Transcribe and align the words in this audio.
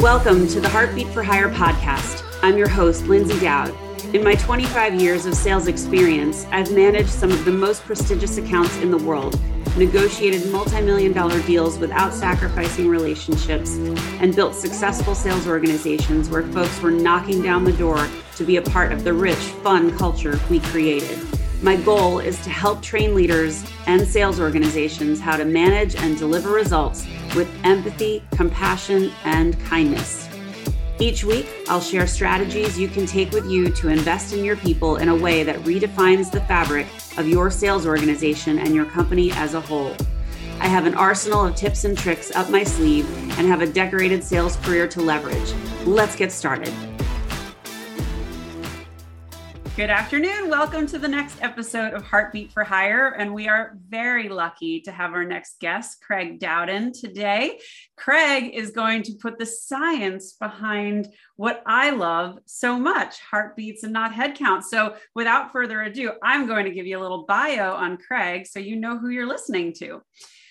Welcome 0.00 0.48
to 0.48 0.62
the 0.62 0.68
Heartbeat 0.70 1.08
for 1.08 1.22
Hire 1.22 1.50
podcast. 1.50 2.24
I'm 2.42 2.56
your 2.56 2.70
host, 2.70 3.04
Lyndsay 3.04 3.38
Dowd. 3.38 3.74
In 4.14 4.24
my 4.24 4.34
25 4.34 4.94
years 4.94 5.26
of 5.26 5.34
sales 5.34 5.66
experience, 5.66 6.46
I've 6.50 6.72
managed 6.72 7.10
some 7.10 7.30
of 7.30 7.44
the 7.44 7.52
most 7.52 7.82
prestigious 7.82 8.38
accounts 8.38 8.74
in 8.78 8.90
the 8.90 8.96
world, 8.96 9.38
negotiated 9.76 10.50
multi 10.50 10.80
million 10.80 11.12
dollar 11.12 11.42
deals 11.42 11.78
without 11.78 12.14
sacrificing 12.14 12.88
relationships, 12.88 13.74
and 14.22 14.34
built 14.34 14.54
successful 14.54 15.14
sales 15.14 15.46
organizations 15.46 16.30
where 16.30 16.44
folks 16.44 16.80
were 16.80 16.90
knocking 16.90 17.42
down 17.42 17.64
the 17.64 17.72
door 17.74 18.08
to 18.36 18.44
be 18.44 18.56
a 18.56 18.62
part 18.62 18.92
of 18.92 19.04
the 19.04 19.12
rich, 19.12 19.36
fun 19.36 19.94
culture 19.98 20.40
we 20.48 20.60
created. 20.60 21.29
My 21.62 21.76
goal 21.76 22.20
is 22.20 22.40
to 22.44 22.50
help 22.50 22.80
train 22.80 23.14
leaders 23.14 23.62
and 23.86 24.08
sales 24.08 24.40
organizations 24.40 25.20
how 25.20 25.36
to 25.36 25.44
manage 25.44 25.94
and 25.94 26.16
deliver 26.16 26.50
results 26.52 27.06
with 27.36 27.50
empathy, 27.64 28.24
compassion, 28.34 29.12
and 29.24 29.60
kindness. 29.66 30.26
Each 30.98 31.22
week, 31.22 31.46
I'll 31.68 31.82
share 31.82 32.06
strategies 32.06 32.78
you 32.78 32.88
can 32.88 33.04
take 33.04 33.32
with 33.32 33.44
you 33.44 33.70
to 33.72 33.88
invest 33.88 34.32
in 34.32 34.42
your 34.42 34.56
people 34.56 34.96
in 34.96 35.10
a 35.10 35.14
way 35.14 35.42
that 35.42 35.56
redefines 35.60 36.30
the 36.30 36.40
fabric 36.40 36.86
of 37.18 37.28
your 37.28 37.50
sales 37.50 37.86
organization 37.86 38.58
and 38.58 38.74
your 38.74 38.86
company 38.86 39.30
as 39.32 39.52
a 39.52 39.60
whole. 39.60 39.94
I 40.60 40.66
have 40.66 40.86
an 40.86 40.94
arsenal 40.94 41.44
of 41.44 41.56
tips 41.56 41.84
and 41.84 41.96
tricks 41.96 42.30
up 42.34 42.48
my 42.48 42.64
sleeve 42.64 43.06
and 43.38 43.46
have 43.46 43.60
a 43.60 43.66
decorated 43.66 44.24
sales 44.24 44.56
career 44.56 44.88
to 44.88 45.02
leverage. 45.02 45.52
Let's 45.84 46.16
get 46.16 46.32
started. 46.32 46.72
Good 49.76 49.88
afternoon. 49.88 50.50
Welcome 50.50 50.88
to 50.88 50.98
the 50.98 51.08
next 51.08 51.40
episode 51.40 51.94
of 51.94 52.02
Heartbeat 52.02 52.50
for 52.50 52.64
Hire. 52.64 53.14
And 53.16 53.32
we 53.32 53.46
are 53.46 53.78
very 53.88 54.28
lucky 54.28 54.80
to 54.80 54.90
have 54.90 55.12
our 55.12 55.24
next 55.24 55.60
guest, 55.60 56.02
Craig 56.02 56.40
Dowden, 56.40 56.92
today. 56.92 57.60
Craig 57.96 58.50
is 58.52 58.72
going 58.72 59.04
to 59.04 59.14
put 59.14 59.38
the 59.38 59.46
science 59.46 60.32
behind 60.32 61.08
what 61.36 61.62
I 61.66 61.90
love 61.90 62.40
so 62.46 62.80
much 62.80 63.20
heartbeats 63.20 63.84
and 63.84 63.92
not 63.92 64.12
head 64.12 64.34
count. 64.34 64.64
So, 64.64 64.96
without 65.14 65.52
further 65.52 65.82
ado, 65.82 66.12
I'm 66.20 66.48
going 66.48 66.64
to 66.64 66.72
give 66.72 66.86
you 66.86 66.98
a 66.98 67.00
little 67.00 67.24
bio 67.24 67.72
on 67.72 67.96
Craig 67.96 68.48
so 68.48 68.58
you 68.58 68.74
know 68.74 68.98
who 68.98 69.10
you're 69.10 69.28
listening 69.28 69.72
to. 69.74 70.02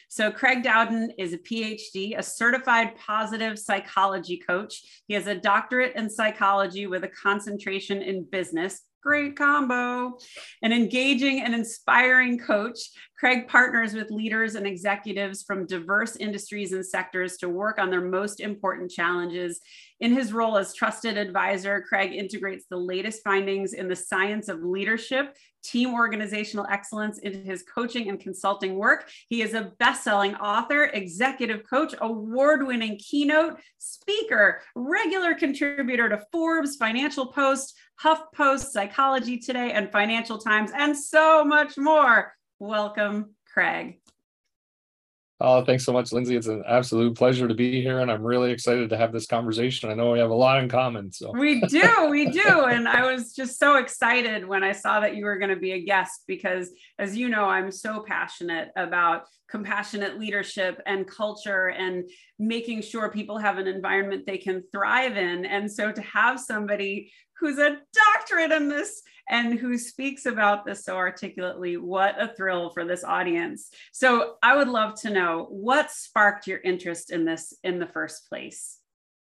So, 0.07 0.31
Craig 0.31 0.63
Dowden 0.63 1.11
is 1.19 1.33
a 1.33 1.37
PhD, 1.37 2.17
a 2.17 2.23
certified 2.23 2.95
positive 2.95 3.59
psychology 3.59 4.37
coach. 4.37 5.03
He 5.07 5.13
has 5.13 5.27
a 5.27 5.35
doctorate 5.35 5.97
in 5.97 6.09
psychology 6.09 6.87
with 6.87 7.03
a 7.03 7.09
concentration 7.09 8.01
in 8.01 8.23
business 8.23 8.81
Great 9.01 9.37
combo. 9.37 10.17
An 10.61 10.73
engaging 10.73 11.41
and 11.41 11.55
inspiring 11.55 12.37
coach, 12.37 12.79
Craig 13.17 13.47
partners 13.47 13.93
with 13.93 14.11
leaders 14.11 14.55
and 14.55 14.67
executives 14.67 15.41
from 15.43 15.65
diverse 15.65 16.17
industries 16.17 16.73
and 16.73 16.85
sectors 16.85 17.37
to 17.37 17.47
work 17.47 17.79
on 17.79 17.89
their 17.89 18.01
most 18.01 18.41
important 18.41 18.91
challenges. 18.91 19.61
In 20.01 20.13
his 20.13 20.33
role 20.33 20.57
as 20.57 20.73
trusted 20.73 21.17
advisor, 21.17 21.81
Craig 21.81 22.13
integrates 22.13 22.65
the 22.69 22.77
latest 22.77 23.23
findings 23.23 23.71
in 23.73 23.87
the 23.87 23.95
science 23.95 24.49
of 24.49 24.63
leadership, 24.63 25.35
team 25.63 25.93
organizational 25.93 26.65
excellence 26.69 27.19
into 27.19 27.39
his 27.39 27.63
coaching 27.63 28.09
and 28.09 28.19
consulting 28.19 28.75
work. 28.75 29.09
He 29.27 29.41
is 29.41 29.53
a 29.53 29.71
best 29.79 30.03
selling 30.03 30.35
author, 30.35 30.85
executive 30.85 31.63
coach, 31.69 31.93
award 31.99 32.65
winning 32.65 32.97
keynote 32.97 33.59
speaker, 33.77 34.61
regular 34.75 35.35
contributor 35.35 36.09
to 36.09 36.21
Forbes, 36.31 36.77
Financial 36.77 37.27
Post, 37.27 37.77
HuffPost, 38.03 38.65
Psychology 38.71 39.37
Today, 39.37 39.71
and 39.71 39.91
Financial 39.91 40.37
Times, 40.37 40.71
and 40.73 40.97
so 40.97 41.43
much 41.43 41.77
more. 41.77 42.33
Welcome, 42.59 43.35
Craig. 43.51 43.99
Oh, 45.41 45.63
thanks 45.63 45.85
so 45.85 45.93
much, 45.93 46.09
Lyndsay. 46.09 46.35
It's 46.35 46.47
an 46.47 46.63
absolute 46.67 47.15
pleasure 47.15 47.47
to 47.47 47.53
be 47.53 47.81
here, 47.81 48.01
and 48.01 48.11
I'm 48.11 48.23
really 48.23 48.51
excited 48.51 48.89
to 48.89 48.97
have 48.97 49.13
this 49.13 49.25
conversation. 49.25 49.89
I 49.89 49.93
know 49.93 50.11
we 50.11 50.19
have 50.19 50.31
a 50.31 50.35
lot 50.35 50.61
in 50.61 50.67
common. 50.67 51.13
So 51.13 51.31
we 51.31 51.61
do, 51.61 52.07
we 52.09 52.29
do. 52.29 52.65
And 52.65 52.89
I 52.89 53.09
was 53.09 53.33
just 53.33 53.57
so 53.57 53.77
excited 53.77 54.45
when 54.45 54.65
I 54.65 54.73
saw 54.73 54.99
that 54.99 55.15
you 55.15 55.23
were 55.23 55.37
going 55.37 55.53
to 55.53 55.59
be 55.59 55.71
a 55.71 55.81
guest 55.81 56.23
because, 56.27 56.71
as 56.97 57.15
you 57.15 57.29
know, 57.29 57.45
I'm 57.45 57.71
so 57.71 58.03
passionate 58.05 58.71
about 58.75 59.27
compassionate 59.49 60.19
leadership 60.19 60.81
and 60.85 61.07
culture 61.07 61.69
and 61.69 62.09
making 62.37 62.81
sure 62.81 63.09
people 63.09 63.37
have 63.37 63.57
an 63.57 63.67
environment 63.67 64.25
they 64.25 64.37
can 64.37 64.61
thrive 64.73 65.15
in. 65.15 65.45
And 65.45 65.71
so 65.71 65.89
to 65.93 66.01
have 66.01 66.37
somebody 66.39 67.13
who's 67.39 67.57
a 67.57 67.77
doctorate 67.93 68.51
in 68.51 68.67
this 68.67 69.01
and 69.29 69.57
who 69.57 69.77
speaks 69.77 70.25
about 70.25 70.65
this 70.65 70.83
so 70.83 70.97
articulately. 70.97 71.77
What 71.77 72.21
a 72.21 72.27
thrill 72.27 72.71
for 72.71 72.83
this 72.83 73.03
audience. 73.03 73.69
So 73.91 74.35
I 74.41 74.57
would 74.57 74.67
love 74.67 74.99
to 75.01 75.09
know 75.09 75.47
what 75.49 75.91
sparked 75.91 76.47
your 76.47 76.59
interest 76.59 77.11
in 77.11 77.25
this 77.25 77.53
in 77.63 77.79
the 77.79 77.87
first 77.87 78.27
place. 78.27 78.77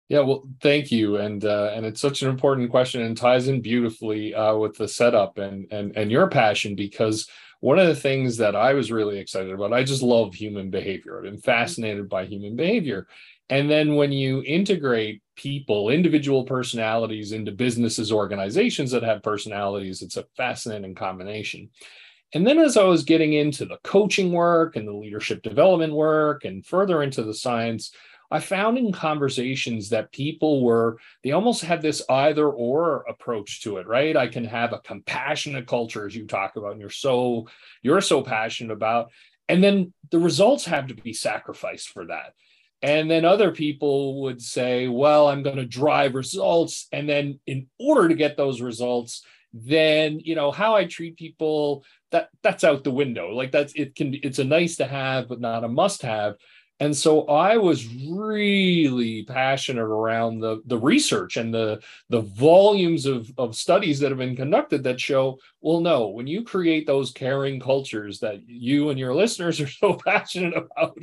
Yeah, 0.08 0.20
well, 0.20 0.48
thank 0.60 0.92
you, 0.92 1.16
and 1.16 1.44
uh, 1.44 1.72
and 1.74 1.84
it's 1.84 2.00
such 2.00 2.22
an 2.22 2.28
important 2.28 2.70
question 2.70 3.02
and 3.02 3.16
ties 3.16 3.48
in 3.48 3.60
beautifully 3.60 4.34
uh, 4.34 4.54
with 4.54 4.76
the 4.76 4.86
setup 4.86 5.38
and 5.38 5.66
and 5.72 5.96
and 5.96 6.12
your 6.12 6.28
passion 6.28 6.76
because 6.76 7.28
one 7.60 7.80
of 7.80 7.88
the 7.88 7.96
things 7.96 8.36
that 8.36 8.54
I 8.54 8.74
was 8.74 8.92
really 8.92 9.18
excited 9.18 9.50
about, 9.50 9.72
I 9.72 9.82
just 9.82 10.02
love 10.02 10.34
human 10.34 10.70
behavior. 10.70 11.16
I've 11.16 11.24
been 11.24 11.40
fascinated 11.40 12.08
by 12.08 12.26
human 12.26 12.54
behavior, 12.54 13.08
and 13.48 13.68
then 13.68 13.96
when 13.96 14.12
you 14.12 14.44
integrate 14.46 15.22
people, 15.36 15.90
individual 15.90 16.44
personalities 16.44 17.32
into 17.32 17.52
businesses, 17.52 18.10
organizations 18.10 18.90
that 18.90 19.02
have 19.02 19.22
personalities, 19.22 20.02
it's 20.02 20.16
a 20.16 20.26
fascinating 20.36 20.94
combination. 20.94 21.70
And 22.34 22.46
then 22.46 22.58
as 22.58 22.76
I 22.76 22.84
was 22.84 23.04
getting 23.04 23.34
into 23.34 23.64
the 23.64 23.78
coaching 23.84 24.32
work 24.32 24.76
and 24.76 24.86
the 24.86 24.92
leadership 24.92 25.42
development 25.42 25.92
work 25.92 26.44
and 26.44 26.66
further 26.66 27.02
into 27.02 27.22
the 27.22 27.34
science, 27.34 27.92
I 28.30 28.40
found 28.40 28.76
in 28.76 28.92
conversations 28.92 29.90
that 29.90 30.10
people 30.10 30.64
were, 30.64 30.98
they 31.22 31.30
almost 31.30 31.62
had 31.62 31.80
this 31.80 32.02
either 32.10 32.48
or 32.48 33.04
approach 33.08 33.62
to 33.62 33.76
it, 33.76 33.86
right? 33.86 34.16
I 34.16 34.26
can 34.26 34.44
have 34.44 34.72
a 34.72 34.80
compassionate 34.80 35.68
culture, 35.68 36.06
as 36.06 36.16
you 36.16 36.26
talk 36.26 36.56
about, 36.56 36.72
and 36.72 36.80
you're 36.80 36.90
so, 36.90 37.46
you're 37.82 38.00
so 38.00 38.22
passionate 38.22 38.72
about. 38.72 39.10
And 39.48 39.62
then 39.62 39.92
the 40.10 40.18
results 40.18 40.64
have 40.64 40.88
to 40.88 40.94
be 40.94 41.12
sacrificed 41.12 41.90
for 41.90 42.06
that. 42.06 42.34
And 42.82 43.10
then 43.10 43.24
other 43.24 43.52
people 43.52 44.22
would 44.22 44.40
say, 44.42 44.86
well, 44.88 45.28
I'm 45.28 45.42
going 45.42 45.56
to 45.56 45.66
drive 45.66 46.14
results. 46.14 46.88
And 46.92 47.08
then 47.08 47.40
in 47.46 47.68
order 47.78 48.08
to 48.08 48.14
get 48.14 48.36
those 48.36 48.60
results, 48.60 49.24
then 49.52 50.20
you 50.20 50.34
know 50.34 50.50
how 50.50 50.74
I 50.74 50.84
treat 50.84 51.16
people 51.16 51.84
that 52.10 52.28
that's 52.42 52.64
out 52.64 52.84
the 52.84 52.90
window. 52.90 53.30
Like 53.30 53.52
that's 53.52 53.72
it 53.74 53.94
can 53.94 54.14
it's 54.22 54.38
a 54.38 54.44
nice 54.44 54.76
to 54.76 54.86
have, 54.86 55.28
but 55.28 55.40
not 55.40 55.64
a 55.64 55.68
must 55.68 56.02
have. 56.02 56.36
And 56.78 56.94
so 56.94 57.24
I 57.24 57.56
was 57.56 57.86
really 57.88 59.22
passionate 59.24 59.82
around 59.82 60.40
the, 60.40 60.60
the 60.66 60.76
research 60.76 61.38
and 61.38 61.52
the, 61.52 61.80
the 62.10 62.20
volumes 62.20 63.06
of, 63.06 63.30
of 63.38 63.56
studies 63.56 63.98
that 64.00 64.10
have 64.10 64.18
been 64.18 64.36
conducted 64.36 64.84
that 64.84 65.00
show, 65.00 65.38
well, 65.62 65.80
no, 65.80 66.08
when 66.08 66.26
you 66.26 66.44
create 66.44 66.86
those 66.86 67.12
caring 67.12 67.60
cultures 67.60 68.20
that 68.20 68.46
you 68.46 68.90
and 68.90 68.98
your 68.98 69.14
listeners 69.14 69.58
are 69.58 69.68
so 69.68 69.94
passionate 70.06 70.54
about, 70.54 71.02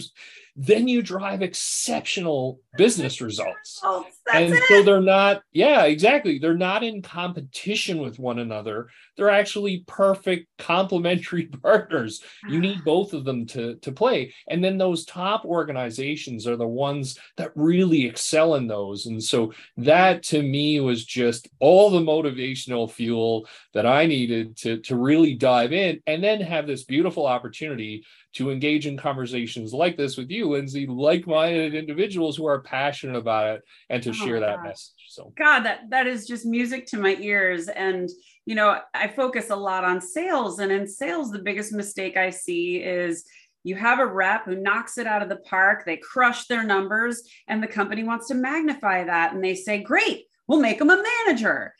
then 0.56 0.88
you 0.88 1.02
drive 1.02 1.42
exceptional 1.42 2.60
business 2.78 3.22
results. 3.22 3.80
Oh, 3.84 4.06
and 4.32 4.54
it. 4.54 4.64
so 4.68 4.84
they're 4.84 5.02
not, 5.02 5.42
yeah, 5.52 5.84
exactly. 5.86 6.38
They're 6.38 6.54
not 6.54 6.84
in 6.84 7.02
competition 7.02 8.00
with 8.00 8.20
one 8.20 8.38
another. 8.38 8.88
They're 9.18 9.32
actually 9.32 9.84
perfect 9.88 10.48
complementary 10.60 11.46
partners. 11.64 12.22
You 12.48 12.60
need 12.60 12.84
both 12.86 13.14
of 13.14 13.26
them 13.26 13.48
to, 13.48 13.76
to 13.78 13.92
play. 13.92 14.34
And 14.48 14.64
then 14.64 14.78
those 14.78 15.06
top 15.06 15.44
organizations 15.44 16.48
are 16.48 16.56
the 16.56 16.68
ones 16.68 17.18
that 17.38 17.52
really 17.56 18.06
excel 18.06 18.56
in 18.56 18.68
those. 18.68 19.08
And 19.08 19.24
so 19.24 19.54
that 19.78 20.22
to 20.24 20.42
me 20.42 20.80
was 20.80 21.04
just 21.04 21.50
all 21.60 21.90
the 21.90 22.00
motivational 22.00 22.92
fuel 22.92 23.48
that 23.74 23.88
I 23.88 24.06
needed 24.06 24.56
to, 24.58 24.78
to 24.82 24.96
really 24.96 25.34
dive 25.34 25.74
in 25.74 26.02
and 26.06 26.24
then 26.24 26.42
have 26.42 26.68
this 26.68 26.84
beautiful 26.84 27.26
opportunity 27.26 28.06
to 28.34 28.50
engage 28.50 28.88
in 28.88 28.98
conversations 28.98 29.74
like 29.74 29.96
this 29.96 30.18
with 30.18 30.30
you, 30.30 30.48
Lyndsay, 30.48 30.88
like-minded 30.90 31.76
individuals 31.76 32.36
who 32.36 32.48
are 32.48 32.62
passionate 32.62 33.16
about 33.16 33.56
it 33.56 33.62
and 33.90 34.02
to 34.04 34.10
oh 34.10 34.14
share 34.14 34.40
that 34.40 34.58
God. 34.58 34.66
message. 34.66 35.06
So 35.10 35.34
God, 35.38 35.62
that 35.62 35.90
that 35.90 36.08
is 36.08 36.28
just 36.28 36.46
music 36.46 36.88
to 36.88 36.98
my 36.98 37.16
ears. 37.20 37.68
And 37.68 38.10
you 38.46 38.56
know, 38.56 38.80
I 38.94 39.08
focus 39.08 39.52
a 39.52 39.56
lot 39.56 39.84
on 39.84 40.02
sales. 40.02 40.60
And 40.60 40.72
in 40.72 40.88
sales, 40.88 41.32
the 41.32 41.40
biggest 41.40 41.72
mistake 41.72 42.18
I 42.18 42.30
see 42.30 42.78
is 42.78 43.24
you 43.64 43.76
have 43.76 44.00
a 44.00 44.06
rep 44.06 44.46
who 44.46 44.56
knocks 44.56 44.98
it 44.98 45.08
out 45.08 45.22
of 45.22 45.30
the 45.30 45.38
park, 45.38 45.84
they 45.86 45.98
crush 45.98 46.48
their 46.48 46.64
numbers, 46.64 47.22
and 47.48 47.64
the 47.64 47.68
company 47.68 48.04
wants 48.04 48.28
to 48.28 48.36
magnify 48.36 49.06
that. 49.06 49.34
And 49.34 49.44
they 49.44 49.56
say, 49.56 49.82
Great, 49.82 50.26
we'll 50.48 50.60
make 50.60 50.80
them 50.80 50.90
a 50.90 51.02
manager. 51.26 51.74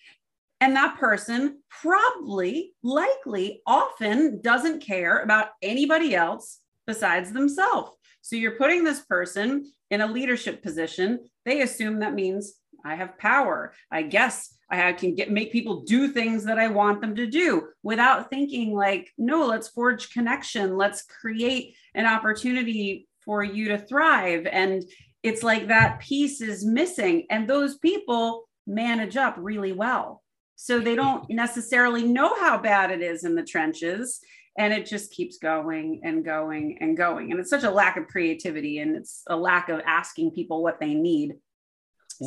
And 0.64 0.78
that 0.78 0.98
person 0.98 1.58
probably, 1.70 2.72
likely, 2.84 3.62
often 3.68 4.40
doesn't 4.42 4.82
care 4.82 5.20
about 5.20 5.50
anybody 5.62 6.16
else 6.16 6.62
besides 6.88 7.34
themselves. 7.34 7.92
So 8.22 8.38
you're 8.38 8.56
putting 8.56 8.86
this 8.86 9.02
person 9.02 9.70
in 9.92 10.00
a 10.00 10.08
leadership 10.08 10.64
position. 10.64 11.20
They 11.44 11.64
assume 11.64 12.00
that 12.00 12.14
means 12.14 12.54
I 12.86 12.96
have 12.96 13.18
power. 13.18 13.74
I 13.92 14.04
guess 14.04 14.56
I 14.70 14.94
can 14.94 15.16
get 15.16 15.30
make 15.30 15.52
people 15.52 15.82
do 15.82 16.08
things 16.08 16.46
that 16.46 16.58
I 16.58 16.70
want 16.70 17.02
them 17.02 17.18
to 17.18 17.28
do 17.28 17.68
without 17.84 18.30
thinking 18.30 18.74
like, 18.74 19.12
no, 19.18 19.46
let's 19.46 19.68
forge 19.68 20.14
connection. 20.14 20.78
Let's 20.78 21.02
create 21.02 21.76
an 21.94 22.06
opportunity 22.06 23.10
for 23.26 23.44
you 23.44 23.68
to 23.68 23.80
thrive. 23.80 24.48
And 24.50 24.82
it's 25.24 25.44
like 25.44 25.68
that 25.68 26.00
piece 26.00 26.40
is 26.40 26.64
missing 26.64 27.26
and 27.30 27.50
those 27.50 27.80
people 27.80 28.48
manage 28.66 29.18
up 29.18 29.36
really 29.38 29.74
well 29.74 30.23
so 30.64 30.80
they 30.80 30.96
don't 30.96 31.30
necessarily 31.30 32.04
know 32.04 32.40
how 32.40 32.58
bad 32.58 32.90
it 32.90 33.02
is 33.02 33.26
in 33.26 33.36
the 33.36 33.44
trenches 33.44 34.22
and 34.58 34.72
it 34.72 34.86
just 34.86 35.12
keeps 35.12 35.38
going 35.38 36.00
and 36.06 36.24
going 36.24 36.78
and 36.80 36.96
going 36.96 37.32
and 37.32 37.40
it's 37.42 37.50
such 37.50 37.66
a 37.66 37.70
lack 37.70 37.98
of 37.98 38.08
creativity 38.08 38.80
and 38.80 38.96
it's 38.96 39.24
a 39.28 39.36
lack 39.36 39.68
of 39.68 39.82
asking 39.86 40.32
people 40.32 40.64
what 40.64 40.80
they 40.80 40.94
need 40.94 41.36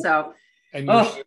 so 0.02 0.34
and 0.74 0.84
you're, 0.84 0.94
oh. 0.94 1.18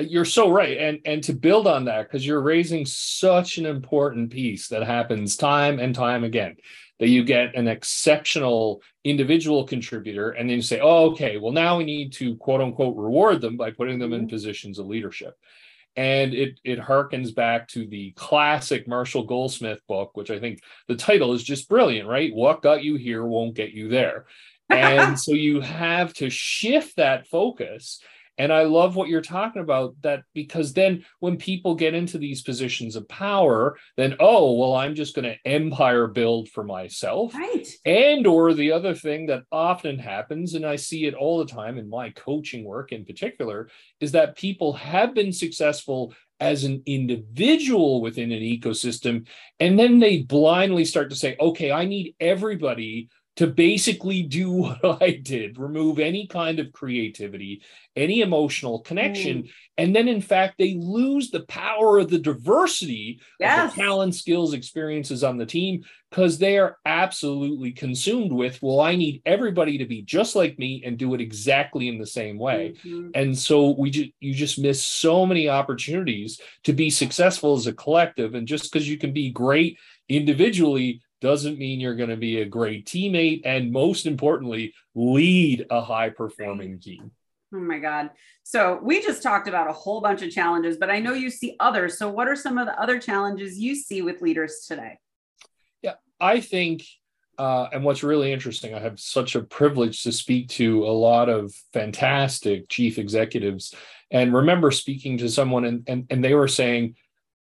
you're 0.00 0.24
so 0.24 0.50
right 0.50 0.78
and 0.78 0.98
and 1.04 1.22
to 1.22 1.34
build 1.34 1.66
on 1.66 1.84
that 1.84 2.04
because 2.04 2.26
you're 2.26 2.40
raising 2.40 2.86
such 2.86 3.58
an 3.58 3.66
important 3.66 4.30
piece 4.30 4.68
that 4.68 4.82
happens 4.82 5.36
time 5.36 5.78
and 5.78 5.94
time 5.94 6.24
again 6.24 6.56
that 7.00 7.08
you 7.08 7.22
get 7.22 7.54
an 7.54 7.68
exceptional 7.68 8.80
individual 9.04 9.66
contributor 9.66 10.30
and 10.30 10.48
then 10.48 10.56
you 10.56 10.62
say 10.62 10.80
oh 10.80 11.10
okay 11.10 11.36
well 11.36 11.52
now 11.52 11.76
we 11.76 11.84
need 11.84 12.14
to 12.14 12.34
quote 12.36 12.62
unquote 12.62 12.96
reward 12.96 13.42
them 13.42 13.58
by 13.58 13.70
putting 13.70 13.98
them 13.98 14.14
in 14.14 14.22
mm-hmm. 14.22 14.30
positions 14.30 14.78
of 14.78 14.86
leadership 14.86 15.36
and 15.96 16.34
it 16.34 16.60
it 16.62 16.78
harkens 16.78 17.34
back 17.34 17.68
to 17.68 17.86
the 17.86 18.12
classic 18.12 18.86
Marshall 18.86 19.24
Goldsmith 19.24 19.80
book, 19.88 20.10
which 20.14 20.30
I 20.30 20.38
think 20.38 20.60
the 20.88 20.96
title 20.96 21.32
is 21.32 21.42
just 21.42 21.68
brilliant, 21.68 22.08
right? 22.08 22.34
What 22.34 22.62
got 22.62 22.84
you 22.84 22.96
here 22.96 23.24
won't 23.24 23.54
get 23.54 23.72
you 23.72 23.88
there. 23.88 24.26
And 24.68 25.18
so 25.26 25.32
you 25.32 25.60
have 25.60 26.12
to 26.14 26.28
shift 26.28 26.96
that 26.96 27.26
focus 27.28 28.00
and 28.38 28.52
I 28.52 28.64
love 28.64 28.96
what 28.96 29.08
you're 29.08 29.22
talking 29.22 29.62
about 29.62 29.94
that 30.02 30.22
because 30.34 30.72
then 30.72 31.04
when 31.20 31.36
people 31.36 31.74
get 31.74 31.94
into 31.94 32.18
these 32.18 32.42
positions 32.42 32.96
of 32.96 33.08
power, 33.08 33.76
then, 33.96 34.16
oh, 34.20 34.54
well, 34.54 34.74
I'm 34.74 34.94
just 34.94 35.14
going 35.14 35.24
to 35.24 35.48
empire 35.48 36.06
build 36.06 36.48
for 36.50 36.62
myself. 36.62 37.34
Right. 37.34 37.66
And 37.84 38.26
or 38.26 38.52
the 38.52 38.72
other 38.72 38.94
thing 38.94 39.26
that 39.26 39.44
often 39.50 39.98
happens, 39.98 40.54
and 40.54 40.66
I 40.66 40.76
see 40.76 41.06
it 41.06 41.14
all 41.14 41.38
the 41.38 41.52
time 41.52 41.78
in 41.78 41.88
my 41.88 42.10
coaching 42.10 42.64
work 42.64 42.92
in 42.92 43.04
particular, 43.04 43.68
is 44.00 44.12
that 44.12 44.36
people 44.36 44.74
have 44.74 45.14
been 45.14 45.32
successful 45.32 46.12
as 46.38 46.64
an 46.64 46.82
individual 46.84 48.02
within 48.02 48.30
an 48.32 48.42
ecosystem. 48.42 49.26
And 49.58 49.78
then 49.78 49.98
they 49.98 50.22
blindly 50.22 50.84
start 50.84 51.08
to 51.10 51.16
say, 51.16 51.36
okay, 51.40 51.72
I 51.72 51.86
need 51.86 52.14
everybody 52.20 53.08
to 53.36 53.46
basically 53.46 54.22
do 54.22 54.50
what 54.80 55.02
I 55.02 55.12
did, 55.12 55.58
remove 55.58 55.98
any 55.98 56.26
kind 56.26 56.58
of 56.58 56.72
creativity, 56.72 57.62
any 57.94 58.20
emotional 58.20 58.80
connection. 58.80 59.44
Mm. 59.44 59.50
And 59.78 59.96
then, 59.96 60.08
in 60.08 60.22
fact, 60.22 60.54
they 60.58 60.74
lose 60.74 61.30
the 61.30 61.44
power 61.44 61.98
of 61.98 62.08
the 62.08 62.18
diversity 62.18 63.20
yes. 63.38 63.70
of 63.70 63.76
the 63.76 63.82
talent, 63.82 64.14
skills, 64.14 64.54
experiences 64.54 65.22
on 65.22 65.36
the 65.36 65.46
team 65.46 65.84
because 66.10 66.38
they 66.38 66.56
are 66.56 66.78
absolutely 66.86 67.72
consumed 67.72 68.32
with, 68.32 68.62
well, 68.62 68.80
I 68.80 68.96
need 68.96 69.20
everybody 69.26 69.76
to 69.78 69.86
be 69.86 70.02
just 70.02 70.34
like 70.34 70.58
me 70.58 70.82
and 70.84 70.96
do 70.96 71.12
it 71.14 71.20
exactly 71.20 71.88
in 71.88 71.98
the 71.98 72.06
same 72.06 72.38
way. 72.38 72.74
Mm-hmm. 72.84 73.10
And 73.14 73.36
so 73.36 73.74
we 73.76 73.90
just 73.90 74.10
you 74.20 74.32
just 74.32 74.58
miss 74.58 74.82
so 74.82 75.26
many 75.26 75.48
opportunities 75.48 76.40
to 76.64 76.72
be 76.72 76.88
successful 76.88 77.54
as 77.54 77.66
a 77.66 77.72
collective. 77.74 78.34
And 78.34 78.48
just 78.48 78.72
because 78.72 78.88
you 78.88 78.96
can 78.96 79.12
be 79.12 79.30
great 79.30 79.78
individually 80.08 81.02
doesn't 81.20 81.58
mean 81.58 81.80
you're 81.80 81.96
going 81.96 82.10
to 82.10 82.16
be 82.16 82.40
a 82.40 82.44
great 82.44 82.86
teammate 82.86 83.42
and 83.44 83.72
most 83.72 84.06
importantly 84.06 84.74
lead 84.94 85.66
a 85.70 85.80
high 85.80 86.10
performing 86.10 86.78
team. 86.80 87.10
Oh 87.54 87.58
my 87.58 87.78
god. 87.78 88.10
So 88.42 88.78
we 88.82 89.02
just 89.02 89.22
talked 89.22 89.48
about 89.48 89.68
a 89.68 89.72
whole 89.72 90.00
bunch 90.00 90.22
of 90.22 90.30
challenges 90.30 90.76
but 90.76 90.90
i 90.90 90.98
know 90.98 91.14
you 91.14 91.30
see 91.30 91.56
others. 91.60 91.98
So 91.98 92.08
what 92.08 92.28
are 92.28 92.36
some 92.36 92.58
of 92.58 92.66
the 92.66 92.80
other 92.80 92.98
challenges 92.98 93.58
you 93.58 93.74
see 93.74 94.02
with 94.02 94.20
leaders 94.20 94.64
today? 94.66 94.98
Yeah 95.82 95.94
i 96.20 96.40
think 96.40 96.82
uh, 97.38 97.68
and 97.72 97.84
what's 97.84 98.02
really 98.02 98.32
interesting, 98.32 98.74
I 98.74 98.78
have 98.78 98.98
such 98.98 99.34
a 99.34 99.42
privilege 99.42 100.02
to 100.04 100.12
speak 100.12 100.48
to 100.50 100.86
a 100.86 100.88
lot 100.88 101.28
of 101.28 101.52
fantastic 101.72 102.68
chief 102.68 102.98
executives. 102.98 103.74
And 104.10 104.34
remember 104.34 104.70
speaking 104.70 105.18
to 105.18 105.28
someone, 105.28 105.64
and, 105.64 105.84
and, 105.86 106.06
and 106.08 106.24
they 106.24 106.34
were 106.34 106.48
saying, 106.48 106.96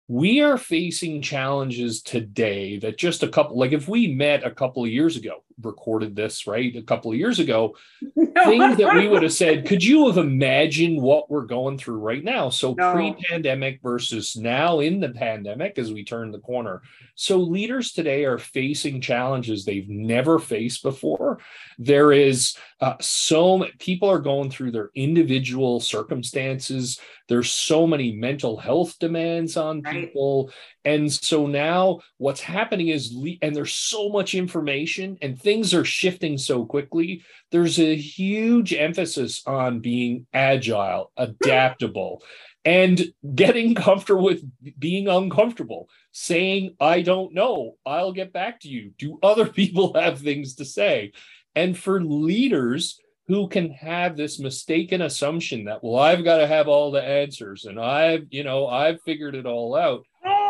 we 0.08 0.40
are 0.42 0.58
facing 0.58 1.22
challenges 1.22 2.02
today 2.02 2.78
that 2.78 2.98
just 2.98 3.22
a 3.22 3.28
couple 3.28 3.58
like 3.58 3.72
if 3.72 3.88
we 3.88 4.08
met 4.08 4.44
a 4.44 4.50
couple 4.50 4.84
of 4.84 4.90
years 4.90 5.16
ago 5.16 5.43
recorded 5.62 6.16
this 6.16 6.46
right 6.46 6.74
a 6.76 6.82
couple 6.82 7.10
of 7.10 7.16
years 7.16 7.38
ago 7.38 7.76
things 8.14 8.76
that 8.76 8.94
we 8.94 9.08
would 9.08 9.22
have 9.22 9.32
said 9.32 9.66
could 9.66 9.82
you 9.82 10.06
have 10.06 10.18
imagined 10.18 11.00
what 11.00 11.30
we're 11.30 11.46
going 11.46 11.78
through 11.78 11.98
right 11.98 12.24
now? 12.24 12.48
So 12.48 12.74
no. 12.74 12.92
pre-pandemic 12.92 13.80
versus 13.82 14.36
now 14.36 14.80
in 14.80 15.00
the 15.00 15.10
pandemic 15.10 15.78
as 15.78 15.92
we 15.92 16.04
turn 16.04 16.32
the 16.32 16.38
corner. 16.38 16.82
So 17.14 17.38
leaders 17.38 17.92
today 17.92 18.24
are 18.24 18.38
facing 18.38 19.00
challenges 19.00 19.64
they've 19.64 19.88
never 19.88 20.38
faced 20.38 20.82
before. 20.82 21.38
There 21.78 22.12
is 22.12 22.56
uh, 22.80 22.94
so 23.00 23.66
people 23.78 24.08
are 24.10 24.18
going 24.18 24.50
through 24.50 24.72
their 24.72 24.90
individual 24.94 25.80
circumstances. 25.80 27.00
There's 27.28 27.50
so 27.50 27.86
many 27.86 28.12
mental 28.12 28.56
health 28.56 28.98
demands 28.98 29.56
on 29.56 29.80
right. 29.82 29.94
people 29.94 30.50
and 30.84 31.10
so 31.10 31.46
now 31.46 32.00
what's 32.18 32.40
happening 32.40 32.88
is 32.88 33.14
and 33.42 33.56
there's 33.56 33.74
so 33.74 34.08
much 34.08 34.34
information 34.34 35.16
and 35.22 35.40
things 35.40 35.72
are 35.72 35.84
shifting 35.84 36.36
so 36.36 36.64
quickly 36.64 37.24
there's 37.50 37.78
a 37.78 37.96
huge 37.96 38.72
emphasis 38.72 39.42
on 39.46 39.80
being 39.80 40.26
agile 40.32 41.10
adaptable 41.16 42.22
and 42.64 43.12
getting 43.34 43.74
comfortable 43.86 44.24
with 44.24 44.44
being 44.78 45.08
uncomfortable 45.08 45.88
saying 46.12 46.74
i 46.80 47.02
don't 47.02 47.34
know. 47.34 47.76
I'll 47.84 48.12
get 48.12 48.32
back 48.32 48.60
to 48.60 48.68
you. 48.68 48.92
Do 48.98 49.18
other 49.22 49.46
people 49.60 49.94
have 49.94 50.20
things 50.20 50.54
to 50.56 50.64
say? 50.64 51.12
And 51.56 51.76
for 51.76 52.02
leaders 52.02 53.00
who 53.26 53.48
can 53.48 53.70
have 53.70 54.16
this 54.16 54.38
mistaken 54.38 55.00
assumption 55.02 55.64
that 55.64 55.82
well 55.82 55.98
i've 55.98 56.24
got 56.24 56.38
to 56.38 56.46
have 56.46 56.68
all 56.68 56.90
the 56.90 57.02
answers 57.02 57.64
and 57.64 57.80
i've 57.80 58.26
you 58.30 58.44
know 58.44 58.66
i've 58.66 59.00
figured 59.02 59.34
it 59.34 59.46
all 59.46 59.74
out 59.74 60.04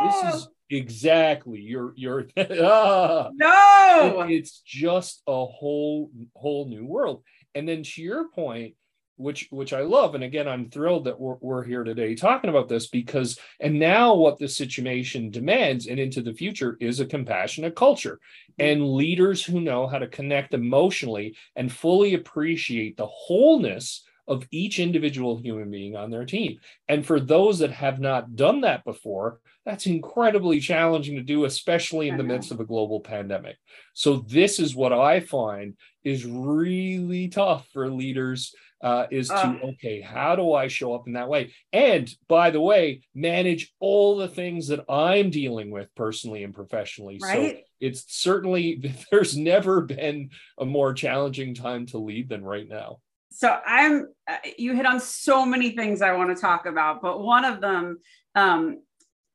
this 0.04 0.34
is 0.34 0.48
exactly 0.70 1.60
your 1.60 1.92
your 1.96 2.26
ah, 2.36 3.30
no. 3.34 4.26
It's 4.28 4.60
just 4.64 5.22
a 5.26 5.44
whole 5.46 6.10
whole 6.34 6.68
new 6.68 6.84
world. 6.84 7.22
And 7.54 7.68
then 7.68 7.82
to 7.82 8.02
your 8.02 8.28
point 8.28 8.74
which 9.16 9.46
which 9.50 9.72
I 9.72 9.82
love. 9.82 10.14
And 10.14 10.24
again, 10.24 10.48
I'm 10.48 10.68
thrilled 10.68 11.04
that 11.04 11.18
we're, 11.20 11.36
we're 11.40 11.62
here 11.62 11.84
today 11.84 12.14
talking 12.14 12.50
about 12.50 12.68
this 12.68 12.88
because 12.88 13.38
and 13.60 13.78
now 13.78 14.14
what 14.14 14.38
the 14.38 14.48
situation 14.48 15.30
demands 15.30 15.86
and 15.86 15.98
into 15.98 16.20
the 16.20 16.34
future 16.34 16.76
is 16.80 17.00
a 17.00 17.06
compassionate 17.06 17.76
culture 17.76 18.18
and 18.58 18.94
leaders 18.94 19.44
who 19.44 19.60
know 19.60 19.86
how 19.86 19.98
to 19.98 20.08
connect 20.08 20.54
emotionally 20.54 21.36
and 21.56 21.72
fully 21.72 22.14
appreciate 22.14 22.96
the 22.96 23.06
wholeness 23.06 24.04
of 24.26 24.46
each 24.50 24.78
individual 24.78 25.38
human 25.38 25.70
being 25.70 25.96
on 25.96 26.10
their 26.10 26.24
team. 26.24 26.58
And 26.88 27.04
for 27.04 27.20
those 27.20 27.58
that 27.58 27.72
have 27.72 28.00
not 28.00 28.36
done 28.36 28.62
that 28.62 28.84
before, 28.84 29.40
that's 29.64 29.86
incredibly 29.86 30.60
challenging 30.60 31.16
to 31.16 31.22
do, 31.22 31.44
especially 31.44 32.08
in 32.08 32.18
the 32.18 32.22
midst 32.22 32.50
of 32.50 32.60
a 32.60 32.66
global 32.66 33.00
pandemic. 33.00 33.56
So, 33.94 34.16
this 34.16 34.58
is 34.58 34.74
what 34.74 34.92
I 34.92 35.20
find 35.20 35.74
is 36.02 36.26
really 36.26 37.28
tough 37.28 37.66
for 37.72 37.90
leaders 37.90 38.54
uh, 38.84 39.06
is 39.10 39.28
to 39.28 39.34
uh, 39.34 39.56
okay 39.62 40.02
how 40.02 40.36
do 40.36 40.52
i 40.52 40.68
show 40.68 40.94
up 40.94 41.06
in 41.06 41.14
that 41.14 41.28
way 41.28 41.54
and 41.72 42.14
by 42.28 42.50
the 42.50 42.60
way 42.60 43.00
manage 43.14 43.72
all 43.80 44.18
the 44.18 44.28
things 44.28 44.68
that 44.68 44.84
i'm 44.90 45.30
dealing 45.30 45.70
with 45.70 45.88
personally 45.94 46.44
and 46.44 46.54
professionally 46.54 47.18
right? 47.22 47.56
so 47.56 47.60
it's 47.80 48.04
certainly 48.08 48.94
there's 49.10 49.38
never 49.38 49.80
been 49.80 50.28
a 50.58 50.66
more 50.66 50.92
challenging 50.92 51.54
time 51.54 51.86
to 51.86 51.96
lead 51.96 52.28
than 52.28 52.44
right 52.44 52.68
now 52.68 52.98
so 53.34 53.58
i'm 53.66 54.08
uh, 54.28 54.36
you 54.56 54.74
hit 54.74 54.86
on 54.86 55.00
so 55.00 55.44
many 55.44 55.70
things 55.70 56.02
i 56.02 56.12
want 56.12 56.34
to 56.34 56.40
talk 56.40 56.66
about 56.66 57.02
but 57.02 57.20
one 57.20 57.44
of 57.44 57.60
them 57.60 57.98
um, 58.34 58.80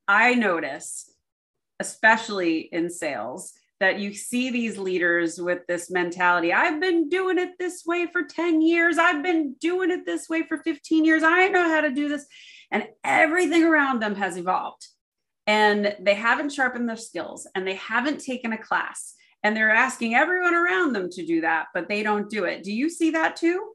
i 0.08 0.34
notice 0.34 1.12
especially 1.78 2.68
in 2.72 2.90
sales 2.90 3.52
that 3.80 3.98
you 3.98 4.12
see 4.12 4.50
these 4.50 4.76
leaders 4.76 5.40
with 5.40 5.66
this 5.66 5.90
mentality 5.90 6.52
I've 6.52 6.80
been 6.80 7.08
doing 7.08 7.38
it 7.38 7.52
this 7.58 7.84
way 7.86 8.06
for 8.12 8.22
10 8.22 8.60
years. 8.60 8.98
I've 8.98 9.22
been 9.22 9.54
doing 9.58 9.90
it 9.90 10.04
this 10.04 10.28
way 10.28 10.42
for 10.42 10.58
15 10.58 11.04
years. 11.04 11.22
I 11.22 11.48
know 11.48 11.66
how 11.66 11.80
to 11.80 11.90
do 11.90 12.08
this. 12.08 12.26
And 12.70 12.86
everything 13.02 13.64
around 13.64 14.00
them 14.00 14.14
has 14.16 14.36
evolved. 14.36 14.86
And 15.46 15.96
they 15.98 16.14
haven't 16.14 16.52
sharpened 16.52 16.88
their 16.88 16.96
skills 16.96 17.48
and 17.54 17.66
they 17.66 17.74
haven't 17.74 18.20
taken 18.20 18.52
a 18.52 18.58
class. 18.58 19.14
And 19.42 19.56
they're 19.56 19.70
asking 19.70 20.14
everyone 20.14 20.54
around 20.54 20.92
them 20.92 21.08
to 21.12 21.24
do 21.24 21.40
that, 21.40 21.68
but 21.72 21.88
they 21.88 22.02
don't 22.02 22.28
do 22.28 22.44
it. 22.44 22.62
Do 22.62 22.72
you 22.72 22.90
see 22.90 23.12
that 23.12 23.36
too? 23.36 23.72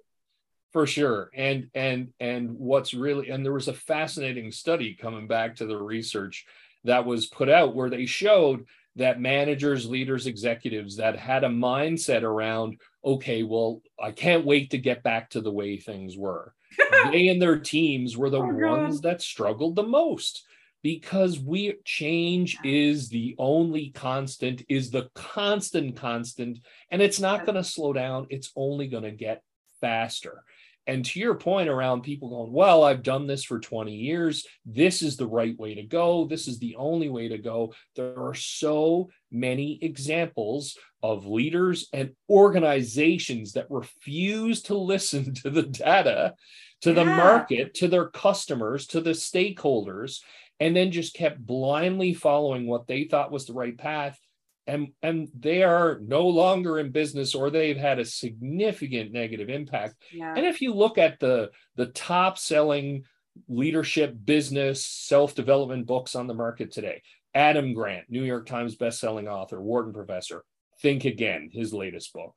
For 0.75 0.85
sure. 0.85 1.31
And 1.33 1.69
and 1.73 2.09
and 2.19 2.51
what's 2.59 2.93
really 2.93 3.29
and 3.29 3.45
there 3.45 3.53
was 3.53 3.69
a 3.69 3.73
fascinating 3.73 4.51
study 4.51 4.93
coming 4.93 5.25
back 5.25 5.55
to 5.55 5.65
the 5.65 5.77
research 5.77 6.45
that 6.83 7.05
was 7.05 7.27
put 7.27 7.47
out 7.47 7.73
where 7.73 7.89
they 7.89 8.05
showed 8.05 8.65
that 8.97 9.21
managers, 9.21 9.89
leaders, 9.89 10.27
executives 10.27 10.97
that 10.97 11.17
had 11.17 11.45
a 11.45 11.47
mindset 11.47 12.23
around, 12.23 12.75
okay, 13.05 13.43
well, 13.43 13.83
I 14.03 14.11
can't 14.11 14.45
wait 14.45 14.71
to 14.71 14.77
get 14.77 15.01
back 15.01 15.29
to 15.29 15.39
the 15.39 15.49
way 15.49 15.77
things 15.77 16.17
were. 16.17 16.53
they 17.09 17.29
and 17.29 17.41
their 17.41 17.57
teams 17.57 18.17
were 18.17 18.29
the 18.29 18.41
oh, 18.41 18.69
ones 18.69 18.99
God. 18.99 19.11
that 19.11 19.21
struggled 19.21 19.77
the 19.77 19.83
most 19.83 20.43
because 20.83 21.39
we 21.39 21.75
change 21.85 22.57
is 22.65 23.07
the 23.07 23.33
only 23.37 23.91
constant, 23.91 24.63
is 24.67 24.91
the 24.91 25.09
constant 25.15 25.95
constant, 25.95 26.59
and 26.91 27.01
it's 27.01 27.21
not 27.21 27.45
going 27.45 27.55
to 27.55 27.63
slow 27.63 27.93
down. 27.93 28.27
It's 28.29 28.51
only 28.57 28.87
going 28.89 29.03
to 29.03 29.11
get 29.11 29.41
faster. 29.79 30.43
And 30.87 31.03
to 31.05 31.19
your 31.19 31.35
point 31.35 31.69
around 31.69 32.03
people 32.03 32.29
going, 32.29 32.53
well, 32.53 32.83
I've 32.83 33.01
done 33.01 33.25
this 33.25 33.43
for 33.43 33.59
20 33.59 33.91
years. 33.91 34.45
This 34.65 35.01
is 35.01 35.17
the 35.17 35.27
right 35.27 35.57
way 35.57 35.75
to 35.75 35.83
go. 35.83 36.25
This 36.25 36.47
is 36.47 36.59
the 36.59 36.75
only 36.75 37.09
way 37.09 37.27
to 37.27 37.37
go. 37.37 37.73
There 37.95 38.17
are 38.17 38.35
so 38.35 39.09
many 39.31 39.79
examples 39.81 40.77
of 41.01 41.25
leaders 41.25 41.87
and 41.91 42.11
organizations 42.29 43.53
that 43.53 43.69
refuse 43.69 44.61
to 44.63 44.77
listen 44.77 45.33
to 45.43 45.49
the 45.49 45.63
data, 45.63 46.35
to 46.81 46.93
the 46.93 47.05
yeah. 47.05 47.17
market, 47.17 47.73
to 47.75 47.87
their 47.87 48.09
customers, 48.09 48.87
to 48.87 49.01
the 49.01 49.11
stakeholders, 49.11 50.19
and 50.59 50.75
then 50.75 50.91
just 50.91 51.15
kept 51.15 51.45
blindly 51.45 52.13
following 52.13 52.67
what 52.67 52.87
they 52.87 53.05
thought 53.05 53.31
was 53.31 53.45
the 53.45 53.53
right 53.53 53.77
path 53.77 54.19
and 54.67 54.89
and 55.01 55.29
they 55.37 55.63
are 55.63 55.99
no 56.01 56.27
longer 56.27 56.79
in 56.79 56.91
business 56.91 57.35
or 57.35 57.49
they've 57.49 57.77
had 57.77 57.99
a 57.99 58.05
significant 58.05 59.11
negative 59.11 59.49
impact. 59.49 59.95
Yeah. 60.11 60.33
and 60.35 60.45
if 60.45 60.61
you 60.61 60.73
look 60.73 60.97
at 60.97 61.19
the 61.19 61.51
the 61.75 61.87
top 61.87 62.37
selling 62.37 63.03
leadership 63.47 64.15
business 64.23 64.85
self-development 64.85 65.85
books 65.85 66.15
on 66.15 66.25
the 66.25 66.33
market 66.33 66.71
today 66.71 67.01
adam 67.33 67.73
grant 67.73 68.09
new 68.09 68.23
york 68.23 68.45
times 68.45 68.75
best-selling 68.75 69.27
author 69.27 69.61
wharton 69.61 69.91
professor 69.91 70.45
think 70.81 71.03
again 71.03 71.49
his 71.51 71.73
latest 71.73 72.13
book. 72.13 72.33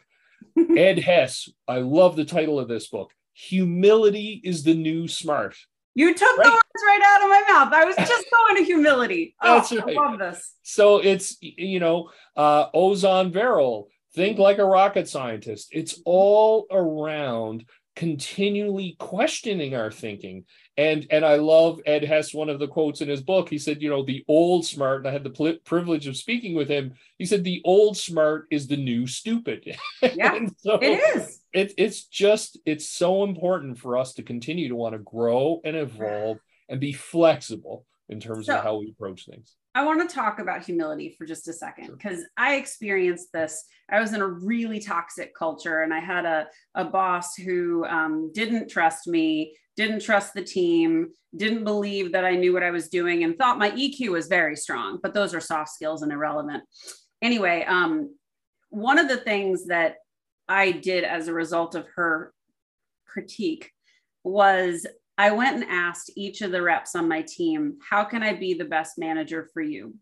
Ed 0.77 0.99
hess 0.99 1.49
i 1.69 1.79
love 1.79 2.17
the 2.17 2.25
title 2.25 2.59
of 2.59 2.69
this 2.69 2.89
book. 2.89 3.13
Humility 3.35 4.41
is 4.43 4.65
the 4.65 4.75
new 4.75 5.07
smart 5.07 5.57
you 5.99 6.15
took 6.15 6.39
right. 6.39 6.45
the 6.45 6.51
words 6.51 6.85
right 6.87 7.01
out 7.05 7.23
of 7.23 7.29
my 7.29 7.45
mouth. 7.49 7.73
I 7.73 7.85
was 7.85 7.97
just 8.09 8.27
going 8.31 8.57
to 8.57 8.65
humility. 8.65 9.35
Oh, 9.43 9.57
That's 9.57 9.73
right. 9.73 9.99
I 9.99 10.01
love 10.01 10.19
this. 10.19 10.55
So 10.63 10.99
it's 10.99 11.37
you 11.41 11.81
know, 11.81 12.11
uh, 12.37 12.71
Ozan 12.71 13.33
Varol, 13.33 13.87
think 14.15 14.39
like 14.39 14.59
a 14.59 14.65
rocket 14.65 15.09
scientist. 15.09 15.69
It's 15.73 16.01
all 16.05 16.67
around 16.71 17.65
continually 17.97 18.95
questioning 19.01 19.75
our 19.75 19.91
thinking 19.91 20.45
and 20.77 21.05
and 21.11 21.25
i 21.25 21.35
love 21.35 21.81
ed 21.85 22.05
hess 22.05 22.33
one 22.33 22.49
of 22.49 22.61
the 22.61 22.69
quotes 22.69 23.01
in 23.01 23.09
his 23.09 23.21
book 23.21 23.49
he 23.49 23.59
said 23.59 23.83
you 23.83 23.91
know 23.91 24.05
the 24.05 24.25
old 24.29 24.65
smart 24.65 24.99
and 24.99 25.09
i 25.09 25.11
had 25.11 25.25
the 25.25 25.59
privilege 25.65 26.07
of 26.07 26.17
speaking 26.17 26.55
with 26.55 26.69
him 26.69 26.95
he 27.19 27.27
said 27.27 27.43
the 27.43 27.61
old 27.65 27.97
smart 27.97 28.47
is 28.53 28.69
the 28.69 28.77
new 28.77 29.05
stupid 29.05 29.77
yeah 30.15 30.39
so 30.59 30.79
it 30.81 31.01
is 31.17 31.38
it, 31.53 31.73
it's 31.79 32.05
just 32.05 32.59
it's 32.67 32.89
so 32.89 33.25
important 33.25 33.79
for 33.79 33.97
us 33.97 34.15
to 34.15 34.23
continue 34.23 34.69
to 34.69 34.77
want 34.77 34.95
to 34.95 34.99
grow 34.99 35.61
and 35.65 35.77
evolve 35.77 36.39
and 36.69 36.81
be 36.81 36.93
flexible 36.93 37.87
in 38.09 38.21
terms 38.21 38.47
so, 38.47 38.57
of 38.57 38.63
how 38.63 38.77
we 38.77 38.91
approach 38.91 39.27
things 39.27 39.57
I 39.79 39.85
want 39.85 40.09
to 40.09 40.13
talk 40.13 40.41
about 40.41 40.65
humility 40.65 41.15
for 41.17 41.25
just 41.25 41.47
a 41.47 41.53
second 41.53 41.93
because 41.93 42.19
sure. 42.19 42.27
I 42.37 42.57
experienced 42.57 43.33
this. 43.33 43.65
I 43.89 44.01
was 44.01 44.13
in 44.13 44.21
a 44.21 44.27
really 44.27 44.81
toxic 44.81 45.33
culture 45.37 45.83
and 45.83 45.95
I 45.95 46.01
had 46.01 46.25
a, 46.25 46.49
a 46.75 46.85
boss 46.85 47.37
who 47.37 47.85
um, 47.87 48.33
didn't 48.35 48.69
trust 48.69 49.07
me, 49.07 49.55
didn't 49.77 50.01
trust 50.01 50.35
the 50.35 50.43
team, 50.43 51.11
didn't 51.37 51.63
believe 51.63 52.11
that 52.11 52.25
I 52.25 52.35
knew 52.35 52.53
what 52.53 52.65
I 52.65 52.73
was 52.73 52.89
doing, 52.89 53.23
and 53.23 53.39
thought 53.39 53.61
my 53.61 53.71
EQ 53.71 54.09
was 54.09 54.27
very 54.27 54.57
strong, 54.57 54.99
but 55.01 55.15
those 55.15 55.33
are 55.33 55.41
soft 55.41 55.71
skills 55.71 56.03
and 56.03 56.11
irrelevant. 56.11 56.65
Anyway, 57.23 57.65
um, 57.69 58.13
one 58.71 58.99
of 58.99 59.07
the 59.07 59.19
things 59.19 59.67
that 59.67 59.97
I 60.49 60.73
did 60.73 61.05
as 61.05 61.29
a 61.29 61.35
result 61.35 61.75
of 61.75 61.87
her 61.97 62.33
critique 63.07 63.71
was 64.25 64.87
I 65.17 65.33
went 65.33 65.57
and 65.57 65.65
asked 65.71 66.13
each 66.17 66.43
of 66.43 66.53
the 66.53 66.63
reps 66.63 66.95
on 66.95 67.09
my 67.09 67.23
team, 67.23 67.79
how 67.89 68.05
can 68.05 68.23
I 68.23 68.35
be 68.35 68.55
the 68.55 68.65
best 68.65 68.99
manager 68.99 69.49
for 69.53 69.61
you? 69.61 69.95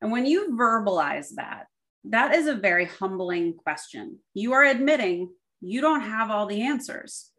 And 0.00 0.12
when 0.12 0.26
you 0.26 0.56
verbalize 0.58 1.28
that, 1.36 1.66
that 2.04 2.34
is 2.34 2.46
a 2.46 2.54
very 2.54 2.84
humbling 2.84 3.54
question. 3.54 4.18
You 4.34 4.52
are 4.52 4.64
admitting 4.64 5.30
you 5.60 5.80
don't 5.80 6.02
have 6.02 6.30
all 6.30 6.46
the 6.46 6.62
answers. 6.62 7.30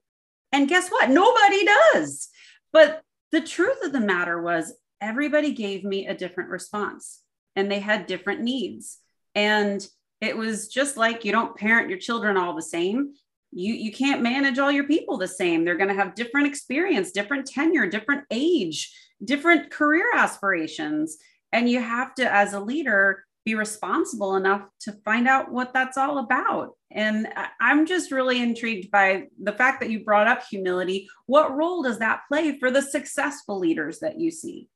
And 0.52 0.68
guess 0.68 0.90
what? 0.90 1.10
Nobody 1.10 1.66
does. 1.66 2.30
But 2.74 3.02
the 3.32 3.42
truth 3.42 3.78
of 3.84 3.94
the 3.94 4.00
matter 4.00 4.42
was, 4.42 4.74
everybody 5.00 5.54
gave 5.54 5.84
me 5.84 6.08
a 6.08 6.16
different 6.16 6.50
response 6.50 7.22
and 7.56 7.72
they 7.72 7.80
had 7.80 8.08
different 8.08 8.42
needs. 8.42 8.98
And 9.36 9.88
it 10.22 10.36
was 10.36 10.68
just 10.68 10.98
like 10.98 11.24
you 11.24 11.32
don't 11.32 11.56
parent 11.56 11.90
your 11.90 12.00
children 12.00 12.38
all 12.38 12.56
the 12.56 12.62
same. 12.62 13.14
You 13.52 13.74
you 13.74 13.92
can't 13.92 14.22
manage 14.22 14.60
all 14.60 14.72
your 14.72 14.86
people 14.86 15.18
the 15.18 15.28
same. 15.28 15.64
They're 15.64 15.78
going 15.78 15.90
to 15.90 15.96
have 15.96 16.16
different 16.16 16.48
experience 16.48 17.12
different 17.12 17.48
tenure 17.48 17.88
different 17.88 18.26
age 18.32 18.94
different 19.24 19.72
career 19.72 20.06
aspirations. 20.16 21.18
And 21.52 21.70
you 21.70 21.82
have 21.82 22.14
to 22.16 22.32
as 22.32 22.54
a 22.54 22.60
leader 22.60 23.26
be 23.46 23.56
responsible 23.56 24.36
enough 24.36 24.62
to 24.82 24.92
find 25.04 25.28
out 25.28 25.52
what 25.52 25.74
that's 25.74 25.98
all 25.98 26.20
about. 26.20 26.76
And 26.92 27.28
i'm 27.60 27.86
just 27.86 28.12
really 28.12 28.42
intrigued 28.42 28.92
by 28.92 29.28
the 29.42 29.54
fact 29.54 29.80
that 29.80 29.90
you 29.90 30.04
brought 30.04 30.28
up 30.28 30.44
humility. 30.50 31.08
What 31.26 31.56
role 31.56 31.82
does 31.82 32.00
that 32.00 32.22
play 32.28 32.60
for 32.60 32.70
the 32.70 32.82
successful 32.82 33.58
leaders 33.58 34.00
that 34.00 34.20
you 34.20 34.32
see 34.32 34.68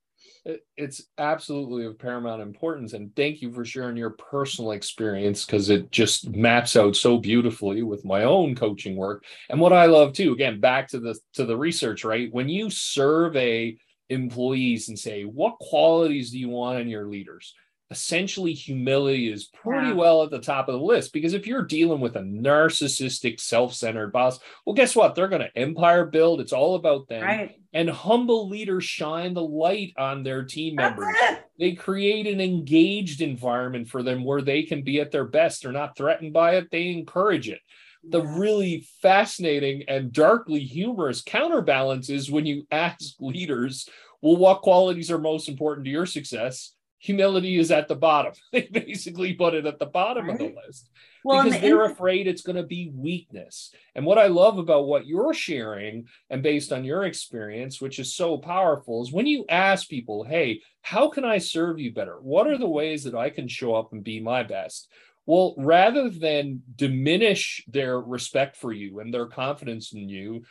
it's 0.76 1.02
absolutely 1.16 1.86
of 1.86 1.98
paramount 1.98 2.42
importance 2.42 2.92
and 2.92 3.14
thank 3.16 3.40
you 3.40 3.50
for 3.50 3.64
sharing 3.64 3.96
your 3.96 4.10
personal 4.10 4.72
experience 4.72 5.44
because 5.44 5.70
it 5.70 5.90
just 5.90 6.28
maps 6.28 6.76
out 6.76 6.94
so 6.96 7.16
beautifully 7.16 7.82
with 7.82 8.04
my 8.04 8.24
own 8.24 8.54
coaching 8.54 8.96
work. 8.96 9.24
And 9.48 9.58
what 9.58 9.72
i 9.72 9.86
love 9.86 10.12
too 10.12 10.32
again 10.32 10.60
back 10.60 10.88
to 10.88 11.00
the 11.00 11.18
to 11.34 11.46
the 11.46 11.56
research 11.56 12.04
right? 12.04 12.32
When 12.32 12.48
you 12.48 12.68
survey 12.70 13.76
employees 14.10 14.88
and 14.88 14.98
say 14.98 15.24
what 15.24 15.58
qualities 15.58 16.30
do 16.30 16.38
you 16.38 16.50
want 16.50 16.78
in 16.78 16.88
your 16.88 17.06
leaders 17.06 17.54
essentially 17.90 18.52
humility 18.54 19.30
is 19.30 19.44
pretty 19.44 19.88
yeah. 19.88 19.94
well 19.94 20.22
at 20.22 20.30
the 20.30 20.38
top 20.38 20.68
of 20.68 20.74
the 20.74 20.80
list 20.80 21.12
because 21.12 21.34
if 21.34 21.46
you're 21.46 21.62
dealing 21.62 22.00
with 22.00 22.16
a 22.16 22.20
narcissistic 22.20 23.38
self-centered 23.38 24.12
boss 24.12 24.40
well 24.64 24.74
guess 24.74 24.96
what? 24.96 25.14
They're 25.14 25.28
going 25.28 25.42
to 25.42 25.58
empire 25.58 26.06
build. 26.06 26.40
It's 26.40 26.52
all 26.52 26.76
about 26.76 27.08
them. 27.08 27.22
Right. 27.22 27.60
and 27.72 27.88
humble 27.90 28.48
leaders 28.48 28.84
shine 28.84 29.34
the 29.34 29.42
light 29.42 29.92
on 29.98 30.22
their 30.22 30.44
team 30.44 30.76
members. 30.76 31.14
they 31.58 31.72
create 31.72 32.26
an 32.26 32.40
engaged 32.40 33.20
environment 33.20 33.88
for 33.88 34.02
them 34.02 34.24
where 34.24 34.42
they 34.42 34.62
can 34.62 34.82
be 34.82 35.00
at 35.00 35.10
their 35.10 35.24
best. 35.24 35.62
They're 35.62 35.72
not 35.72 35.96
threatened 35.96 36.32
by 36.32 36.56
it. 36.56 36.70
They 36.70 36.88
encourage 36.88 37.48
it. 37.48 37.60
The 38.06 38.22
really 38.22 38.86
fascinating 39.00 39.84
and 39.88 40.12
darkly 40.12 40.60
humorous 40.60 41.22
counterbalance 41.22 42.10
is 42.10 42.30
when 42.30 42.46
you 42.46 42.66
ask 42.70 43.14
leaders 43.20 43.88
well 44.20 44.36
what 44.36 44.62
qualities 44.62 45.10
are 45.10 45.18
most 45.18 45.48
important 45.48 45.84
to 45.84 45.90
your 45.90 46.06
success 46.06 46.73
humility 47.04 47.58
is 47.58 47.70
at 47.70 47.86
the 47.86 47.94
bottom. 47.94 48.32
They 48.52 48.62
basically 48.62 49.34
put 49.34 49.52
it 49.54 49.66
at 49.66 49.78
the 49.78 49.86
bottom 49.86 50.26
right. 50.26 50.32
of 50.32 50.38
the 50.38 50.54
list 50.66 50.88
well, 51.22 51.42
because 51.42 51.60
the 51.60 51.68
they're 51.68 51.84
afraid 51.84 52.26
it's 52.26 52.42
going 52.42 52.56
to 52.56 52.62
be 52.62 52.92
weakness. 52.94 53.74
And 53.94 54.06
what 54.06 54.18
I 54.18 54.28
love 54.28 54.58
about 54.58 54.86
what 54.86 55.06
you're 55.06 55.34
sharing 55.34 56.06
and 56.30 56.42
based 56.42 56.72
on 56.72 56.84
your 56.84 57.04
experience, 57.04 57.80
which 57.80 57.98
is 57.98 58.14
so 58.14 58.38
powerful, 58.38 59.02
is 59.02 59.12
when 59.12 59.26
you 59.26 59.44
ask 59.50 59.88
people, 59.88 60.24
hey, 60.24 60.62
how 60.80 61.08
can 61.08 61.24
I 61.24 61.38
serve 61.38 61.78
you 61.78 61.92
better? 61.92 62.16
What 62.20 62.46
are 62.46 62.58
the 62.58 62.68
ways 62.68 63.04
that 63.04 63.14
I 63.14 63.28
can 63.28 63.48
show 63.48 63.74
up 63.74 63.92
and 63.92 64.02
be 64.02 64.20
my 64.20 64.42
best? 64.42 64.88
Well, 65.26 65.54
rather 65.58 66.10
than 66.10 66.62
diminish 66.74 67.64
their 67.66 67.98
respect 67.98 68.56
for 68.56 68.72
you 68.72 69.00
and 69.00 69.12
their 69.12 69.26
confidence 69.26 69.92
in 69.92 70.08
you, 70.08 70.44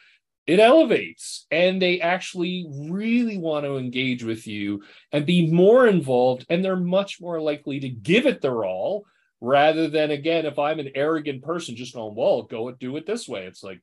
it 0.45 0.59
elevates 0.59 1.45
and 1.51 1.81
they 1.81 2.01
actually 2.01 2.65
really 2.89 3.38
want 3.38 3.65
to 3.65 3.77
engage 3.77 4.23
with 4.23 4.45
you 4.45 4.83
and 5.12 5.25
be 5.25 5.50
more 5.50 5.88
involved 5.88 6.45
and 6.50 6.63
they're 6.63 6.75
much 6.75 7.21
more 7.21 7.39
likely 7.39 7.79
to 7.79 7.89
give 7.89 8.25
it 8.25 8.41
their 8.41 8.65
all 8.65 9.05
rather 9.39 9.88
than 9.88 10.12
again 10.12 10.45
if 10.45 10.59
i'm 10.59 10.79
an 10.79 10.91
arrogant 10.95 11.43
person 11.43 11.75
just 11.75 11.93
going 11.93 12.15
well 12.15 12.43
go 12.43 12.67
and 12.67 12.79
do 12.79 12.95
it 12.97 13.05
this 13.05 13.27
way. 13.27 13.45
It's 13.45 13.63
like 13.63 13.81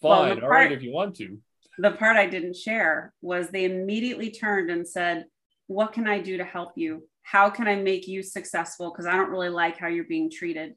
fine 0.00 0.10
well, 0.10 0.40
part, 0.40 0.42
all 0.42 0.48
right 0.48 0.72
if 0.72 0.82
you 0.82 0.92
want 0.92 1.16
to. 1.16 1.38
The 1.78 1.92
part 1.92 2.16
i 2.16 2.26
didn't 2.26 2.56
share 2.56 3.12
was 3.22 3.48
they 3.48 3.64
immediately 3.64 4.30
turned 4.30 4.70
and 4.70 4.86
said 4.86 5.26
what 5.66 5.92
can 5.92 6.06
i 6.06 6.20
do 6.20 6.36
to 6.36 6.44
help 6.44 6.72
you? 6.76 7.08
How 7.22 7.48
can 7.48 7.68
i 7.68 7.76
make 7.76 8.06
you 8.06 8.22
successful? 8.22 8.90
Because 8.90 9.06
i 9.06 9.16
don't 9.16 9.30
really 9.30 9.48
like 9.48 9.78
how 9.78 9.88
you're 9.88 10.04
being 10.04 10.30
treated. 10.30 10.74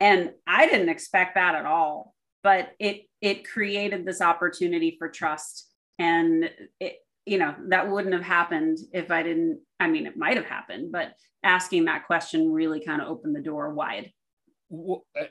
And 0.00 0.32
i 0.46 0.66
didn't 0.66 0.88
expect 0.88 1.36
that 1.36 1.54
at 1.54 1.66
all 1.66 2.13
but 2.44 2.74
it 2.78 3.08
it 3.20 3.48
created 3.48 4.04
this 4.04 4.20
opportunity 4.20 4.94
for 4.96 5.08
trust. 5.08 5.68
And 5.98 6.48
it 6.78 6.98
you 7.26 7.38
know 7.38 7.56
that 7.70 7.90
wouldn't 7.90 8.14
have 8.14 8.22
happened 8.22 8.76
if 8.92 9.10
i 9.10 9.22
didn't 9.22 9.58
i 9.80 9.88
mean 9.88 10.06
it 10.06 10.14
might 10.14 10.36
have 10.36 10.44
happened 10.44 10.92
but 10.92 11.14
asking 11.44 11.84
that 11.84 12.06
question 12.06 12.50
really 12.50 12.80
kind 12.80 13.00
of 13.00 13.08
opened 13.08 13.36
the 13.36 13.40
door 13.40 13.72
wide. 13.72 14.12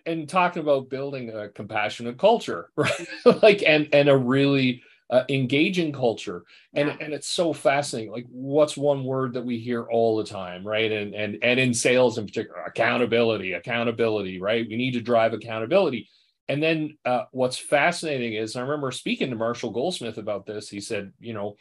And 0.05 0.29
talking 0.29 0.62
about 0.62 0.89
building 0.89 1.32
a 1.32 1.50
compassionate 1.50 2.17
culture 2.17 2.70
right? 2.77 3.08
Like 3.41 3.63
and 3.63 3.89
and 3.91 4.08
a 4.08 4.15
really 4.15 4.84
uh, 5.10 5.24
engaging 5.27 5.91
culture. 5.91 6.43
And 6.74 6.88
yeah. 6.88 6.98
and 7.01 7.13
it's 7.13 7.27
so 7.27 7.51
fascinating. 7.51 8.12
Like 8.12 8.25
what's 8.29 8.77
one 8.77 9.03
word 9.03 9.34
that 9.34 9.46
we 9.46 9.60
hear 9.60 9.84
all 9.84 10.17
the 10.17 10.24
time 10.24 10.65
right? 10.65 10.91
And 10.91 11.13
and 11.13 11.38
and 11.41 11.60
in 11.60 11.74
sales 11.74 12.17
in 12.17 12.25
particular 12.25 12.62
accountability 12.62 13.53
accountability 13.53 14.39
right? 14.39 14.65
We 14.70 14.77
need 14.77 14.93
to 14.93 15.01
drive 15.01 15.34
accountability 15.34 16.10
and 16.47 16.62
then 16.62 16.97
uh, 17.05 17.23
what's 17.31 17.57
fascinating 17.57 18.33
is 18.33 18.55
I 18.55 18.62
remember 18.62 18.91
speaking 18.91 19.29
to 19.29 19.35
Marshall 19.35 19.71
Goldsmith 19.71 20.17
about 20.17 20.45
this. 20.45 20.69
He 20.69 20.81
said, 20.81 21.13
you 21.19 21.33
know, 21.33 21.55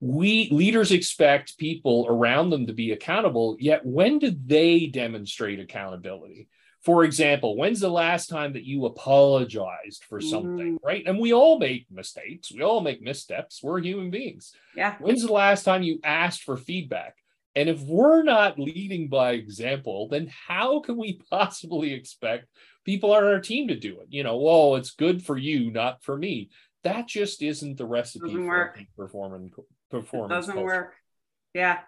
we 0.00 0.48
leaders 0.50 0.92
expect 0.92 1.58
people 1.58 2.06
around 2.08 2.50
them 2.50 2.66
to 2.66 2.72
be 2.72 2.92
accountable, 2.92 3.56
yet 3.58 3.84
when 3.84 4.18
did 4.18 4.48
they 4.48 4.86
demonstrate 4.86 5.60
accountability? 5.60 6.48
for 6.86 7.02
example, 7.02 7.56
when's 7.56 7.80
the 7.80 7.88
last 7.88 8.28
time 8.28 8.52
that 8.52 8.62
you 8.62 8.84
apologized 8.84 10.04
for 10.04 10.20
something, 10.20 10.78
mm. 10.78 10.84
right? 10.84 11.02
And 11.04 11.18
we 11.18 11.32
all 11.32 11.58
make 11.58 11.88
mistakes. 11.90 12.52
We 12.52 12.62
all 12.62 12.80
make 12.80 13.02
missteps. 13.02 13.60
We're 13.60 13.80
human 13.80 14.08
beings. 14.08 14.52
Yeah. 14.76 14.94
When's 15.00 15.26
the 15.26 15.32
last 15.32 15.64
time 15.64 15.82
you 15.82 15.98
asked 16.04 16.44
for 16.44 16.56
feedback? 16.56 17.16
And 17.56 17.70
if 17.70 17.80
we're 17.80 18.22
not 18.22 18.58
leading 18.58 19.08
by 19.08 19.32
example, 19.32 20.08
then 20.08 20.30
how 20.46 20.80
can 20.80 20.98
we 20.98 21.20
possibly 21.30 21.94
expect 21.94 22.46
people 22.84 23.12
on 23.12 23.24
our 23.24 23.40
team 23.40 23.68
to 23.68 23.74
do 23.74 24.00
it? 24.00 24.08
You 24.10 24.22
know, 24.22 24.36
well, 24.36 24.76
it's 24.76 24.90
good 24.90 25.24
for 25.24 25.38
you, 25.38 25.70
not 25.72 26.04
for 26.04 26.16
me. 26.16 26.50
That 26.84 27.08
just 27.08 27.42
isn't 27.42 27.78
the 27.78 27.86
recipe 27.86 28.26
doesn't 28.26 28.42
for 28.42 28.46
work. 28.46 28.80
performance. 28.96 29.52
Performance 29.90 30.30
it 30.30 30.34
doesn't 30.34 30.54
culture. 30.54 30.66
work. 30.66 30.94
Yeah, 31.54 31.78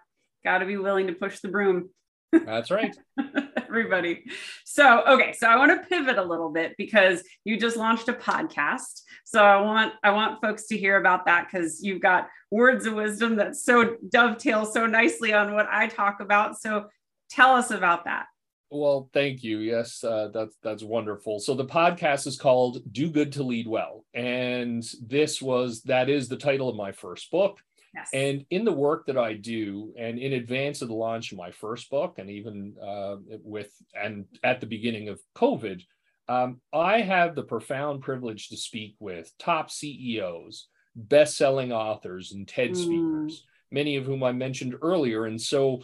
got 0.43 0.57
to 0.57 0.65
be 0.65 0.77
willing 0.77 1.07
to 1.07 1.13
push 1.13 1.39
the 1.39 1.47
broom. 1.47 1.89
That's 2.31 2.71
right. 2.71 2.95
Everybody. 3.69 4.23
So, 4.65 5.03
okay, 5.05 5.31
so 5.33 5.47
I 5.47 5.55
want 5.55 5.71
to 5.71 5.87
pivot 5.87 6.17
a 6.17 6.23
little 6.23 6.49
bit 6.49 6.73
because 6.75 7.21
you 7.43 7.59
just 7.59 7.77
launched 7.77 8.09
a 8.09 8.13
podcast. 8.13 9.01
So 9.25 9.43
I 9.43 9.61
want 9.61 9.93
I 10.03 10.09
want 10.09 10.41
folks 10.41 10.65
to 10.67 10.77
hear 10.77 10.97
about 10.99 11.27
that 11.27 11.49
cuz 11.51 11.83
you've 11.83 12.01
got 12.01 12.27
words 12.49 12.87
of 12.87 12.95
wisdom 12.95 13.35
that 13.35 13.55
so 13.55 13.97
dovetail 14.09 14.65
so 14.65 14.87
nicely 14.87 15.33
on 15.33 15.53
what 15.53 15.67
I 15.69 15.87
talk 15.87 16.19
about. 16.19 16.59
So 16.59 16.87
tell 17.29 17.53
us 17.53 17.69
about 17.69 18.05
that. 18.05 18.25
Well, 18.71 19.09
thank 19.13 19.43
you. 19.43 19.59
Yes, 19.59 20.03
uh, 20.03 20.29
that's 20.33 20.55
that's 20.63 20.83
wonderful. 20.83 21.39
So 21.39 21.53
the 21.53 21.65
podcast 21.65 22.25
is 22.25 22.37
called 22.37 22.81
"Do 22.91 23.11
Good 23.11 23.33
to 23.33 23.43
Lead 23.43 23.67
Well," 23.67 24.03
and 24.15 24.83
this 25.01 25.41
was 25.41 25.83
that 25.83 26.09
is 26.09 26.27
the 26.27 26.37
title 26.37 26.69
of 26.69 26.75
my 26.75 26.91
first 26.91 27.29
book. 27.29 27.59
Yes. 27.93 28.09
And 28.13 28.45
in 28.49 28.65
the 28.65 28.71
work 28.71 29.07
that 29.07 29.17
I 29.17 29.33
do, 29.33 29.93
and 29.97 30.19
in 30.19 30.33
advance 30.33 30.81
of 30.81 30.89
the 30.89 30.93
launch 30.93 31.31
of 31.31 31.37
my 31.37 31.51
first 31.51 31.89
book, 31.89 32.19
and 32.19 32.29
even 32.29 32.75
uh, 32.81 33.17
with 33.43 33.71
and 33.99 34.25
at 34.43 34.59
the 34.59 34.67
beginning 34.67 35.09
of 35.09 35.19
COVID, 35.35 35.81
um, 36.27 36.61
I 36.71 37.01
have 37.01 37.35
the 37.35 37.43
profound 37.43 38.01
privilege 38.01 38.49
to 38.49 38.57
speak 38.57 38.95
with 38.99 39.31
top 39.39 39.71
CEOs, 39.71 40.67
best-selling 40.95 41.71
authors, 41.71 42.31
and 42.31 42.47
TED 42.47 42.71
mm. 42.71 42.75
speakers, 42.75 43.45
many 43.71 43.95
of 43.95 44.05
whom 44.05 44.23
I 44.23 44.31
mentioned 44.31 44.75
earlier. 44.81 45.25
And 45.25 45.41
so, 45.41 45.81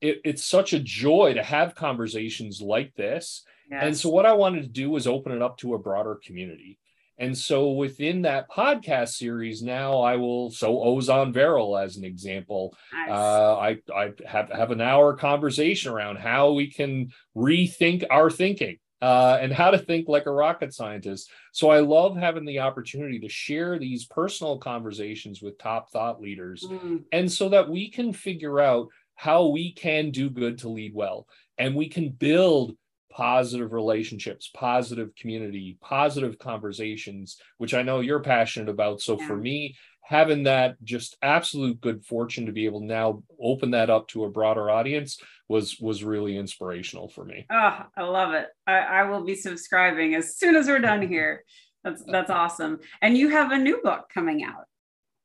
it, 0.00 0.20
it's 0.24 0.44
such 0.44 0.72
a 0.72 0.80
joy 0.80 1.34
to 1.34 1.42
have 1.42 1.76
conversations 1.76 2.60
like 2.60 2.94
this. 2.96 3.44
Yes. 3.70 3.82
And 3.82 3.96
so, 3.96 4.08
what 4.08 4.26
I 4.26 4.32
wanted 4.32 4.62
to 4.62 4.68
do 4.68 4.90
was 4.90 5.06
open 5.06 5.32
it 5.32 5.42
up 5.42 5.58
to 5.58 5.74
a 5.74 5.78
broader 5.78 6.18
community. 6.24 6.80
And 7.18 7.36
so 7.36 7.70
within 7.70 8.22
that 8.22 8.50
podcast 8.50 9.10
series, 9.10 9.62
now 9.62 10.00
I 10.00 10.16
will 10.16 10.50
so 10.50 10.76
Ozan 10.76 11.32
Varol 11.32 11.82
as 11.82 11.96
an 11.96 12.04
example. 12.04 12.76
Nice. 12.92 13.10
Uh, 13.10 13.56
I 13.58 13.78
I 13.94 14.12
have 14.26 14.50
have 14.50 14.70
an 14.70 14.80
hour 14.80 15.16
conversation 15.16 15.92
around 15.92 16.16
how 16.16 16.52
we 16.52 16.70
can 16.70 17.12
rethink 17.34 18.04
our 18.10 18.30
thinking 18.30 18.78
uh, 19.00 19.38
and 19.40 19.52
how 19.52 19.70
to 19.70 19.78
think 19.78 20.08
like 20.08 20.26
a 20.26 20.30
rocket 20.30 20.74
scientist. 20.74 21.30
So 21.52 21.70
I 21.70 21.80
love 21.80 22.16
having 22.16 22.44
the 22.44 22.60
opportunity 22.60 23.18
to 23.20 23.28
share 23.28 23.78
these 23.78 24.06
personal 24.06 24.58
conversations 24.58 25.40
with 25.40 25.58
top 25.58 25.90
thought 25.90 26.20
leaders, 26.20 26.64
mm. 26.68 27.02
and 27.12 27.30
so 27.30 27.48
that 27.50 27.68
we 27.68 27.90
can 27.90 28.12
figure 28.12 28.60
out 28.60 28.88
how 29.14 29.46
we 29.46 29.72
can 29.72 30.10
do 30.10 30.28
good 30.28 30.58
to 30.58 30.68
lead 30.68 30.92
well, 30.94 31.26
and 31.56 31.74
we 31.74 31.88
can 31.88 32.10
build 32.10 32.76
positive 33.16 33.72
relationships, 33.72 34.50
positive 34.54 35.14
community, 35.14 35.78
positive 35.80 36.38
conversations, 36.38 37.40
which 37.56 37.72
I 37.72 37.80
know 37.80 38.00
you're 38.00 38.20
passionate 38.20 38.68
about. 38.68 39.00
So 39.00 39.18
yeah. 39.18 39.26
for 39.26 39.36
me, 39.36 39.74
having 40.02 40.42
that 40.42 40.76
just 40.84 41.16
absolute 41.22 41.80
good 41.80 42.04
fortune 42.04 42.44
to 42.44 42.52
be 42.52 42.66
able 42.66 42.80
to 42.80 42.86
now 42.86 43.22
open 43.40 43.70
that 43.70 43.88
up 43.88 44.06
to 44.08 44.24
a 44.24 44.30
broader 44.30 44.68
audience 44.70 45.18
was 45.48 45.78
was 45.80 46.04
really 46.04 46.36
inspirational 46.36 47.08
for 47.08 47.24
me. 47.24 47.46
Oh, 47.50 47.78
I 47.96 48.02
love 48.02 48.34
it. 48.34 48.48
I, 48.66 48.78
I 48.80 49.02
will 49.04 49.24
be 49.24 49.34
subscribing 49.34 50.14
as 50.14 50.36
soon 50.36 50.54
as 50.54 50.66
we're 50.66 50.78
done 50.78 51.08
here. 51.08 51.42
That's 51.84 52.02
that's 52.04 52.30
awesome. 52.30 52.80
And 53.00 53.16
you 53.16 53.28
have 53.28 53.52
a 53.52 53.58
new 53.58 53.80
book 53.80 54.10
coming 54.12 54.42
out 54.42 54.64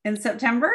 in 0.04 0.16
September? 0.16 0.72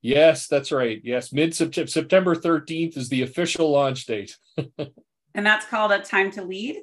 Yes, 0.00 0.46
that's 0.46 0.70
right. 0.70 1.00
Yes, 1.02 1.32
mid 1.32 1.56
September 1.56 2.36
13th 2.36 2.96
is 2.96 3.08
the 3.08 3.22
official 3.22 3.68
launch 3.72 4.06
date. 4.06 4.36
And 5.34 5.46
that's 5.46 5.66
called 5.66 5.92
A 5.92 6.00
Time 6.00 6.30
to 6.32 6.42
Lead? 6.42 6.76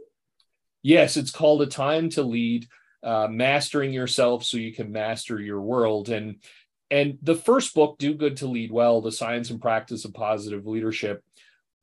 Yes, 0.81 1.17
it's 1.17 1.31
called 1.31 1.61
A 1.61 1.67
Time 1.67 2.09
to 2.11 2.23
Lead, 2.23 2.67
uh, 3.03 3.27
Mastering 3.29 3.93
Yourself 3.93 4.43
So 4.43 4.57
You 4.57 4.73
Can 4.73 4.91
Master 4.91 5.39
Your 5.39 5.61
World. 5.61 6.09
And 6.09 6.37
and 6.91 7.19
the 7.21 7.35
first 7.35 7.75
book, 7.75 7.99
Do 7.99 8.15
Good 8.15 8.37
to 8.37 8.47
Lead 8.47 8.71
Well, 8.71 9.01
The 9.01 9.11
Science 9.11 9.51
and 9.51 9.61
Practice 9.61 10.05
of 10.05 10.13
Positive 10.13 10.65
Leadership, 10.65 11.23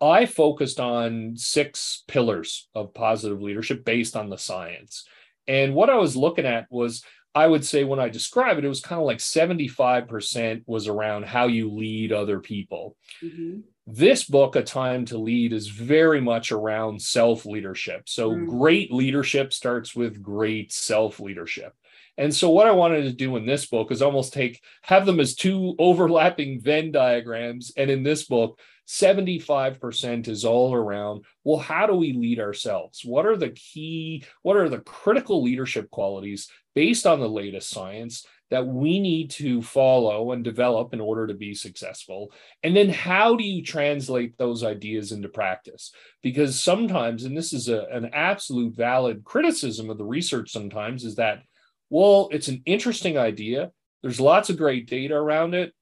I 0.01 0.27
focused 0.27 0.81
on 0.81 1.37
six 1.37 2.03
pillars 2.09 2.69
of 2.75 2.93
positive 2.93 3.41
leadership 3.41 3.85
based 3.85 4.17
on 4.17 4.29
the 4.29 4.37
science. 4.37 5.05
And 5.47 5.75
what 5.75 5.91
I 5.91 5.97
was 5.97 6.17
looking 6.17 6.45
at 6.45 6.67
was, 6.71 7.05
I 7.37 7.47
would 7.47 7.65
say 7.65 7.85
when 7.85 8.01
I 8.01 8.09
describe 8.09 8.59
it, 8.59 8.65
it 8.65 8.69
was 8.69 8.81
kind 8.81 9.01
of 9.01 9.07
like 9.07 9.19
75% 9.19 10.65
was 10.67 10.89
around 10.89 11.25
how 11.25 11.47
you 11.47 11.71
lead 11.71 12.13
other 12.13 12.41
people. 12.41 12.97
Mm-hmm 13.23 13.61
this 13.87 14.25
book 14.25 14.57
a 14.57 14.63
time 14.63 15.05
to 15.05 15.19
lead 15.19 15.53
is 15.53 15.69
very 15.69 16.21
much 16.21 16.51
around 16.51 17.01
self 17.01 17.47
leadership 17.47 18.09
so 18.09 18.33
mm. 18.33 18.47
great 18.47 18.93
leadership 18.93 19.53
starts 19.53 19.95
with 19.95 20.23
great 20.23 20.73
self 20.73 21.21
leadership 21.21 21.73
and 22.19 22.35
so 22.35 22.51
what 22.51 22.67
i 22.67 22.73
wanted 22.73 23.03
to 23.03 23.13
do 23.13 23.37
in 23.37 23.47
this 23.47 23.67
book 23.67 23.93
is 23.93 24.03
almost 24.03 24.33
take 24.33 24.61
have 24.83 25.07
them 25.07 25.21
as 25.21 25.35
two 25.35 25.75
overlapping 25.79 26.61
venn 26.61 26.93
diagrams. 26.93 27.73
And 27.77 27.91
in 27.91 28.03
this 28.03 28.25
book 28.25 28.59
75% 28.87 30.29
is 30.29 30.45
all 30.45 30.73
around 30.73 31.25
well 31.43 31.59
how 31.59 31.87
do 31.87 31.95
we 31.95 32.13
lead 32.13 32.39
ourselves? 32.39 33.03
What 33.05 33.27
are 33.27 33.37
the 33.37 33.51
key 33.51 34.25
what 34.43 34.57
are 34.57 34.69
the 34.69 34.81
critical 34.81 35.43
leadership 35.43 35.91
qualities 35.91 36.49
based 36.75 37.07
on 37.07 37.21
the 37.21 37.29
latest 37.29 37.71
science 37.71 38.25
that 38.51 38.67
we 38.67 39.01
need 39.01 39.31
to 39.31 39.61
follow 39.61 40.33
and 40.33 40.45
develop 40.45 40.93
in 40.95 41.01
order 41.01 41.27
to 41.27 41.35
be 41.35 41.55
successful? 41.55 42.33
And 42.63 42.77
then 42.77 42.89
how 42.89 43.37
do 43.37 43.45
you 43.45 43.63
translate 43.63 44.39
those 44.39 44.63
ideas 44.63 45.13
into 45.13 45.29
practice? 45.29 45.93
Because 46.23 46.63
sometimes, 46.63 47.25
and 47.25 47.37
this 47.37 47.53
is 47.53 47.69
a, 47.69 47.87
an 47.91 48.11
absolute 48.13 48.77
valid 48.77 49.25
criticism 49.25 49.91
of 49.91 49.99
the 49.99 50.05
research 50.05 50.51
sometimes, 50.51 51.05
is 51.05 51.17
that, 51.17 51.43
well, 51.91 52.29
it's 52.33 52.49
an 52.49 52.63
interesting 52.67 53.19
idea. 53.19 53.71
There's 54.03 54.21
lots 54.21 54.51
of 54.51 54.59
great 54.59 54.89
data 54.89 55.15
around 55.15 55.55
it. 55.55 55.73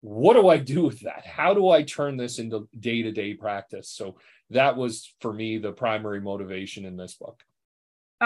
What 0.00 0.34
do 0.34 0.48
I 0.48 0.58
do 0.58 0.84
with 0.84 1.00
that? 1.00 1.26
How 1.26 1.54
do 1.54 1.70
I 1.70 1.82
turn 1.82 2.16
this 2.16 2.38
into 2.38 2.68
day 2.78 3.02
to 3.02 3.12
day 3.12 3.34
practice? 3.34 3.90
So 3.90 4.16
that 4.50 4.76
was 4.76 5.14
for 5.20 5.32
me 5.32 5.58
the 5.58 5.72
primary 5.72 6.20
motivation 6.20 6.84
in 6.84 6.96
this 6.96 7.14
book. 7.14 7.42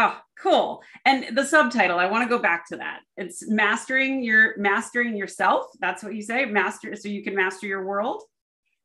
Oh, 0.01 0.17
cool. 0.41 0.81
And 1.05 1.37
the 1.37 1.45
subtitle, 1.45 1.99
I 1.99 2.07
want 2.07 2.23
to 2.23 2.29
go 2.29 2.41
back 2.41 2.69
to 2.69 2.77
that. 2.77 3.01
It's 3.17 3.51
mastering 3.51 4.23
your 4.23 4.57
mastering 4.57 5.17
yourself. 5.17 5.67
That's 5.81 6.05
what 6.05 6.15
you 6.15 6.23
say. 6.23 6.45
Master 6.45 6.95
so 6.95 7.09
you 7.09 7.25
can 7.25 7.35
master 7.35 7.67
your 7.67 7.85
world. 7.85 8.23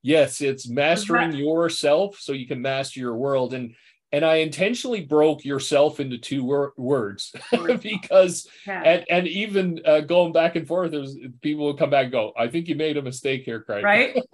Yes, 0.02 0.42
it's 0.42 0.68
mastering 0.68 1.30
that- 1.32 1.38
yourself 1.38 2.18
so 2.20 2.34
you 2.34 2.48
can 2.48 2.64
master 2.64 3.00
your 3.00 3.16
world. 3.16 3.54
And 3.54 3.76
and 4.12 4.26
I 4.26 4.38
intentionally 4.38 5.02
broke 5.02 5.46
yourself 5.46 6.00
into 6.00 6.18
two 6.18 6.44
wor- 6.44 6.74
words 6.78 7.32
because 7.84 8.48
yeah. 8.66 8.82
and 8.82 9.06
and 9.08 9.28
even 9.28 9.82
uh, 9.86 10.00
going 10.00 10.34
back 10.34 10.56
and 10.56 10.68
forth, 10.68 10.90
there's 10.90 11.16
people 11.42 11.66
would 11.68 11.78
come 11.78 11.92
back 11.92 12.06
and 12.06 12.12
go, 12.12 12.34
I 12.36 12.48
think 12.48 12.68
you 12.68 12.76
made 12.76 12.98
a 12.98 13.04
mistake 13.04 13.44
here, 13.44 13.62
Craig. 13.62 13.84
Right. 13.84 14.18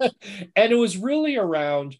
and 0.56 0.72
it 0.72 0.76
was 0.76 0.96
really 0.96 1.36
around 1.36 1.98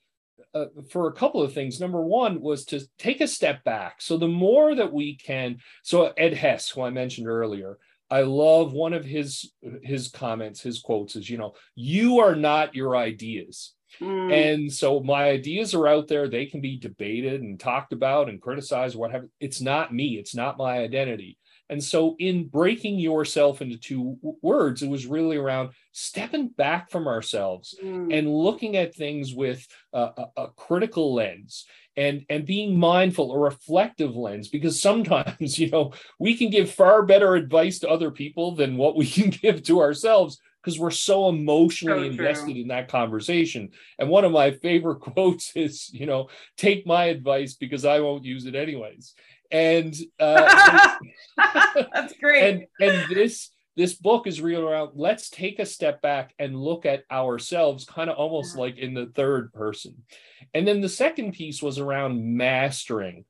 uh, 0.55 0.67
for 0.91 1.09
a 1.09 1.13
couple 1.13 1.43
of 1.43 1.53
things. 1.53 1.81
Number 1.81 2.01
one 2.01 2.41
was 2.41 2.65
to 2.67 2.81
take 2.99 3.21
a 3.21 3.29
step 3.29 3.65
back. 3.65 4.01
So 4.01 4.17
the 4.17 4.29
more 4.29 4.75
that 4.75 4.93
we 4.93 5.17
can, 5.17 5.59
so 5.83 6.13
Ed 6.17 6.35
Hess, 6.35 6.69
who 6.71 6.83
I 6.83 6.91
mentioned 6.91 7.29
earlier, 7.29 7.79
I 8.11 8.23
love 8.23 8.73
one 8.73 8.93
of 8.93 9.05
his 9.05 9.53
his 9.83 10.09
comments, 10.09 10.61
his 10.61 10.81
quotes 10.81 11.15
is, 11.15 11.31
you 11.31 11.39
know, 11.39 11.55
you 11.77 12.19
are 12.19 12.35
not 12.35 12.75
your 12.75 12.97
ideas. 12.97 13.75
Mm. 14.01 14.33
And 14.33 14.73
so 14.73 15.01
my 15.01 15.25
ideas 15.25 15.75
are 15.75 15.87
out 15.87 16.09
there. 16.09 16.29
They 16.29 16.47
can 16.47 16.61
be 16.61 16.79
debated 16.79 17.43
and 17.43 17.59
talked 17.59 17.93
about 17.93 18.29
and 18.29 18.41
criticized, 18.41 18.97
what 18.97 19.13
have 19.13 19.27
it's 19.39 19.61
not 19.61 19.95
me, 19.95 20.19
it's 20.19 20.35
not 20.35 20.59
my 20.59 20.79
identity. 20.79 21.39
And 21.71 21.83
so, 21.83 22.17
in 22.19 22.49
breaking 22.49 22.99
yourself 22.99 23.63
into 23.63 23.79
two 23.79 24.19
words, 24.43 24.83
it 24.83 24.89
was 24.89 25.07
really 25.07 25.37
around 25.37 25.71
stepping 25.93 26.49
back 26.49 26.91
from 26.91 27.07
ourselves 27.07 27.77
mm. 27.83 28.13
and 28.13 28.29
looking 28.29 28.77
at 28.77 28.95
things 28.95 29.33
with 29.33 29.65
a, 29.93 30.01
a, 30.01 30.27
a, 30.37 30.49
critical 30.49 31.15
lens 31.15 31.67
and, 31.97 32.27
and 32.29 32.45
being 32.45 32.77
mindful, 32.77 33.33
a 33.33 33.39
reflective 33.39 34.17
lens, 34.17 34.49
because 34.49 34.83
sometimes, 34.83 35.59
you 35.61 35.71
know, 35.71 35.93
we 36.19 36.37
can 36.37 36.51
give 36.51 36.73
far 36.73 37.05
better 37.05 37.37
advice 37.37 37.79
to 37.79 37.89
other 37.89 38.11
people 38.11 38.57
than 38.57 38.77
what 38.77 38.97
we 38.97 39.07
can 39.07 39.31
give 39.43 39.63
to 39.63 39.81
ourselves 39.81 40.41
because 40.63 40.79
we're 40.79 40.91
so 40.91 41.29
emotionally 41.29 42.09
so 42.09 42.11
invested 42.11 42.57
in 42.57 42.69
that 42.69 42.89
conversation. 42.89 43.71
And 43.99 44.09
one 44.09 44.25
of 44.25 44.33
my 44.33 44.51
favorite 44.53 45.01
quotes 45.01 45.53
is, 45.57 45.91
you 45.93 46.07
know, 46.07 46.29
take 46.57 46.87
my 46.87 47.07
advice 47.07 47.55
because 47.55 47.85
I 47.85 48.01
won't 48.01 48.25
use 48.25 48.47
it 48.47 48.55
anyways. 48.55 49.15
And 49.51 49.95
uh, 50.19 50.97
that's 51.93 52.15
great. 52.21 52.43
And 52.43 52.67
and 52.81 53.11
this 53.11 53.51
this 53.77 53.95
book 53.95 54.27
is 54.27 54.41
real 54.41 54.69
around 54.69 54.91
let's 54.95 55.31
take 55.31 55.59
a 55.59 55.67
step 55.67 56.03
back 56.03 56.35
and 56.39 56.57
look 56.57 56.85
at 56.85 57.05
ourselves 57.11 57.85
kind 57.85 58.11
of 58.11 58.17
almost 58.17 58.57
like 58.57 58.77
in 58.79 58.95
the 58.95 59.07
third 59.15 59.53
person. 59.53 59.95
And 60.55 60.67
then 60.67 60.81
the 60.81 60.89
second 60.89 61.33
piece 61.33 61.63
was 61.63 61.79
around 61.79 62.37
mastering 62.37 63.25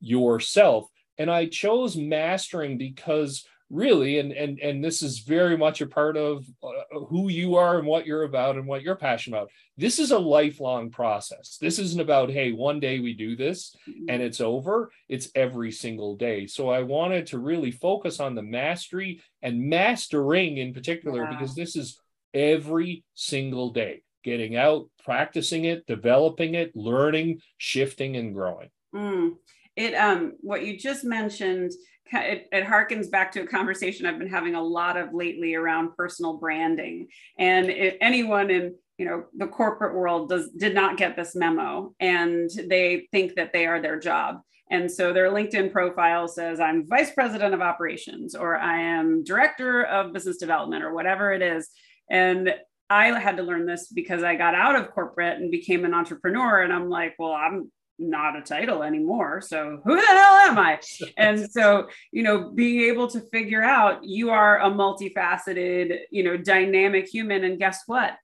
yourself. 0.00 0.88
And 1.18 1.30
i 1.30 1.46
chose 1.46 1.96
mastering 1.96 2.78
because 2.78 3.44
really 3.68 4.20
and 4.20 4.32
and 4.32 4.60
and 4.60 4.84
this 4.84 5.02
is 5.02 5.20
very 5.20 5.56
much 5.56 5.80
a 5.80 5.86
part 5.86 6.16
of 6.16 6.44
uh, 6.62 7.00
who 7.08 7.28
you 7.28 7.56
are 7.56 7.78
and 7.78 7.86
what 7.86 8.06
you're 8.06 8.22
about 8.22 8.56
and 8.56 8.66
what 8.66 8.82
you're 8.82 8.94
passionate 8.94 9.36
about 9.36 9.50
this 9.76 9.98
is 9.98 10.12
a 10.12 10.18
lifelong 10.18 10.88
process 10.88 11.58
this 11.60 11.80
isn't 11.80 12.00
about 12.00 12.30
hey 12.30 12.52
one 12.52 12.78
day 12.78 13.00
we 13.00 13.12
do 13.12 13.34
this 13.34 13.74
and 13.86 14.08
mm-hmm. 14.08 14.22
it's 14.22 14.40
over 14.40 14.92
it's 15.08 15.30
every 15.34 15.72
single 15.72 16.14
day 16.14 16.46
so 16.46 16.68
i 16.68 16.80
wanted 16.80 17.26
to 17.26 17.38
really 17.38 17.72
focus 17.72 18.20
on 18.20 18.36
the 18.36 18.42
mastery 18.42 19.20
and 19.42 19.68
mastering 19.68 20.58
in 20.58 20.72
particular 20.72 21.24
yeah. 21.24 21.30
because 21.30 21.56
this 21.56 21.74
is 21.74 21.98
every 22.34 23.02
single 23.14 23.70
day 23.70 24.00
getting 24.22 24.54
out 24.54 24.88
practicing 25.04 25.64
it 25.64 25.84
developing 25.86 26.54
it 26.54 26.70
learning 26.76 27.40
shifting 27.58 28.16
and 28.16 28.32
growing 28.32 28.68
mm. 28.94 29.32
it 29.74 29.92
um 29.94 30.34
what 30.40 30.64
you 30.64 30.78
just 30.78 31.04
mentioned 31.04 31.72
it, 32.12 32.48
it 32.52 32.64
harkens 32.64 33.10
back 33.10 33.32
to 33.32 33.42
a 33.42 33.46
conversation 33.46 34.06
I've 34.06 34.18
been 34.18 34.28
having 34.28 34.54
a 34.54 34.62
lot 34.62 34.96
of 34.96 35.12
lately 35.12 35.54
around 35.54 35.96
personal 35.96 36.38
branding. 36.38 37.08
And 37.38 37.68
it, 37.68 37.98
anyone 38.00 38.50
in 38.50 38.74
you 38.98 39.04
know 39.04 39.24
the 39.36 39.46
corporate 39.46 39.94
world 39.94 40.30
does 40.30 40.50
did 40.50 40.74
not 40.74 40.96
get 40.96 41.16
this 41.16 41.34
memo, 41.34 41.94
and 42.00 42.50
they 42.68 43.08
think 43.12 43.34
that 43.34 43.52
they 43.52 43.66
are 43.66 43.80
their 43.80 43.98
job. 43.98 44.40
And 44.70 44.90
so 44.90 45.12
their 45.12 45.30
LinkedIn 45.30 45.70
profile 45.70 46.26
says, 46.26 46.58
I'm 46.58 46.88
vice 46.88 47.12
president 47.12 47.54
of 47.54 47.60
operations, 47.60 48.34
or 48.34 48.56
I 48.56 48.80
am 48.80 49.22
director 49.22 49.84
of 49.84 50.12
business 50.12 50.38
development, 50.38 50.82
or 50.82 50.92
whatever 50.92 51.32
it 51.32 51.42
is. 51.42 51.68
And 52.10 52.52
I 52.88 53.18
had 53.18 53.36
to 53.36 53.42
learn 53.42 53.66
this 53.66 53.88
because 53.88 54.22
I 54.22 54.34
got 54.36 54.54
out 54.54 54.76
of 54.76 54.90
corporate 54.90 55.40
and 55.40 55.50
became 55.50 55.84
an 55.84 55.94
entrepreneur. 55.94 56.62
And 56.62 56.72
I'm 56.72 56.88
like, 56.88 57.14
well, 57.18 57.32
I'm 57.32 57.70
not 57.98 58.36
a 58.36 58.42
title 58.42 58.82
anymore. 58.82 59.40
So 59.40 59.80
who 59.84 59.96
the 59.96 60.06
hell 60.06 60.36
am 60.48 60.58
I? 60.58 60.80
And 61.16 61.50
so, 61.50 61.88
you 62.12 62.22
know, 62.22 62.50
being 62.50 62.90
able 62.90 63.08
to 63.08 63.20
figure 63.32 63.62
out 63.62 64.04
you 64.04 64.30
are 64.30 64.60
a 64.60 64.70
multifaceted, 64.70 65.98
you 66.10 66.22
know, 66.24 66.36
dynamic 66.36 67.08
human. 67.08 67.44
And 67.44 67.58
guess 67.58 67.82
what? 67.86 68.16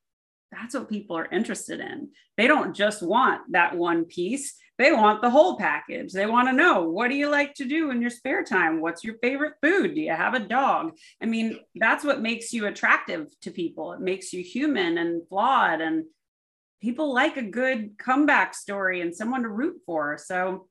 That's 0.50 0.74
what 0.74 0.90
people 0.90 1.16
are 1.16 1.26
interested 1.26 1.80
in. 1.80 2.10
They 2.36 2.46
don't 2.46 2.74
just 2.74 3.02
want 3.02 3.40
that 3.52 3.76
one 3.76 4.04
piece. 4.04 4.54
They 4.78 4.92
want 4.92 5.22
the 5.22 5.30
whole 5.30 5.56
package. 5.56 6.12
They 6.12 6.26
want 6.26 6.48
to 6.48 6.54
know 6.54 6.88
what 6.88 7.08
do 7.08 7.14
you 7.14 7.30
like 7.30 7.54
to 7.54 7.64
do 7.64 7.90
in 7.90 8.00
your 8.00 8.10
spare 8.10 8.42
time? 8.42 8.80
What's 8.80 9.04
your 9.04 9.16
favorite 9.18 9.54
food? 9.62 9.94
Do 9.94 10.00
you 10.00 10.12
have 10.12 10.34
a 10.34 10.40
dog? 10.40 10.96
I 11.22 11.26
mean, 11.26 11.60
that's 11.76 12.04
what 12.04 12.20
makes 12.20 12.52
you 12.52 12.66
attractive 12.66 13.28
to 13.42 13.50
people. 13.50 13.92
It 13.92 14.00
makes 14.00 14.32
you 14.32 14.42
human 14.42 14.98
and 14.98 15.26
flawed 15.28 15.80
and 15.80 16.04
people 16.82 17.14
like 17.14 17.36
a 17.36 17.42
good 17.42 17.96
comeback 17.96 18.54
story 18.54 19.00
and 19.00 19.14
someone 19.14 19.42
to 19.42 19.48
root 19.48 19.80
for. 19.86 20.18
So, 20.18 20.66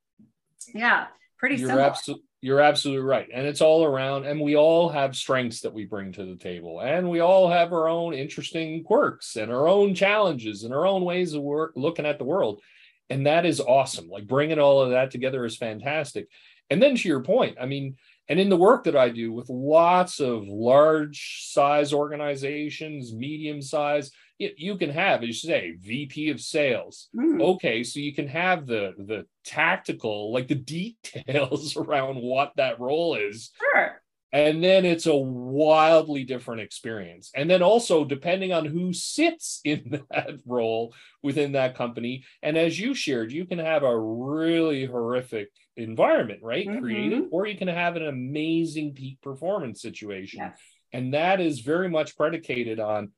yeah, 0.75 1.07
pretty 1.39 1.55
you're 1.55 1.69
simple. 1.69 1.85
Absolutely, 1.85 2.25
you're 2.41 2.59
absolutely 2.59 3.03
right. 3.03 3.29
And 3.33 3.47
it's 3.47 3.61
all 3.61 3.85
around, 3.85 4.25
and 4.25 4.39
we 4.39 4.55
all 4.55 4.89
have 4.89 5.15
strengths 5.15 5.61
that 5.61 5.73
we 5.73 5.85
bring 5.85 6.11
to 6.11 6.25
the 6.25 6.35
table, 6.35 6.81
and 6.81 7.09
we 7.09 7.21
all 7.21 7.49
have 7.49 7.71
our 7.71 7.87
own 7.87 8.13
interesting 8.13 8.83
quirks 8.83 9.37
and 9.37 9.51
our 9.51 9.67
own 9.67 9.95
challenges 9.95 10.63
and 10.63 10.73
our 10.73 10.85
own 10.85 11.03
ways 11.05 11.33
of 11.33 11.41
work, 11.41 11.71
looking 11.75 12.05
at 12.05 12.19
the 12.19 12.25
world. 12.25 12.61
And 13.09 13.25
that 13.25 13.45
is 13.45 13.59
awesome. 13.59 14.09
Like 14.09 14.27
bringing 14.27 14.59
all 14.59 14.81
of 14.81 14.91
that 14.91 15.11
together 15.11 15.43
is 15.45 15.57
fantastic. 15.57 16.27
And 16.69 16.81
then 16.81 16.95
to 16.95 17.07
your 17.07 17.21
point, 17.21 17.57
I 17.59 17.65
mean, 17.65 17.97
and 18.29 18.39
in 18.39 18.47
the 18.47 18.55
work 18.55 18.85
that 18.85 18.95
I 18.95 19.09
do 19.09 19.33
with 19.33 19.49
lots 19.49 20.21
of 20.21 20.47
large 20.47 21.49
size 21.51 21.91
organizations, 21.91 23.13
medium 23.13 23.61
size, 23.61 24.11
you 24.57 24.77
can 24.77 24.89
have, 24.89 25.21
as 25.21 25.27
you 25.27 25.33
say, 25.33 25.75
VP 25.79 26.29
of 26.29 26.41
sales. 26.41 27.09
Mm. 27.15 27.41
Okay, 27.41 27.83
so 27.83 27.99
you 27.99 28.13
can 28.13 28.27
have 28.27 28.65
the 28.65 28.93
the 28.97 29.25
tactical, 29.45 30.31
like 30.33 30.47
the 30.47 30.55
details 30.77 31.75
around 31.77 32.17
what 32.17 32.53
that 32.57 32.79
role 32.79 33.15
is. 33.15 33.51
Sure. 33.59 34.01
And 34.33 34.63
then 34.63 34.85
it's 34.85 35.07
a 35.07 35.15
wildly 35.15 36.23
different 36.23 36.61
experience. 36.61 37.31
And 37.35 37.49
then 37.49 37.61
also, 37.61 38.05
depending 38.05 38.53
on 38.53 38.65
who 38.65 38.93
sits 38.93 39.59
in 39.65 40.03
that 40.09 40.39
role 40.45 40.93
within 41.21 41.51
that 41.53 41.75
company, 41.75 42.23
and 42.41 42.57
as 42.57 42.79
you 42.79 42.93
shared, 42.93 43.31
you 43.31 43.45
can 43.45 43.59
have 43.59 43.83
a 43.83 43.99
really 43.99 44.85
horrific 44.85 45.49
environment, 45.75 46.39
right? 46.43 46.67
Mm-hmm. 46.67 46.79
Created, 46.79 47.23
or 47.31 47.45
you 47.45 47.57
can 47.57 47.67
have 47.67 47.95
an 47.95 48.07
amazing 48.07 48.93
peak 48.93 49.21
performance 49.21 49.81
situation. 49.81 50.39
Yes. 50.39 50.59
And 50.93 51.13
that 51.13 51.39
is 51.39 51.59
very 51.59 51.89
much 51.89 52.17
predicated 52.17 52.79
on 52.79 53.11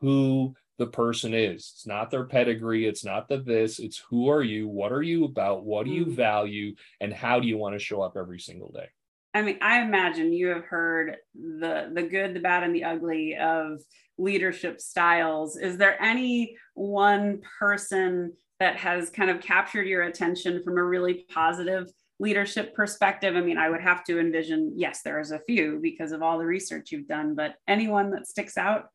who 0.00 0.54
the 0.78 0.86
person 0.86 1.34
is. 1.34 1.72
It's 1.74 1.86
not 1.86 2.10
their 2.10 2.24
pedigree. 2.24 2.86
It's 2.86 3.04
not 3.04 3.28
the 3.28 3.38
this. 3.38 3.78
It's 3.78 4.02
who 4.08 4.28
are 4.28 4.42
you? 4.42 4.68
What 4.68 4.92
are 4.92 5.02
you 5.02 5.24
about? 5.24 5.64
What 5.64 5.86
do 5.86 5.92
you 5.92 6.06
mm. 6.06 6.12
value? 6.14 6.74
And 7.00 7.12
how 7.12 7.40
do 7.40 7.48
you 7.48 7.58
want 7.58 7.74
to 7.74 7.78
show 7.78 8.00
up 8.00 8.16
every 8.16 8.38
single 8.38 8.70
day? 8.72 8.88
I 9.34 9.42
mean, 9.42 9.58
I 9.60 9.82
imagine 9.82 10.32
you 10.32 10.48
have 10.48 10.64
heard 10.64 11.16
the 11.34 11.90
the 11.92 12.02
good, 12.02 12.34
the 12.34 12.40
bad, 12.40 12.62
and 12.62 12.74
the 12.74 12.84
ugly 12.84 13.36
of 13.36 13.80
leadership 14.16 14.80
styles. 14.80 15.56
Is 15.56 15.76
there 15.76 16.00
any 16.02 16.56
one 16.74 17.40
person 17.58 18.32
that 18.58 18.76
has 18.76 19.10
kind 19.10 19.30
of 19.30 19.40
captured 19.40 19.86
your 19.86 20.02
attention 20.02 20.62
from 20.62 20.78
a 20.78 20.84
really 20.84 21.26
positive 21.32 21.90
leadership 22.18 22.74
perspective? 22.74 23.36
I 23.36 23.40
mean, 23.40 23.58
I 23.58 23.70
would 23.70 23.80
have 23.80 24.02
to 24.04 24.18
envision, 24.18 24.72
yes, 24.76 25.02
there 25.02 25.20
is 25.20 25.30
a 25.30 25.40
few 25.40 25.78
because 25.80 26.12
of 26.12 26.22
all 26.22 26.38
the 26.38 26.46
research 26.46 26.90
you've 26.90 27.06
done, 27.06 27.34
but 27.34 27.54
anyone 27.68 28.10
that 28.10 28.26
sticks 28.26 28.56
out? 28.56 28.86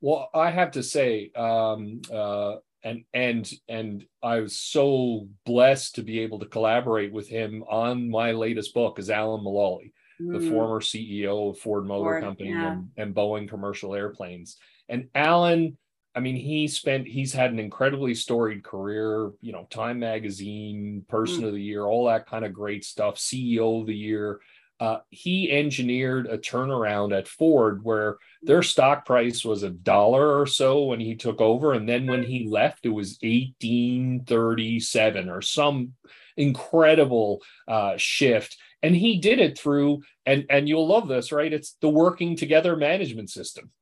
Well, 0.00 0.30
I 0.32 0.50
have 0.50 0.72
to 0.72 0.82
say, 0.82 1.30
um, 1.34 2.00
uh, 2.12 2.56
and 2.84 3.04
and 3.12 3.50
and 3.68 4.04
I 4.22 4.40
was 4.40 4.56
so 4.56 5.28
blessed 5.44 5.96
to 5.96 6.02
be 6.02 6.20
able 6.20 6.38
to 6.40 6.46
collaborate 6.46 7.12
with 7.12 7.28
him 7.28 7.64
on 7.68 8.08
my 8.08 8.32
latest 8.32 8.74
book 8.74 8.98
is 8.98 9.10
Alan 9.10 9.44
Mulally, 9.44 9.92
mm. 10.20 10.32
the 10.32 10.48
former 10.48 10.80
CEO 10.80 11.50
of 11.50 11.58
Ford 11.58 11.86
Motor 11.86 12.04
Ford, 12.04 12.22
Company 12.22 12.50
yeah. 12.50 12.72
and, 12.72 12.88
and 12.96 13.14
Boeing 13.14 13.48
Commercial 13.48 13.94
Airplanes. 13.94 14.56
And 14.88 15.08
Alan, 15.14 15.76
I 16.14 16.20
mean, 16.20 16.36
he 16.36 16.68
spent 16.68 17.08
he's 17.08 17.32
had 17.32 17.50
an 17.50 17.58
incredibly 17.58 18.14
storied 18.14 18.62
career, 18.62 19.32
you 19.40 19.52
know, 19.52 19.66
Time 19.70 19.98
Magazine, 19.98 21.04
Person 21.08 21.42
mm. 21.42 21.48
of 21.48 21.54
the 21.54 21.62
Year, 21.62 21.84
all 21.84 22.06
that 22.06 22.26
kind 22.26 22.44
of 22.44 22.52
great 22.52 22.84
stuff, 22.84 23.16
CEO 23.16 23.80
of 23.80 23.88
the 23.88 23.96
Year 23.96 24.38
uh, 24.80 24.98
he 25.10 25.50
engineered 25.50 26.26
a 26.26 26.38
turnaround 26.38 27.12
at 27.16 27.26
Ford 27.26 27.82
where 27.82 28.18
their 28.42 28.62
stock 28.62 29.04
price 29.04 29.44
was 29.44 29.64
a 29.64 29.70
dollar 29.70 30.40
or 30.40 30.46
so 30.46 30.84
when 30.84 31.00
he 31.00 31.16
took 31.16 31.40
over. 31.40 31.72
And 31.72 31.88
then 31.88 32.06
when 32.06 32.22
he 32.22 32.46
left, 32.48 32.86
it 32.86 32.90
was 32.90 33.18
1837 33.22 35.28
or 35.28 35.42
some 35.42 35.94
incredible 36.36 37.42
uh, 37.66 37.96
shift. 37.96 38.56
And 38.82 38.94
he 38.94 39.18
did 39.18 39.40
it 39.40 39.58
through, 39.58 40.02
and, 40.24 40.46
and 40.48 40.68
you'll 40.68 40.86
love 40.86 41.08
this, 41.08 41.32
right? 41.32 41.52
It's 41.52 41.76
the 41.80 41.88
working 41.88 42.36
together 42.36 42.76
management 42.76 43.30
system. 43.30 43.72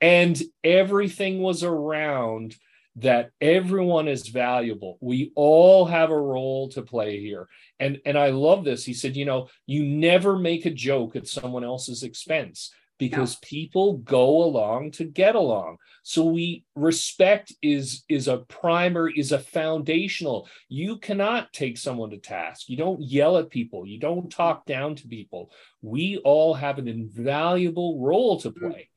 and 0.00 0.40
everything 0.64 1.40
was 1.40 1.62
around 1.62 2.56
that 3.00 3.30
everyone 3.40 4.08
is 4.08 4.28
valuable. 4.28 4.98
We 5.00 5.32
all 5.34 5.84
have 5.84 6.10
a 6.10 6.20
role 6.20 6.68
to 6.70 6.82
play 6.82 7.20
here. 7.20 7.48
And 7.78 8.00
and 8.04 8.18
I 8.18 8.30
love 8.30 8.64
this. 8.64 8.84
He 8.84 8.94
said, 8.94 9.16
you 9.16 9.24
know, 9.24 9.48
you 9.66 9.84
never 9.84 10.38
make 10.38 10.66
a 10.66 10.70
joke 10.70 11.16
at 11.16 11.28
someone 11.28 11.64
else's 11.64 12.02
expense 12.02 12.72
because 12.98 13.36
no. 13.36 13.46
people 13.48 13.98
go 13.98 14.42
along 14.42 14.90
to 14.90 15.04
get 15.04 15.36
along. 15.36 15.76
So 16.02 16.24
we 16.24 16.64
respect 16.74 17.52
is 17.62 18.04
is 18.08 18.26
a 18.26 18.38
primer 18.38 19.08
is 19.08 19.30
a 19.30 19.38
foundational. 19.38 20.48
You 20.68 20.98
cannot 20.98 21.52
take 21.52 21.78
someone 21.78 22.10
to 22.10 22.18
task. 22.18 22.68
You 22.68 22.76
don't 22.76 23.00
yell 23.00 23.38
at 23.38 23.50
people. 23.50 23.86
You 23.86 23.98
don't 24.00 24.30
talk 24.30 24.66
down 24.66 24.96
to 24.96 25.08
people. 25.08 25.52
We 25.82 26.18
all 26.18 26.54
have 26.54 26.78
an 26.78 26.88
invaluable 26.88 28.00
role 28.00 28.40
to 28.40 28.50
mm. 28.50 28.58
play 28.58 28.87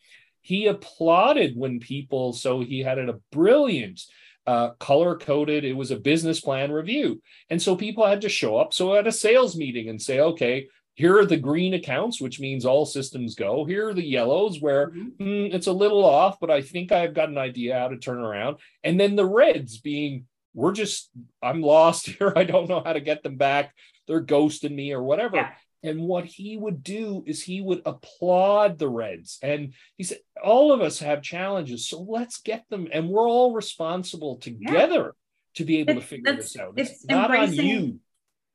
he 0.41 0.67
applauded 0.67 1.55
when 1.55 1.79
people 1.79 2.33
so 2.33 2.61
he 2.61 2.79
had 2.79 2.97
it 2.97 3.09
a 3.09 3.19
brilliant 3.31 4.01
uh, 4.47 4.69
color 4.79 5.15
coded 5.15 5.63
it 5.63 5.73
was 5.73 5.91
a 5.91 5.95
business 5.95 6.39
plan 6.39 6.71
review. 6.71 7.21
And 7.49 7.61
so 7.61 7.75
people 7.75 8.05
had 8.05 8.21
to 8.21 8.29
show 8.29 8.57
up. 8.57 8.73
So 8.73 8.95
at 8.95 9.07
a 9.07 9.11
sales 9.11 9.55
meeting 9.55 9.89
and 9.89 10.01
say 10.01 10.19
okay 10.19 10.67
here 10.95 11.17
are 11.17 11.25
the 11.25 11.37
green 11.37 11.73
accounts 11.73 12.19
which 12.19 12.39
means 12.39 12.65
all 12.65 12.85
systems 12.85 13.35
go. 13.35 13.65
Here 13.65 13.89
are 13.89 13.93
the 13.93 14.03
yellows 14.03 14.59
where 14.59 14.89
mm-hmm. 14.89 15.23
mm, 15.23 15.53
it's 15.53 15.67
a 15.67 15.71
little 15.73 16.03
off 16.03 16.39
but 16.39 16.51
i 16.51 16.61
think 16.61 16.91
i've 16.91 17.13
got 17.13 17.29
an 17.29 17.37
idea 17.37 17.77
how 17.77 17.89
to 17.89 17.97
turn 17.97 18.19
around. 18.19 18.57
And 18.83 18.99
then 18.99 19.15
the 19.15 19.25
reds 19.25 19.79
being 19.79 20.25
we're 20.53 20.73
just 20.73 21.11
i'm 21.41 21.61
lost 21.61 22.07
here. 22.09 22.33
I 22.35 22.43
don't 22.43 22.67
know 22.67 22.81
how 22.83 22.93
to 22.93 22.99
get 22.99 23.21
them 23.21 23.37
back. 23.37 23.73
They're 24.07 24.25
ghosting 24.25 24.73
me 24.73 24.91
or 24.91 25.03
whatever. 25.03 25.37
Yeah. 25.37 25.51
And 25.83 26.01
what 26.01 26.25
he 26.25 26.57
would 26.57 26.83
do 26.83 27.23
is 27.25 27.41
he 27.41 27.61
would 27.61 27.81
applaud 27.85 28.77
the 28.77 28.89
Reds. 28.89 29.39
And 29.41 29.73
he 29.97 30.03
said, 30.03 30.19
All 30.43 30.71
of 30.71 30.81
us 30.81 30.99
have 30.99 31.21
challenges. 31.21 31.87
So 31.87 32.01
let's 32.01 32.39
get 32.39 32.65
them. 32.69 32.87
And 32.91 33.09
we're 33.09 33.27
all 33.27 33.53
responsible 33.53 34.37
together 34.37 35.03
yeah. 35.03 35.55
to 35.55 35.65
be 35.65 35.79
able 35.79 35.97
it's, 35.97 36.01
to 36.01 36.07
figure 36.07 36.35
this 36.35 36.57
out. 36.57 36.73
It's, 36.77 36.91
it's 36.91 37.05
not 37.05 37.35
on 37.35 37.53
you. 37.53 37.99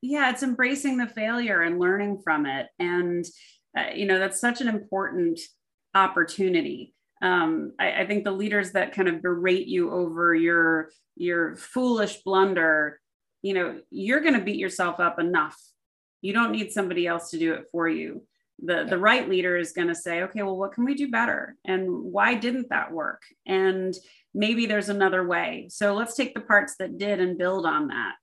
Yeah, 0.03 0.31
it's 0.31 0.43
embracing 0.43 0.99
the 0.99 1.09
failure 1.09 1.63
and 1.63 1.81
learning 1.81 2.21
from 2.23 2.47
it. 2.47 2.69
And 2.79 3.25
uh, 3.77 3.91
you 3.95 4.07
know 4.07 4.19
that's 4.19 4.41
such 4.41 4.61
an 4.61 4.69
important 4.69 5.39
opportunity 5.95 6.95
um, 7.23 7.73
I, 7.79 8.03
I 8.03 8.07
think 8.07 8.25
the 8.25 8.31
leaders 8.31 8.73
that 8.73 8.93
kind 8.93 9.09
of 9.09 9.23
berate 9.23 9.67
you 9.67 9.91
over 9.93 10.35
your 10.35 10.91
your 11.15 11.57
foolish 11.57 12.23
blunder 12.25 13.01
you 13.43 13.55
know 13.55 13.81
you're 13.91 14.21
going 14.21 14.35
to 14.35 14.45
beat 14.45 14.59
yourself 14.59 15.01
up 15.01 15.19
enough 15.19 15.57
you 16.21 16.33
don't 16.33 16.53
need 16.53 16.73
somebody 16.73 17.07
else 17.07 17.31
to 17.31 17.39
do 17.39 17.55
it 17.55 17.67
for 17.71 17.89
you. 17.89 18.23
The 18.63 18.87
the 18.89 18.99
right 18.99 19.29
leader 19.29 19.57
is 19.57 19.73
going 19.73 19.89
to 19.89 19.95
say 19.95 20.23
okay 20.23 20.43
well 20.43 20.57
what 20.57 20.73
can 20.73 20.85
we 20.85 20.95
do 20.95 21.11
better? 21.11 21.57
And 21.65 21.89
why 21.89 22.35
didn't 22.35 22.71
that 22.71 22.93
work? 22.93 23.23
And 23.47 23.95
maybe 24.35 24.67
there's 24.67 24.89
another 24.89 25.27
way. 25.27 25.69
So 25.71 25.95
let's 25.95 26.15
take 26.15 26.35
the 26.35 26.41
parts 26.41 26.77
that 26.79 26.99
did 26.99 27.21
and 27.21 27.39
build 27.39 27.67
on 27.67 27.89
that. 27.89 28.15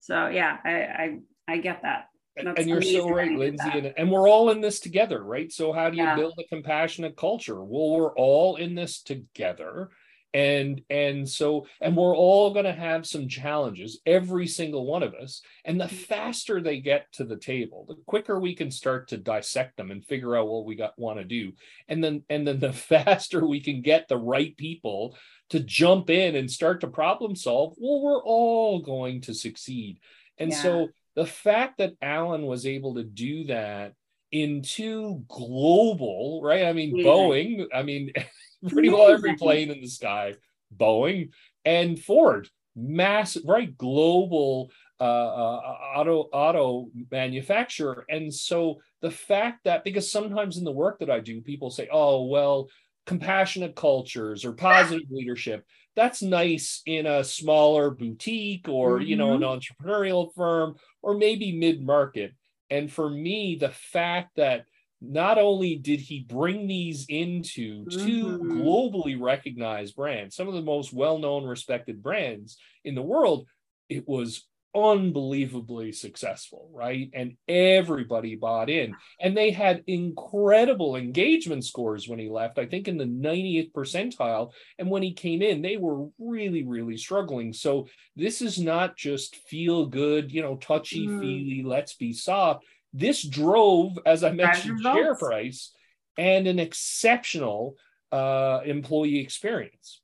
So 0.00 0.28
yeah 0.28 0.58
i 0.64 0.70
i, 0.70 1.18
I 1.48 1.56
get 1.58 1.82
that. 1.82 2.06
That's 2.36 2.60
and 2.60 2.68
you're 2.68 2.80
so 2.80 3.10
right 3.10 3.30
lyndsay 3.30 3.76
and, 3.76 3.94
and, 3.94 4.10
we're 4.10 4.26
all 4.26 4.48
in 4.50 4.62
this 4.62 4.80
together 4.80 5.22
right? 5.22 5.52
So 5.52 5.72
how 5.72 5.90
do 5.90 5.98
you 5.98 6.04
yeah. 6.04 6.16
build 6.16 6.34
a 6.38 6.44
compassionate 6.44 7.16
culture? 7.16 7.62
Well 7.62 7.96
we're 7.96 8.14
all 8.14 8.56
in 8.56 8.74
this 8.74 9.02
together 9.02 9.90
and 10.34 10.80
and 10.88 11.28
so 11.28 11.66
and 11.80 11.96
we're 11.96 12.16
all 12.16 12.52
going 12.52 12.64
to 12.64 12.72
have 12.72 13.06
some 13.06 13.28
challenges 13.28 14.00
every 14.06 14.46
single 14.46 14.86
one 14.86 15.02
of 15.02 15.14
us. 15.14 15.42
And 15.64 15.80
the 15.80 15.88
faster 15.88 16.60
they 16.60 16.80
get 16.80 17.12
to 17.12 17.24
the 17.24 17.36
table 17.36 17.84
the 17.88 17.96
quicker 18.06 18.38
we 18.38 18.54
can 18.54 18.70
start 18.70 19.08
to 19.08 19.18
dissect 19.18 19.76
them 19.76 19.90
and 19.90 20.04
figure 20.04 20.36
out 20.36 20.48
what 20.48 20.64
we 20.64 20.74
got 20.74 20.98
want 20.98 21.18
to 21.18 21.24
do. 21.24 21.52
And 21.88 22.02
then 22.02 22.22
and 22.30 22.46
then 22.46 22.60
the 22.60 22.72
faster 22.92 23.46
we 23.46 23.60
can 23.60 23.82
get 23.82 24.08
the 24.08 24.18
right 24.18 24.56
people 24.56 25.16
to 25.50 25.60
jump 25.60 26.08
in 26.08 26.34
and 26.36 26.50
start 26.50 26.80
to 26.80 26.88
problem 26.88 27.36
solve 27.36 27.74
well 27.78 28.02
we're 28.02 28.24
all 28.24 28.80
going 28.80 29.20
to 29.22 29.34
succeed. 29.34 29.98
And 30.38 30.50
yeah. 30.50 30.62
so 30.62 30.88
the 31.14 31.26
fact 31.26 31.78
that 31.78 31.92
alan 32.00 32.46
was 32.46 32.64
able 32.64 32.94
to 32.94 33.04
do 33.04 33.44
that 33.44 33.92
into 34.32 35.22
global 35.28 36.40
right 36.42 36.64
i 36.64 36.72
mean 36.72 36.94
boeing 37.04 37.66
i 37.74 37.82
mean 37.82 38.10
pretty 38.68 38.88
well 38.88 39.10
every 39.10 39.36
plane 39.36 39.70
in 39.70 39.80
the 39.80 39.88
sky, 39.88 40.34
Boeing 40.76 41.30
and 41.64 41.98
Ford, 41.98 42.48
massive, 42.76 43.42
right, 43.46 43.76
global 43.76 44.70
uh, 45.00 45.04
uh, 45.04 45.76
auto 45.96 46.28
auto 46.32 46.88
manufacturer. 47.10 48.04
And 48.08 48.32
so 48.32 48.80
the 49.00 49.10
fact 49.10 49.64
that 49.64 49.84
because 49.84 50.10
sometimes 50.10 50.58
in 50.58 50.64
the 50.64 50.72
work 50.72 51.00
that 51.00 51.10
I 51.10 51.20
do, 51.20 51.40
people 51.40 51.70
say, 51.70 51.88
"Oh, 51.90 52.26
well, 52.26 52.68
compassionate 53.06 53.74
cultures 53.74 54.44
or 54.44 54.52
positive 54.52 55.10
leadership." 55.10 55.64
That's 55.94 56.22
nice 56.22 56.82
in 56.86 57.06
a 57.06 57.22
smaller 57.22 57.90
boutique 57.90 58.68
or 58.68 58.98
mm-hmm. 58.98 59.06
you 59.06 59.16
know 59.16 59.34
an 59.34 59.40
mm-hmm. 59.40 59.84
entrepreneurial 59.86 60.32
firm 60.34 60.76
or 61.02 61.16
maybe 61.16 61.56
mid 61.56 61.84
market. 61.84 62.32
And 62.72 62.90
for 62.90 63.10
me, 63.10 63.58
the 63.60 63.68
fact 63.68 64.36
that 64.36 64.64
not 65.02 65.36
only 65.36 65.76
did 65.76 66.00
he 66.00 66.20
bring 66.20 66.66
these 66.66 67.04
into 67.06 67.84
mm-hmm. 67.84 68.06
two 68.06 68.38
globally 68.38 69.20
recognized 69.20 69.94
brands, 69.94 70.34
some 70.34 70.48
of 70.48 70.54
the 70.54 70.62
most 70.62 70.90
well 70.90 71.18
known, 71.18 71.44
respected 71.44 72.02
brands 72.02 72.56
in 72.82 72.94
the 72.94 73.02
world, 73.02 73.46
it 73.90 74.08
was 74.08 74.48
unbelievably 74.74 75.92
successful, 75.92 76.70
right? 76.72 77.10
And 77.12 77.36
everybody 77.46 78.36
bought 78.36 78.70
in. 78.70 78.94
And 79.20 79.36
they 79.36 79.50
had 79.50 79.84
incredible 79.86 80.96
engagement 80.96 81.64
scores 81.64 82.08
when 82.08 82.18
he 82.18 82.28
left, 82.28 82.58
I 82.58 82.66
think 82.66 82.88
in 82.88 82.96
the 82.96 83.04
90th 83.04 83.72
percentile. 83.72 84.52
And 84.78 84.90
when 84.90 85.02
he 85.02 85.12
came 85.12 85.42
in, 85.42 85.62
they 85.62 85.76
were 85.76 86.08
really, 86.18 86.64
really 86.64 86.96
struggling. 86.96 87.52
So 87.52 87.88
this 88.16 88.42
is 88.42 88.58
not 88.58 88.96
just 88.96 89.36
feel 89.36 89.86
good, 89.86 90.32
you 90.32 90.42
know, 90.42 90.56
touchy 90.56 91.06
feely, 91.06 91.62
mm. 91.62 91.66
let's 91.66 91.94
be 91.94 92.12
soft 92.12 92.64
this 92.92 93.22
drove, 93.26 93.98
as 94.04 94.22
I 94.22 94.32
mentioned, 94.32 94.80
share 94.82 95.14
price 95.14 95.72
and 96.18 96.46
an 96.46 96.58
exceptional 96.58 97.76
uh, 98.10 98.60
employee 98.64 99.20
experience. 99.20 100.01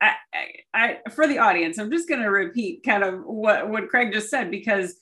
I, 0.00 0.14
I, 0.32 0.46
I, 0.74 1.10
for 1.10 1.26
the 1.26 1.38
audience, 1.38 1.78
I'm 1.78 1.90
just 1.90 2.08
going 2.08 2.22
to 2.22 2.30
repeat 2.30 2.84
kind 2.84 3.02
of 3.02 3.20
what, 3.24 3.68
what 3.68 3.88
Craig 3.88 4.12
just 4.12 4.30
said 4.30 4.50
because 4.50 4.94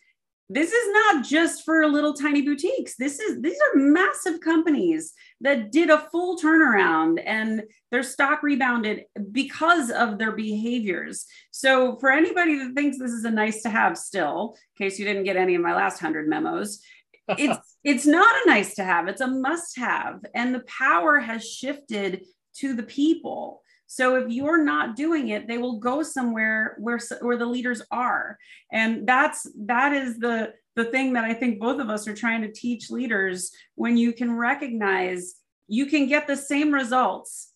this 0.48 0.72
is 0.72 0.92
not 0.92 1.24
just 1.24 1.64
for 1.64 1.86
little 1.86 2.14
tiny 2.14 2.42
boutiques. 2.42 2.94
This 2.96 3.18
is 3.18 3.42
these 3.42 3.58
are 3.58 3.78
massive 3.80 4.40
companies 4.40 5.12
that 5.40 5.72
did 5.72 5.90
a 5.90 6.06
full 6.10 6.38
turnaround 6.38 7.20
and 7.24 7.64
their 7.90 8.04
stock 8.04 8.44
rebounded 8.44 9.04
because 9.32 9.90
of 9.90 10.18
their 10.18 10.32
behaviors. 10.32 11.26
So 11.50 11.96
for 11.98 12.12
anybody 12.12 12.58
that 12.58 12.74
thinks 12.74 12.96
this 12.96 13.10
is 13.10 13.24
a 13.24 13.30
nice 13.30 13.62
to 13.62 13.70
have 13.70 13.98
still, 13.98 14.56
in 14.78 14.86
case 14.86 15.00
you 15.00 15.04
didn't 15.04 15.24
get 15.24 15.36
any 15.36 15.56
of 15.56 15.62
my 15.62 15.74
last 15.74 16.00
100 16.00 16.28
memos, 16.28 16.80
it's 17.28 17.76
it's 17.82 18.06
not 18.06 18.34
a 18.44 18.48
nice 18.48 18.76
to 18.76 18.84
have 18.84 19.08
it's 19.08 19.20
a 19.20 19.26
must 19.26 19.76
have 19.76 20.20
and 20.32 20.54
the 20.54 20.62
power 20.68 21.18
has 21.18 21.44
shifted 21.44 22.24
to 22.54 22.72
the 22.72 22.84
people 22.84 23.62
so 23.86 24.16
if 24.16 24.30
you're 24.30 24.64
not 24.64 24.96
doing 24.96 25.28
it 25.28 25.46
they 25.46 25.58
will 25.58 25.78
go 25.78 26.02
somewhere 26.02 26.76
where 26.78 26.98
where 27.20 27.36
the 27.36 27.46
leaders 27.46 27.82
are. 27.90 28.38
And 28.72 29.06
that's 29.06 29.46
that 29.66 29.92
is 29.92 30.18
the 30.18 30.52
the 30.74 30.84
thing 30.84 31.14
that 31.14 31.24
i 31.24 31.32
think 31.32 31.58
both 31.58 31.80
of 31.80 31.88
us 31.88 32.06
are 32.06 32.14
trying 32.14 32.42
to 32.42 32.52
teach 32.52 32.90
leaders. 32.90 33.50
When 33.74 33.96
you 33.96 34.12
can 34.12 34.36
recognize 34.36 35.36
you 35.68 35.86
can 35.86 36.06
get 36.06 36.26
the 36.26 36.36
same 36.36 36.72
results 36.72 37.52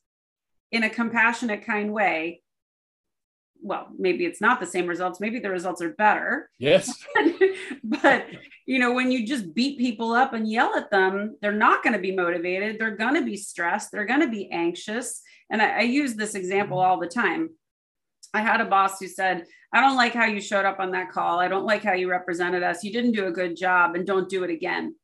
in 0.73 0.85
a 0.85 0.91
compassionate 0.91 1.65
kind 1.65 1.93
way 1.93 2.43
well 3.63 3.89
maybe 3.99 4.25
it's 4.25 4.41
not 4.41 4.61
the 4.61 4.67
same 4.67 4.87
results 4.87 5.21
maybe 5.21 5.39
the 5.39 5.51
results 5.51 5.83
are 5.83 5.91
better. 5.91 6.51
Yes. 6.59 7.05
But 7.83 8.27
you 8.67 8.79
know 8.79 8.93
when 8.93 9.11
you 9.11 9.27
just 9.27 9.55
beat 9.55 9.79
people 9.79 10.13
up 10.13 10.33
and 10.33 10.51
yell 10.51 10.75
at 10.77 10.91
them 10.91 11.37
they're 11.41 11.53
not 11.53 11.83
going 11.83 11.93
to 11.93 11.99
be 11.99 12.15
motivated 12.15 12.79
they're 12.79 12.97
going 12.97 13.15
to 13.15 13.25
be 13.25 13.37
stressed 13.37 13.91
they're 13.91 14.07
going 14.07 14.21
to 14.21 14.29
be 14.29 14.51
anxious. 14.51 15.23
And 15.51 15.61
I, 15.61 15.79
I 15.79 15.81
use 15.81 16.15
this 16.15 16.35
example 16.35 16.79
mm-hmm. 16.79 16.91
all 16.91 17.01
the 17.01 17.09
time. 17.09 17.51
I 18.33 18.41
had 18.41 18.61
a 18.61 18.65
boss 18.67 18.99
who 19.01 19.09
said 19.09 19.45
i 19.73 19.81
don't 19.81 19.97
like 19.97 20.13
how 20.13 20.27
you 20.27 20.41
showed 20.41 20.65
up 20.65 20.81
on 20.81 20.93
that 20.93 21.11
call. 21.11 21.39
I 21.39 21.49
don't 21.49 21.67
like 21.67 21.83
how 21.83 21.93
you 21.93 22.11
represented 22.11 22.63
us. 22.63 22.85
You 22.85 22.93
didn't 22.93 23.13
do 23.13 23.27
a 23.27 23.33
good 23.33 23.57
job 23.57 23.95
and 23.95 24.07
don't 24.07 24.29
do 24.29 24.45
it 24.45 24.51
again. 24.51 24.95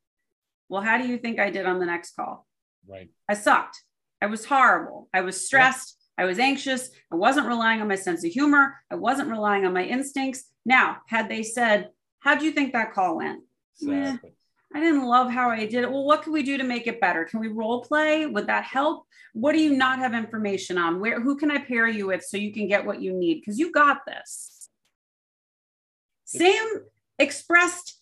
Well 0.69 0.83
how 0.83 0.99
do 0.99 1.07
you 1.07 1.19
think 1.19 1.39
i 1.39 1.51
did 1.51 1.67
on 1.67 1.79
the 1.79 1.87
next 1.87 2.17
call? 2.17 2.47
Right. 2.89 3.11
I 3.29 3.35
sucked. 3.35 3.83
I 4.23 4.27
was 4.27 4.45
horrible. 4.45 5.09
I 5.13 5.21
was 5.21 5.45
stressed 5.45 5.97
I 6.19 6.25
was 6.25 6.39
anxious. 6.39 6.91
I 7.13 7.17
wasn't 7.17 7.47
relying 7.47 7.81
on 7.81 7.89
my 7.89 7.95
sense 7.95 8.25
of 8.25 8.33
humor. 8.33 8.75
I 8.91 8.95
wasn't 8.95 9.31
relying 9.31 9.67
on 9.67 9.73
my 9.73 9.85
instincts. 9.85 10.45
Now, 10.65 10.99
had 11.09 11.29
they 11.29 11.43
said, 11.43 11.91
How 12.21 12.35
do 12.35 12.45
you 12.45 12.53
think 12.53 12.73
that 12.73 12.93
call 12.93 13.17
went? 13.17 13.43
Exactly. 13.81 14.33
I 14.75 14.81
didn't 14.81 15.07
love 15.07 15.31
how 15.31 15.49
I 15.49 15.65
did 15.65 15.85
it. 15.85 15.91
Well, 15.91 16.05
what 16.05 16.23
can 16.23 16.33
we 16.33 16.43
do 16.43 16.59
to 16.59 16.65
make 16.65 16.87
it 16.87 17.01
better? 17.01 17.25
Can 17.25 17.41
we 17.41 17.49
role 17.49 17.83
play? 17.83 18.27
Would 18.27 18.49
that 18.49 18.65
help? 18.65 19.07
What 19.33 19.53
do 19.53 19.61
you 19.61 19.75
not 19.75 20.01
have 20.01 20.13
information 20.13 20.77
on? 20.77 21.01
Where 21.01 21.21
who 21.21 21.37
can 21.37 21.51
I 21.51 21.59
pair 21.59 21.89
you 21.89 22.09
with 22.09 22.23
so 22.23 22.37
you 22.37 22.53
can 22.53 22.69
get 22.69 22.85
what 22.85 23.01
you 23.01 23.13
need? 23.13 23.41
Because 23.41 23.59
you 23.59 23.73
got 23.73 24.05
this. 24.07 24.69
Same 26.25 26.67
expressed, 27.19 28.01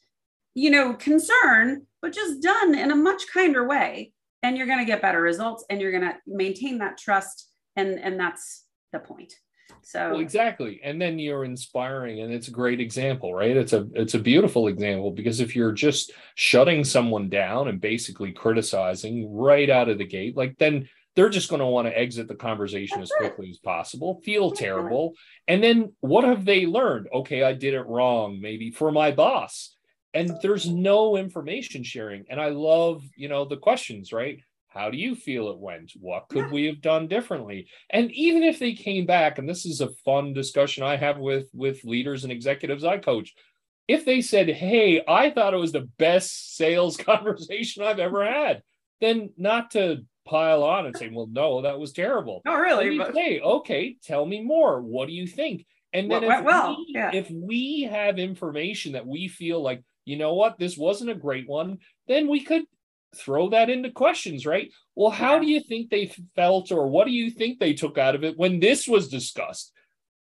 you 0.54 0.70
know, 0.70 0.94
concern, 0.94 1.86
but 2.00 2.12
just 2.12 2.42
done 2.42 2.74
in 2.74 2.90
a 2.90 2.96
much 2.96 3.24
kinder 3.32 3.66
way. 3.66 4.12
And 4.42 4.56
you're 4.56 4.66
going 4.66 4.78
to 4.78 4.84
get 4.84 5.02
better 5.02 5.20
results 5.20 5.64
and 5.70 5.80
you're 5.80 5.92
going 5.92 6.10
to 6.10 6.16
maintain 6.26 6.78
that 6.78 6.98
trust 6.98 7.48
and 7.76 7.98
and 7.98 8.18
that's 8.18 8.64
the 8.92 8.98
point. 8.98 9.34
So 9.82 10.12
well, 10.12 10.20
exactly. 10.20 10.80
And 10.82 11.00
then 11.00 11.18
you're 11.18 11.44
inspiring 11.44 12.20
and 12.20 12.32
it's 12.32 12.48
a 12.48 12.52
great 12.52 12.80
example 12.80 13.34
right? 13.34 13.56
It's 13.56 13.72
a 13.72 13.86
it's 13.94 14.14
a 14.14 14.18
beautiful 14.18 14.68
example 14.68 15.10
because 15.10 15.40
if 15.40 15.54
you're 15.56 15.72
just 15.72 16.12
shutting 16.34 16.84
someone 16.84 17.28
down 17.28 17.68
and 17.68 17.80
basically 17.80 18.32
criticizing 18.32 19.34
right 19.34 19.68
out 19.68 19.88
of 19.88 19.98
the 19.98 20.06
gate 20.06 20.36
like 20.36 20.56
then 20.58 20.88
they're 21.16 21.30
just 21.30 21.48
going 21.48 21.60
to 21.60 21.66
want 21.66 21.86
to 21.86 21.96
exit 21.96 22.26
the 22.26 22.34
conversation 22.34 23.00
as 23.00 23.12
quickly 23.16 23.48
as 23.48 23.58
possible 23.58 24.20
feel 24.24 24.50
terrible. 24.50 25.14
And 25.46 25.62
then 25.62 25.92
what 26.00 26.24
have 26.24 26.44
they 26.44 26.66
learned? 26.66 27.08
Okay 27.12 27.42
i 27.42 27.52
did 27.52 27.74
it 27.74 27.86
wrong 27.86 28.40
maybe 28.40 28.70
for 28.70 28.90
my 28.92 29.10
boss. 29.10 29.74
And 30.12 30.30
there's 30.42 30.68
no 30.68 31.16
information 31.16 31.84
sharing. 31.84 32.24
And 32.28 32.40
i 32.40 32.48
love 32.48 33.02
you 33.16 33.28
know 33.28 33.44
the 33.44 33.56
questions 33.56 34.12
right 34.12 34.40
how 34.74 34.90
do 34.90 34.98
you 34.98 35.14
feel 35.14 35.50
it 35.50 35.58
went? 35.58 35.92
What 36.00 36.28
could 36.28 36.50
we 36.50 36.64
have 36.64 36.80
done 36.80 37.06
differently? 37.06 37.68
And 37.90 38.10
even 38.10 38.42
if 38.42 38.58
they 38.58 38.72
came 38.72 39.06
back, 39.06 39.38
and 39.38 39.48
this 39.48 39.64
is 39.64 39.80
a 39.80 39.94
fun 40.04 40.32
discussion 40.32 40.82
I 40.82 40.96
have 40.96 41.16
with 41.18 41.46
with 41.54 41.84
leaders 41.84 42.24
and 42.24 42.32
executives 42.32 42.84
I 42.84 42.98
coach, 42.98 43.34
if 43.86 44.04
they 44.04 44.20
said, 44.20 44.48
"Hey, 44.48 45.00
I 45.06 45.30
thought 45.30 45.54
it 45.54 45.58
was 45.58 45.72
the 45.72 45.88
best 45.98 46.56
sales 46.56 46.96
conversation 47.10 47.84
I've 47.84 48.00
ever 48.00 48.24
had," 48.24 48.62
then 49.00 49.30
not 49.36 49.70
to 49.72 50.04
pile 50.26 50.64
on 50.64 50.86
and 50.86 50.96
say, 50.96 51.08
"Well, 51.08 51.28
no, 51.30 51.62
that 51.62 51.78
was 51.78 51.92
terrible." 51.92 52.42
Oh, 52.44 52.56
really? 52.56 52.98
But... 52.98 53.14
Hey, 53.14 53.40
okay, 53.40 53.96
tell 54.02 54.26
me 54.26 54.42
more. 54.42 54.82
What 54.82 55.06
do 55.06 55.14
you 55.14 55.28
think? 55.28 55.66
And 55.92 56.10
then 56.10 56.26
well, 56.26 56.40
if, 56.40 56.44
well, 56.44 56.76
we, 56.76 56.86
yeah. 56.88 57.10
if 57.14 57.30
we 57.30 57.82
have 57.82 58.18
information 58.18 58.92
that 58.94 59.06
we 59.06 59.28
feel 59.28 59.62
like, 59.62 59.84
you 60.04 60.16
know 60.16 60.34
what, 60.34 60.58
this 60.58 60.76
wasn't 60.76 61.10
a 61.10 61.14
great 61.14 61.48
one, 61.48 61.78
then 62.08 62.26
we 62.26 62.40
could 62.40 62.64
throw 63.16 63.50
that 63.50 63.70
into 63.70 63.90
questions, 63.90 64.46
right? 64.46 64.70
Well, 64.94 65.10
how 65.10 65.38
do 65.38 65.46
you 65.46 65.60
think 65.60 65.90
they 65.90 66.12
felt, 66.34 66.72
or 66.72 66.88
what 66.88 67.06
do 67.06 67.12
you 67.12 67.30
think 67.30 67.58
they 67.58 67.74
took 67.74 67.98
out 67.98 68.14
of 68.14 68.24
it 68.24 68.38
when 68.38 68.60
this 68.60 68.86
was 68.86 69.08
discussed? 69.08 69.72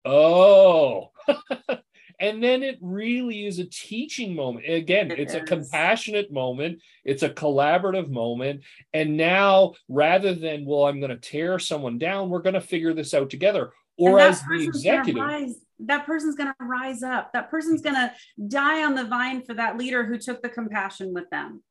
Oh, 0.03 1.11
and 2.19 2.43
then 2.43 2.63
it 2.63 2.77
really 2.81 3.45
is 3.45 3.59
a 3.59 3.65
teaching 3.65 4.35
moment 4.35 4.67
again 4.67 5.11
It 5.11 5.19
it's 5.19 5.33
a 5.33 5.41
compassionate 5.41 6.31
moment 6.31 6.79
it's 7.03 7.23
a 7.23 7.29
collaborative 7.29 8.09
moment 8.09 8.61
and 8.93 9.17
now 9.17 9.73
rather 9.89 10.33
than 10.33 10.65
well 10.65 10.85
i'm 10.85 10.99
going 10.99 11.11
to 11.11 11.17
tear 11.17 11.59
someone 11.59 11.97
down 11.97 12.29
we're 12.29 12.41
going 12.41 12.53
to 12.53 12.61
figure 12.61 12.93
this 12.93 13.13
out 13.13 13.29
together 13.29 13.71
or 13.97 14.19
as 14.19 14.41
the 14.43 14.63
executive 14.63 15.53
that 15.85 16.05
person's 16.05 16.35
going 16.35 16.49
to 16.49 16.65
rise 16.65 17.03
up. 17.03 17.33
That 17.33 17.49
person's 17.49 17.81
going 17.81 17.95
to 17.95 18.13
die 18.47 18.83
on 18.83 18.95
the 18.95 19.05
vine 19.05 19.41
for 19.41 19.53
that 19.55 19.77
leader 19.77 20.05
who 20.05 20.17
took 20.17 20.41
the 20.41 20.49
compassion 20.49 21.13
with 21.13 21.29
them. 21.29 21.63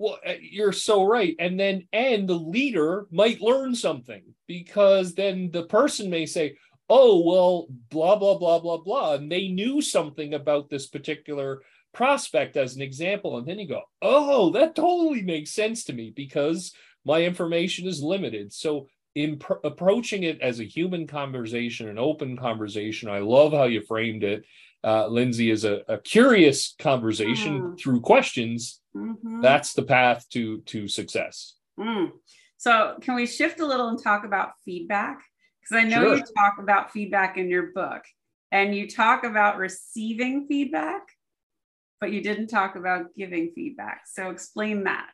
Well, 0.00 0.18
uh, 0.26 0.32
you're 0.40 0.72
so 0.72 1.04
right. 1.04 1.36
And 1.38 1.60
then, 1.60 1.86
and 1.92 2.26
the 2.26 2.32
leader 2.32 3.06
might 3.10 3.42
learn 3.42 3.74
something 3.74 4.22
because 4.46 5.12
then 5.12 5.50
the 5.52 5.64
person 5.64 6.08
may 6.08 6.24
say, 6.24 6.56
oh, 6.88 7.22
well, 7.22 7.66
blah, 7.90 8.16
blah, 8.16 8.38
blah, 8.38 8.60
blah, 8.60 8.78
blah. 8.78 9.14
And 9.16 9.30
they 9.30 9.48
knew 9.48 9.82
something 9.82 10.32
about 10.32 10.70
this 10.70 10.86
particular 10.86 11.60
prospect 11.92 12.56
as 12.56 12.76
an 12.76 12.80
example. 12.80 13.36
And 13.36 13.46
then 13.46 13.58
you 13.58 13.68
go, 13.68 13.82
oh, 14.00 14.48
that 14.52 14.74
totally 14.74 15.20
makes 15.20 15.50
sense 15.50 15.84
to 15.84 15.92
me 15.92 16.14
because 16.16 16.72
my 17.04 17.22
information 17.24 17.86
is 17.86 18.02
limited. 18.02 18.54
So, 18.54 18.88
in 19.14 19.38
pr- 19.38 19.54
approaching 19.64 20.22
it 20.22 20.40
as 20.40 20.60
a 20.60 20.64
human 20.64 21.06
conversation, 21.06 21.88
an 21.88 21.98
open 21.98 22.38
conversation, 22.38 23.10
I 23.10 23.18
love 23.18 23.52
how 23.52 23.64
you 23.64 23.82
framed 23.82 24.22
it. 24.24 24.44
Uh, 24.82 25.04
Lyndsay 25.08 25.50
is 25.52 25.64
a, 25.64 25.82
a 25.88 25.98
curious 25.98 26.74
conversation 26.78 27.62
Mm. 27.62 27.78
through 27.78 28.00
questions 28.00 28.80
Mhm. 28.96 29.42
that's 29.42 29.74
the 29.74 29.82
path 29.82 30.26
to 30.30 30.60
to 30.62 30.88
success 30.88 31.56
Mm. 31.78 32.12
So, 32.58 32.98
can 33.00 33.14
we 33.14 33.26
shift 33.26 33.60
a 33.60 33.66
little 33.66 33.88
and 33.88 34.02
talk 34.02 34.24
about 34.24 34.52
feedback? 34.66 35.22
Because 35.60 35.82
I 35.82 35.88
know 35.88 36.12
you 36.14 36.22
talk 36.36 36.58
about 36.58 36.92
feedback 36.92 37.36
in 37.38 37.48
your 37.48 37.72
book 37.72 38.02
and 38.52 38.74
you 38.74 38.86
talk 38.88 39.24
about 39.24 39.56
receiving 39.56 40.46
feedback, 40.46 41.02
but 42.00 42.12
you 42.12 42.20
didn't 42.22 42.48
talk 42.48 42.76
about 42.76 43.14
giving 43.16 43.52
feedback. 43.54 44.02
So, 44.06 44.30
explain 44.30 44.84
that. 44.84 45.08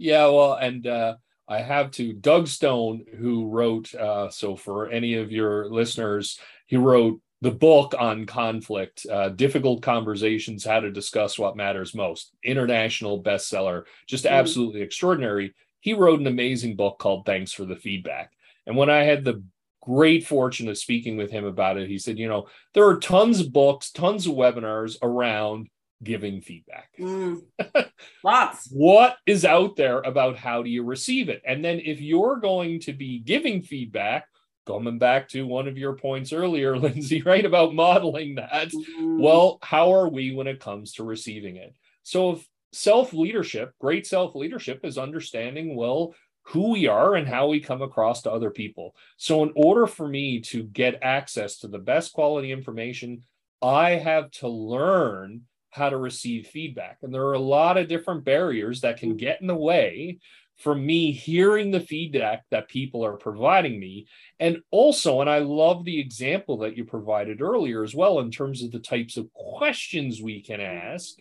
yeah 0.00 0.26
well 0.26 0.54
and 0.54 0.86
uh 0.86 1.16
i 1.48 1.58
have 1.60 1.90
to 1.90 2.12
doug 2.12 2.46
stone 2.46 3.04
who 3.18 3.48
wrote 3.48 3.92
uh 3.94 4.30
so 4.30 4.54
for 4.54 4.88
any 4.90 5.14
of 5.14 5.32
your 5.32 5.68
listeners 5.70 6.38
he 6.66 6.76
wrote 6.76 7.20
the 7.40 7.50
book 7.50 7.94
on 7.98 8.26
conflict 8.26 9.06
uh, 9.10 9.28
difficult 9.28 9.80
conversations 9.82 10.64
how 10.64 10.80
to 10.80 10.90
discuss 10.90 11.38
what 11.38 11.56
matters 11.56 11.94
most 11.94 12.32
international 12.44 13.22
bestseller 13.22 13.84
just 14.06 14.24
Mm. 14.24 14.30
absolutely 14.30 14.82
extraordinary 14.82 15.54
he 15.80 15.94
wrote 15.94 16.20
an 16.20 16.26
amazing 16.26 16.74
book 16.76 16.98
called 16.98 17.24
thanks 17.24 17.52
for 17.52 17.64
the 17.64 17.76
feedback 17.76 18.32
and 18.66 18.76
when 18.76 18.90
i 18.90 19.04
had 19.04 19.24
the 19.24 19.42
great 19.82 20.26
fortune 20.26 20.68
of 20.68 20.76
speaking 20.76 21.16
with 21.16 21.30
him 21.30 21.44
about 21.44 21.78
it 21.78 21.88
he 21.88 21.98
said 21.98 22.18
you 22.18 22.28
know 22.28 22.46
there 22.74 22.86
are 22.88 22.98
tons 22.98 23.40
of 23.40 23.52
books 23.52 23.90
tons 23.92 24.26
of 24.26 24.34
webinars 24.34 24.96
around 25.02 25.68
giving 26.02 26.40
feedback 26.40 26.90
Mm. 26.98 27.42
Lots. 28.24 28.68
what 28.72 29.16
is 29.26 29.44
out 29.44 29.76
there 29.76 30.00
about 30.00 30.36
how 30.36 30.62
do 30.62 30.70
you 30.70 30.82
receive 30.82 31.28
it 31.28 31.42
and 31.46 31.64
then 31.64 31.80
if 31.84 32.00
you're 32.00 32.36
going 32.36 32.80
to 32.80 32.92
be 32.92 33.18
giving 33.20 33.62
feedback 33.62 34.26
coming 34.68 34.98
back 34.98 35.28
to 35.30 35.46
one 35.46 35.66
of 35.66 35.78
your 35.78 35.94
points 35.94 36.32
earlier 36.32 36.74
lyndsay 36.76 37.24
right 37.24 37.44
about 37.44 37.74
modeling 37.74 38.36
that. 38.36 38.68
Mm. 38.68 39.18
well 39.18 39.58
how 39.62 39.92
are 39.92 40.08
we 40.08 40.32
when 40.34 40.46
it 40.46 40.60
comes 40.60 40.92
to 40.94 41.04
receiving 41.04 41.56
it? 41.56 41.74
So 42.02 42.32
if 42.32 42.48
self 42.72 43.12
leadership 43.12 43.72
great 43.80 44.06
self 44.06 44.34
leadership 44.34 44.84
is 44.84 44.98
understanding 44.98 45.74
well 45.74 46.14
who 46.42 46.72
we 46.72 46.86
are 46.86 47.14
and 47.14 47.28
how 47.28 47.48
we 47.48 47.60
come 47.60 47.82
across 47.82 48.22
to 48.22 48.32
other 48.32 48.50
people. 48.50 48.94
So 49.16 49.42
in 49.42 49.52
order 49.54 49.86
for 49.86 50.08
me 50.08 50.40
to 50.42 50.62
get 50.62 51.02
access 51.02 51.58
to 51.58 51.68
the 51.68 51.78
best 51.78 52.12
quality 52.12 52.52
information 52.52 53.22
i 53.60 53.90
have 53.90 54.30
to 54.30 54.48
learn 54.48 55.42
how 55.70 55.90
to 55.90 55.96
receive 55.96 56.46
feedback. 56.46 56.98
And 57.02 57.12
there 57.12 57.24
are 57.24 57.34
a 57.34 57.38
lot 57.38 57.76
of 57.76 57.88
different 57.88 58.24
barriers 58.24 58.80
that 58.80 58.98
can 58.98 59.16
get 59.16 59.40
in 59.40 59.46
the 59.46 59.54
way 59.54 60.18
from 60.56 60.84
me 60.84 61.12
hearing 61.12 61.70
the 61.70 61.80
feedback 61.80 62.42
that 62.50 62.68
people 62.68 63.04
are 63.04 63.16
providing 63.16 63.78
me. 63.78 64.08
And 64.40 64.58
also, 64.72 65.20
and 65.20 65.30
I 65.30 65.38
love 65.38 65.84
the 65.84 66.00
example 66.00 66.58
that 66.58 66.76
you 66.76 66.84
provided 66.84 67.40
earlier 67.40 67.84
as 67.84 67.94
well, 67.94 68.18
in 68.18 68.30
terms 68.30 68.62
of 68.62 68.72
the 68.72 68.80
types 68.80 69.16
of 69.16 69.32
questions 69.32 70.20
we 70.20 70.42
can 70.42 70.60
ask, 70.60 71.14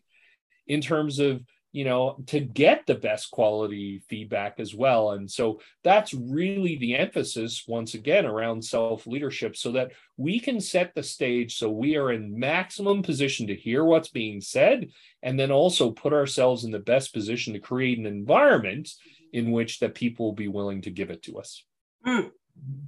in 0.66 0.82
terms 0.82 1.20
of, 1.20 1.44
you 1.78 1.84
know, 1.84 2.18
to 2.26 2.40
get 2.40 2.88
the 2.88 2.96
best 2.96 3.30
quality 3.30 4.02
feedback 4.10 4.60
as 4.60 4.74
well. 4.74 5.12
And 5.12 5.30
so 5.30 5.62
that's 5.84 6.12
really 6.12 6.76
the 6.78 6.96
emphasis, 6.96 7.66
once 7.68 7.94
again, 7.94 8.26
around 8.26 8.66
self 8.66 9.06
leadership, 9.06 9.56
so 9.56 9.72
that 9.74 9.92
we 10.18 10.40
can 10.40 10.60
set 10.60 10.96
the 10.96 11.04
stage 11.04 11.56
so 11.56 11.70
we 11.70 11.96
are 11.96 12.12
in 12.12 12.40
maximum 12.40 13.04
position 13.04 13.46
to 13.46 13.56
hear 13.56 13.84
what's 13.84 14.10
being 14.10 14.42
said, 14.42 14.90
and 15.22 15.40
then 15.40 15.52
also 15.52 15.92
put 15.92 16.14
ourselves 16.14 16.64
in 16.64 16.72
the 16.72 16.80
best 16.80 17.14
position 17.14 17.54
to 17.54 17.60
create 17.60 18.00
an 18.00 18.08
environment 18.08 18.90
in 19.32 19.52
which 19.52 19.78
that 19.78 19.94
people 19.94 20.26
will 20.26 20.34
be 20.34 20.48
willing 20.48 20.82
to 20.82 20.90
give 20.90 21.12
it 21.12 21.22
to 21.22 21.38
us. 21.38 21.64
Mm. 22.04 22.32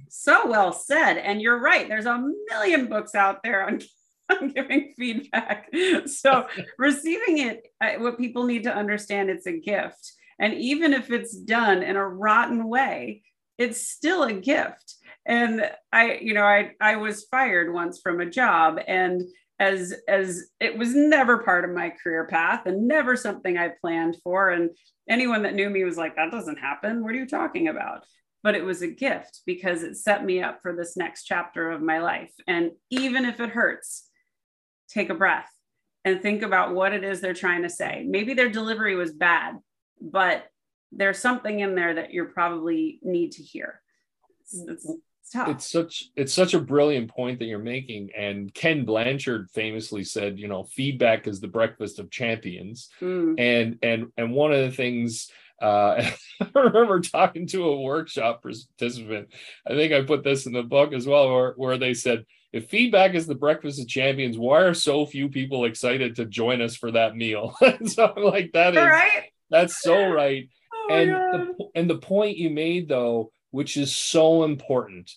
So 0.08 0.48
well 0.48 0.72
said. 0.72 1.16
And 1.16 1.40
you're 1.40 1.60
right. 1.60 1.86
There's 1.86 2.06
a 2.06 2.20
million 2.48 2.86
books 2.86 3.14
out 3.14 3.44
there 3.44 3.68
on, 3.68 3.82
on 4.30 4.48
giving 4.48 4.94
feedback. 4.96 5.68
So 6.06 6.46
receiving 6.78 7.38
it, 7.38 7.66
what 8.00 8.18
people 8.18 8.44
need 8.44 8.64
to 8.64 8.74
understand, 8.74 9.30
it's 9.30 9.46
a 9.46 9.58
gift. 9.58 10.12
And 10.38 10.54
even 10.54 10.92
if 10.92 11.10
it's 11.10 11.36
done 11.36 11.82
in 11.82 11.96
a 11.96 12.08
rotten 12.08 12.68
way, 12.68 13.22
it's 13.58 13.86
still 13.88 14.24
a 14.24 14.32
gift. 14.32 14.94
And 15.26 15.70
I, 15.92 16.18
you 16.22 16.32
know, 16.34 16.44
I 16.44 16.72
I 16.80 16.96
was 16.96 17.24
fired 17.24 17.72
once 17.72 18.00
from 18.00 18.20
a 18.20 18.30
job 18.30 18.78
and 18.86 19.22
as 19.58 19.94
as 20.08 20.50
it 20.58 20.78
was 20.78 20.94
never 20.94 21.38
part 21.38 21.64
of 21.64 21.76
my 21.76 21.92
career 22.02 22.26
path 22.26 22.64
and 22.64 22.88
never 22.88 23.16
something 23.16 23.58
I 23.58 23.72
planned 23.80 24.16
for. 24.24 24.48
And 24.48 24.70
anyone 25.08 25.42
that 25.42 25.54
knew 25.54 25.68
me 25.68 25.84
was 25.84 25.98
like, 25.98 26.16
that 26.16 26.30
doesn't 26.30 26.58
happen. 26.58 27.04
What 27.04 27.12
are 27.12 27.18
you 27.18 27.26
talking 27.26 27.68
about? 27.68 28.04
but 28.42 28.54
it 28.54 28.64
was 28.64 28.82
a 28.82 28.88
gift 28.88 29.40
because 29.46 29.82
it 29.82 29.96
set 29.96 30.24
me 30.24 30.42
up 30.42 30.60
for 30.62 30.74
this 30.74 30.96
next 30.96 31.24
chapter 31.24 31.70
of 31.70 31.82
my 31.82 31.98
life. 31.98 32.32
And 32.46 32.72
even 32.90 33.24
if 33.24 33.40
it 33.40 33.50
hurts, 33.50 34.08
take 34.92 35.10
a 35.10 35.14
breath 35.14 35.50
and 36.04 36.20
think 36.20 36.42
about 36.42 36.74
what 36.74 36.92
it 36.92 37.04
is 37.04 37.20
they're 37.20 37.34
trying 37.34 37.62
to 37.62 37.70
say. 37.70 38.04
Maybe 38.06 38.34
their 38.34 38.48
delivery 38.48 38.94
was 38.96 39.12
bad, 39.12 39.58
but 40.00 40.46
there's 40.92 41.18
something 41.18 41.60
in 41.60 41.74
there 41.74 41.94
that 41.94 42.12
you 42.12 42.24
probably 42.24 42.98
need 43.02 43.32
to 43.32 43.42
hear. 43.42 43.80
It's, 44.40 44.54
it's, 44.68 44.84
it's 44.88 45.30
tough. 45.32 45.48
it's 45.48 45.66
such 45.70 46.04
it's 46.16 46.32
such 46.34 46.54
a 46.54 46.60
brilliant 46.60 47.10
point 47.10 47.38
that 47.38 47.44
you're 47.44 47.60
making 47.60 48.10
and 48.16 48.52
ken 48.52 48.84
blanchard 48.84 49.48
famously 49.50 50.02
said 50.02 50.40
you 50.40 50.48
know 50.48 50.64
feedback 50.64 51.28
is 51.28 51.38
the 51.38 51.46
breakfast 51.46 52.00
of 52.00 52.10
champions 52.10 52.88
Mm. 53.00 53.38
and 53.38 53.78
and 53.82 54.06
and 54.16 54.32
one 54.32 54.52
of 54.52 54.58
the 54.68 54.72
things 54.76 55.30
uh, 55.62 56.02
I 56.40 56.46
remember 56.58 57.00
talking 57.00 57.46
to 57.48 57.68
a 57.68 57.80
workshop 57.80 58.42
participant. 58.42 59.28
I 59.66 59.70
think 59.74 59.92
I 59.92 60.02
put 60.02 60.24
this 60.24 60.46
in 60.46 60.52
the 60.54 60.62
book 60.62 60.92
as 60.94 61.06
well, 61.06 61.30
where, 61.30 61.52
where 61.52 61.76
they 61.76 61.92
said, 61.92 62.24
if 62.52 62.68
feedback 62.68 63.14
is 63.14 63.26
the 63.26 63.34
breakfast 63.34 63.80
of 63.80 63.88
champions, 63.88 64.36
why 64.36 64.62
are 64.62 64.74
so 64.74 65.06
few 65.06 65.28
people 65.28 65.64
excited 65.64 66.16
to 66.16 66.24
join 66.24 66.60
us 66.60 66.76
for 66.76 66.90
that 66.90 67.16
meal? 67.16 67.54
so 67.86 68.12
I'm 68.16 68.22
like, 68.24 68.52
that 68.52 68.74
is 68.74 68.82
right. 68.82 69.30
that's 69.50 69.80
so 69.80 70.10
right. 70.10 70.48
Oh 70.88 70.94
and 70.94 71.10
the, 71.10 71.68
and 71.74 71.90
the 71.90 71.98
point 71.98 72.38
you 72.38 72.48
made 72.48 72.88
though, 72.88 73.32
which 73.50 73.76
is 73.76 73.94
so 73.94 74.44
important, 74.44 75.12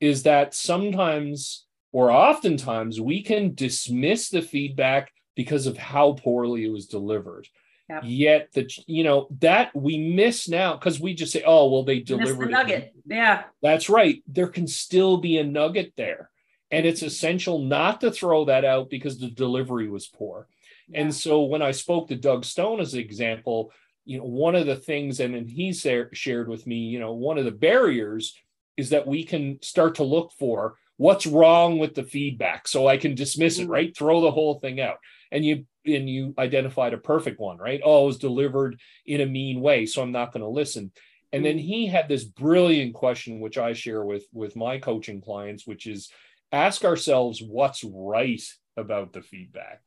is 0.00 0.22
that 0.22 0.54
sometimes 0.54 1.66
or 1.92 2.10
oftentimes 2.10 3.00
we 3.00 3.22
can 3.22 3.54
dismiss 3.54 4.30
the 4.30 4.42
feedback 4.42 5.12
because 5.36 5.66
of 5.66 5.76
how 5.76 6.12
poorly 6.12 6.64
it 6.64 6.72
was 6.72 6.86
delivered. 6.86 7.46
Yep. 7.88 8.02
Yet 8.04 8.48
the 8.54 8.70
you 8.86 9.04
know 9.04 9.28
that 9.40 9.76
we 9.76 9.98
miss 9.98 10.48
now 10.48 10.76
because 10.76 10.98
we 10.98 11.14
just 11.14 11.32
say, 11.32 11.42
oh 11.46 11.70
well, 11.70 11.84
they 11.84 11.98
the 11.98 12.16
delivered 12.16 12.48
it. 12.48 12.52
nugget. 12.52 12.92
Yeah. 13.06 13.44
That's 13.60 13.90
right. 13.90 14.22
There 14.26 14.48
can 14.48 14.66
still 14.66 15.18
be 15.18 15.38
a 15.38 15.44
nugget 15.44 15.92
there. 15.96 16.30
And 16.72 16.86
it's 16.86 17.02
essential 17.02 17.60
not 17.60 18.00
to 18.00 18.10
throw 18.10 18.46
that 18.46 18.64
out 18.64 18.90
because 18.90 19.18
the 19.18 19.28
delivery 19.30 19.88
was 19.88 20.06
poor. 20.06 20.48
Yeah. 20.88 21.02
And 21.02 21.14
so 21.14 21.42
when 21.42 21.62
I 21.62 21.70
spoke 21.70 22.08
to 22.08 22.16
Doug 22.16 22.44
Stone 22.44 22.80
as 22.80 22.94
an 22.94 23.00
example, 23.00 23.72
you 24.04 24.18
know, 24.18 24.24
one 24.24 24.56
of 24.56 24.66
the 24.66 24.76
things, 24.76 25.20
and, 25.20 25.34
and 25.34 25.48
he 25.48 25.72
shared 25.72 26.48
with 26.48 26.66
me, 26.66 26.76
you 26.76 26.98
know, 26.98 27.12
one 27.12 27.38
of 27.38 27.44
the 27.44 27.52
barriers 27.52 28.34
is 28.76 28.90
that 28.90 29.06
we 29.06 29.22
can 29.22 29.58
start 29.62 29.96
to 29.96 30.02
look 30.02 30.32
for 30.38 30.76
what's 30.96 31.26
wrong 31.26 31.78
with 31.78 31.94
the 31.94 32.02
feedback 32.02 32.66
so 32.66 32.86
I 32.88 32.96
can 32.96 33.14
dismiss 33.14 33.58
it, 33.58 33.66
Mhm. 33.68 33.70
right? 33.70 33.96
Throw 33.96 34.20
the 34.20 34.30
whole 34.30 34.58
thing 34.58 34.80
out. 34.80 34.96
And 35.30 35.44
you 35.44 35.66
and 35.84 36.08
you 36.08 36.32
identified 36.38 36.94
a 36.94 36.98
perfect 36.98 37.40
one, 37.40 37.58
right? 37.58 37.80
Oh, 37.84 38.04
it 38.04 38.06
was 38.06 38.18
delivered 38.18 38.78
in 39.04 39.20
a 39.20 39.26
mean 39.26 39.60
way, 39.60 39.84
so 39.84 40.00
I'm 40.00 40.12
not 40.12 40.32
going 40.32 40.42
to 40.42 40.48
listen. 40.48 40.92
And 41.32 41.44
then 41.44 41.58
he 41.58 41.86
had 41.86 42.08
this 42.08 42.22
brilliant 42.22 42.94
question, 42.94 43.40
which 43.40 43.58
I 43.58 43.72
share 43.72 44.04
with 44.04 44.24
with 44.32 44.54
my 44.54 44.78
coaching 44.78 45.20
clients, 45.20 45.66
which 45.66 45.86
is 45.86 46.10
ask 46.52 46.84
ourselves 46.84 47.42
what's 47.42 47.82
right 47.82 48.42
about 48.76 49.12
the 49.12 49.22
feedback. 49.22 49.80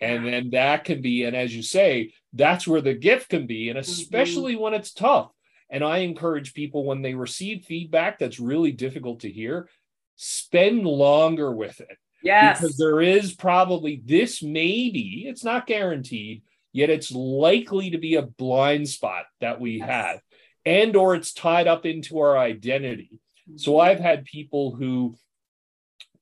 And 0.00 0.26
then 0.26 0.50
that 0.50 0.84
can 0.84 1.00
be, 1.00 1.24
and 1.24 1.34
as 1.34 1.54
you 1.54 1.62
say, 1.62 2.12
that's 2.32 2.66
where 2.66 2.82
the 2.82 2.94
gift 2.94 3.30
can 3.30 3.46
be, 3.46 3.70
and 3.70 3.78
especially 3.78 4.54
when 4.54 4.74
it's 4.74 4.92
tough. 4.92 5.30
And 5.70 5.82
I 5.82 5.98
encourage 5.98 6.54
people 6.54 6.84
when 6.84 7.02
they 7.02 7.14
receive 7.14 7.64
feedback 7.64 8.18
that's 8.18 8.38
really 8.38 8.72
difficult 8.72 9.20
to 9.20 9.30
hear, 9.30 9.68
spend 10.16 10.84
longer 10.84 11.50
with 11.50 11.80
it. 11.80 11.96
Yes. 12.22 12.60
Because 12.60 12.76
there 12.76 13.00
is 13.00 13.34
probably 13.34 14.02
this 14.04 14.42
maybe, 14.42 15.24
it's 15.26 15.44
not 15.44 15.66
guaranteed, 15.66 16.42
yet 16.72 16.90
it's 16.90 17.10
likely 17.10 17.90
to 17.90 17.98
be 17.98 18.16
a 18.16 18.22
blind 18.22 18.88
spot 18.88 19.24
that 19.40 19.60
we 19.60 19.78
Yes. 19.78 19.88
had 19.88 20.20
and 20.66 20.96
or 20.96 21.14
it's 21.14 21.32
tied 21.32 21.68
up 21.68 21.86
into 21.86 22.18
our 22.18 22.36
identity. 22.36 23.20
So 23.56 23.72
Mm-hmm. 23.72 23.80
I've 23.80 24.00
had 24.00 24.24
people 24.24 24.74
who 24.74 25.16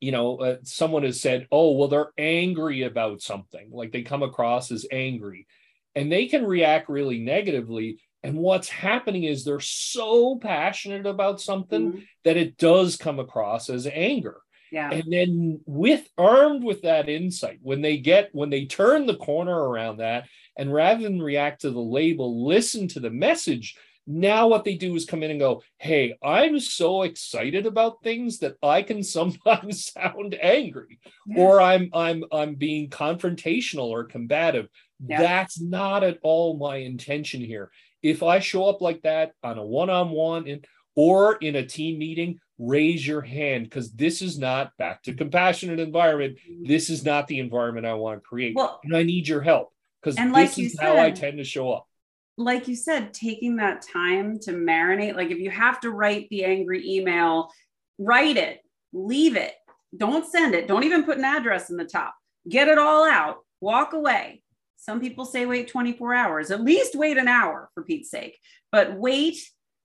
you 0.05 0.13
know, 0.13 0.37
uh, 0.37 0.57
someone 0.63 1.05
has 1.05 1.21
said, 1.21 1.47
"Oh, 1.51 1.73
well 1.73 1.89
they're 1.89 2.13
angry 2.19 2.83
about 2.83 3.23
something." 3.23 3.71
Like 3.71 3.91
they 3.93 4.03
come 4.03 4.23
across 4.23 4.71
as 4.71 4.87
angry 4.93 5.47
and 5.95 6.11
they 6.13 6.27
can 6.27 6.45
react 6.45 6.89
really 6.89 7.19
negatively 7.19 7.99
and 8.25 8.39
what's 8.39 8.71
happening 8.71 9.25
is 9.25 9.45
they're 9.45 9.61
so 9.61 10.37
passionate 10.39 11.05
about 11.05 11.43
something 11.43 11.93
Mhm. 11.93 12.03
that 12.25 12.39
it 12.39 12.57
does 12.57 12.97
come 12.97 13.21
across 13.21 13.69
as 13.69 13.87
anger. 13.87 14.39
Yeah. 14.73 14.91
And 14.91 15.05
then 15.13 15.61
with 15.67 16.09
armed 16.17 16.65
with 16.65 16.81
that 16.83 17.09
insight, 17.11 17.59
when 17.63 17.83
they 17.83 17.99
get 17.99 18.35
when 18.35 18.49
they 18.49 18.65
turn 18.65 19.05
the 19.07 19.17
corner 19.17 19.69
around 19.69 19.99
that 19.99 20.27
and 20.57 20.73
rather 20.73 21.03
than 21.03 21.21
react 21.21 21.61
to 21.61 21.71
the 21.71 21.83
label, 22.01 22.47
listen 22.47 22.89
to 22.89 23.01
the 23.01 23.11
message, 23.11 23.77
now 24.07 24.49
what 24.49 24.65
they 24.65 24.77
do 24.77 24.95
is 24.95 25.05
come 25.05 25.23
in 25.23 25.31
and 25.31 25.41
go, 25.41 25.63
"Hey, 25.79 26.17
I'm 26.23 26.61
so 26.61 27.03
excited 27.03 27.67
about 27.67 28.03
things 28.03 28.39
that 28.41 28.57
I 28.63 28.83
can 28.83 29.03
sometimes 29.03 29.87
sound 29.93 30.37
angry 30.41 30.99
Yeah. 31.27 31.43
or 31.43 31.61
I'm 31.61 31.91
I'm 31.93 32.25
I'm 32.31 32.55
being 32.55 32.91
confrontational 32.91 33.87
or 33.87 34.05
combative." 34.05 34.69
That's 35.01 35.61
not 35.61 36.03
at 36.05 36.19
all 36.23 36.57
my 36.57 36.77
intention 36.77 37.41
here. 37.41 37.71
If 38.03 38.23
I 38.23 38.39
show 38.39 38.67
up 38.69 38.81
like 38.81 39.03
that 39.03 39.33
on 39.43 39.59
a 39.59 39.65
one-on-one 39.65 40.47
in, 40.47 40.63
or 40.95 41.37
in 41.37 41.57
a 41.57 41.67
team 41.67 41.99
meeting, 41.99 42.39
raise 42.59 43.07
your 43.07 43.21
hand 43.21 43.65
because 43.65 43.93
this 43.93 44.23
is 44.23 44.39
not 44.39 44.77
back 44.79 45.03
to 45.03 45.15
compassionate 45.15 45.81
environment. 45.81 46.39
Mm-hmm. 46.49 46.67
This 46.67 46.91
is 46.91 47.05
not 47.05 47.27
the 47.27 47.41
environment 47.41 47.87
I 47.87 47.95
want 47.95 48.19
to 48.19 48.27
create. 48.27 48.55
Well- 48.55 48.81
and 48.85 48.97
I 48.97 49.03
need 49.03 49.27
your 49.27 49.41
help 49.41 49.73
because 50.01 50.19
like 50.19 50.51
this 50.51 50.59
you 50.59 50.67
is 50.67 50.79
how 50.81 50.99
I 50.99 51.11
tend 51.11 51.39
to 51.39 51.45
show 51.45 51.73
up. 51.73 51.89
Like 52.37 52.67
you 52.69 52.75
said, 52.75 53.15
taking 53.15 53.57
that 53.57 53.83
time 53.83 54.39
to 54.41 54.53
marinate, 54.53 55.17
like 55.17 55.31
if 55.31 55.39
you 55.39 55.51
have 55.51 55.81
to 55.81 55.91
write 55.91 56.29
the 56.31 56.45
angry 56.45 56.89
email, 56.89 57.51
write 57.99 58.37
it, 58.37 58.61
leave 58.93 59.37
it, 59.37 59.55
don't 59.97 60.27
send 60.27 60.55
it, 60.55 60.67
don't 60.67 60.85
even 60.85 61.05
put 61.05 61.19
an 61.19 61.25
address 61.25 61.71
in 61.71 61.77
the 61.77 61.85
top, 61.85 62.15
get 62.49 62.69
it 62.69 62.79
all 62.79 63.05
out, 63.05 63.39
walk 63.61 63.93
away. 63.93 64.43
Some 64.77 65.01
people 65.01 65.25
say 65.25 65.47
wait 65.47 65.69
24 65.69 66.15
hours, 66.15 66.51
at 66.51 66.61
least 66.61 66.95
wait 66.95 67.17
an 67.17 67.29
hour 67.29 67.71
for 67.75 67.85
Pete's 67.85 68.11
sake, 68.11 68.39
but 68.73 68.99
wait, 68.99 69.39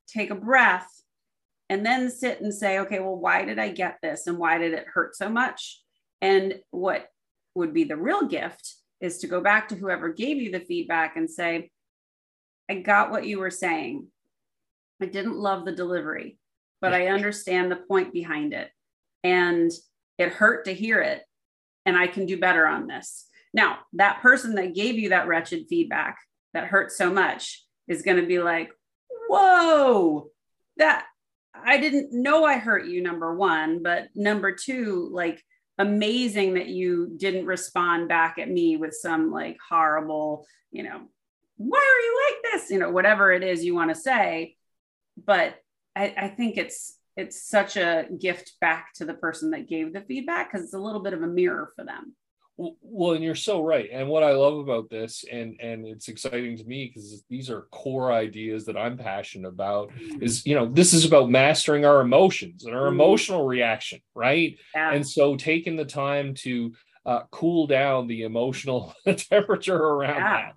take 0.08 0.32
a 0.32 0.36
breath, 0.36 0.88
and 1.70 1.86
then 1.86 2.10
sit 2.10 2.42
and 2.42 2.54
say, 2.54 2.80
okay, 2.80 3.00
well, 3.00 3.16
why 3.16 3.46
did 3.46 3.60
I 3.60 3.70
get 3.70 4.00
this? 4.02 4.26
And 4.26 4.40
why 4.40 4.58
did 4.58 4.74
it 4.74 4.88
hurt 4.92 5.16
so 5.16 5.30
much? 5.30 5.82
And 6.20 6.56
what 6.72 7.08
would 7.54 7.74
be 7.74 7.84
the 7.84 7.96
real 7.96 8.26
gift 8.26 8.74
is 9.00 9.20
to 9.20 9.28
go 9.28 9.40
back 9.40 9.70
to 9.70 9.76
whoever 9.76 10.12
gave 10.12 10.38
you 10.38 10.52
the 10.52 10.60
feedback 10.60 11.16
and 11.16 11.30
say, 11.30 11.70
I 12.70 12.76
got 12.76 13.12
what 13.12 13.26
you 13.26 13.40
were 13.40 13.52
saying. 13.52 14.08
I 15.02 15.06
didn't 15.06 15.38
love 15.38 15.66
the 15.66 15.72
delivery, 15.72 16.38
but 16.82 16.94
I 16.94 17.08
understand 17.08 17.72
the 17.72 17.78
point 17.78 18.14
behind 18.14 18.54
it. 18.54 18.70
And 19.24 19.72
it 20.18 20.34
hurt 20.34 20.66
to 20.66 20.74
hear 20.74 21.02
it. 21.02 21.24
And 21.86 21.98
I 21.98 22.08
can 22.08 22.26
do 22.26 22.40
better 22.40 22.68
on 22.68 22.88
this. 22.88 23.28
Now, 23.54 23.80
that 23.94 24.22
person 24.22 24.56
that 24.56 24.76
gave 24.76 24.96
you 24.96 25.10
that 25.10 25.28
wretched 25.28 25.66
feedback 25.70 26.18
that 26.54 26.66
hurt 26.68 26.92
so 26.92 27.12
much 27.12 27.66
is 27.88 28.04
going 28.04 28.18
to 28.18 28.28
be 28.28 28.40
like, 28.40 28.70
whoa, 29.30 30.30
that 30.78 31.06
I 31.56 31.80
didn't 31.80 32.14
know 32.14 32.46
I 32.46 32.58
hurt 32.58 32.86
you, 32.86 33.02
number 33.02 33.34
one. 33.36 33.82
But 33.82 34.10
number 34.16 34.52
two, 34.52 35.10
like, 35.12 35.42
amazing 35.80 36.56
that 36.56 36.68
you 36.68 37.14
didn't 37.18 37.46
respond 37.46 38.10
back 38.10 38.38
at 38.38 38.50
me 38.50 38.76
with 38.76 38.94
some 38.94 39.32
like 39.32 39.58
horrible, 39.70 40.46
you 40.72 40.84
know, 40.84 41.04
why 41.60 41.78
are 41.78 42.02
you 42.06 42.22
like 42.26 42.54
this? 42.54 42.72
You 42.72 42.80
know, 42.80 42.90
whatever 42.90 43.32
it 43.34 43.44
is 43.44 43.64
you 43.64 43.76
want 43.76 43.90
to 43.90 43.96
say. 43.96 44.56
But 45.24 45.56
I, 45.96 46.14
I 46.18 46.28
think 46.30 46.58
it's 46.58 46.98
it's 47.18 47.44
such 47.44 47.76
a 47.76 48.06
gift 48.18 48.54
back 48.62 48.94
to 48.96 49.06
the 49.06 49.14
person 49.14 49.52
that 49.52 49.68
gave 49.68 49.92
the 49.94 50.00
feedback 50.02 50.50
because 50.52 50.64
it's 50.64 50.74
a 50.74 50.80
little 50.80 51.02
bit 51.02 51.14
of 51.14 51.22
a 51.22 51.28
mirror 51.28 51.72
for 51.76 51.84
them. 51.84 52.16
Well- 52.58 53.14
and 53.14 53.24
you're 53.24 53.36
so 53.36 53.62
right. 53.64 53.90
And 53.92 54.08
what 54.10 54.24
I 54.24 54.32
love 54.32 54.58
about 54.60 54.90
this, 54.90 55.26
and 55.32 55.60
and 55.62 55.86
it's 55.86 56.08
exciting 56.08 56.58
to 56.58 56.64
me 56.66 56.88
because 56.88 57.24
these 57.30 57.50
are 57.50 57.68
core 57.72 58.12
ideas 58.12 58.66
that 58.66 58.78
I'm 58.78 58.98
passionate 58.98 59.48
about. 59.50 59.92
Is 60.22 60.46
you 60.46 60.56
know 60.56 60.66
this 60.66 60.94
is 60.94 61.06
about 61.06 61.30
mastering 61.30 61.84
our 61.86 62.02
emotions 62.02 62.66
and 62.66 62.76
our 62.76 62.88
Mhm. 62.88 62.94
emotional 62.94 63.46
reaction, 63.46 64.00
right? 64.16 64.58
Yeah. 64.76 64.92
And 64.94 65.06
so 65.08 65.36
taking 65.36 65.76
the 65.78 65.86
time 65.86 66.34
to 66.46 66.74
uh, 67.06 67.22
cool 67.32 67.66
down 67.68 68.08
the 68.08 68.24
emotional 68.24 68.94
temperature 69.30 69.78
around 69.78 70.16
Yeah. 70.18 70.36
that, 70.42 70.56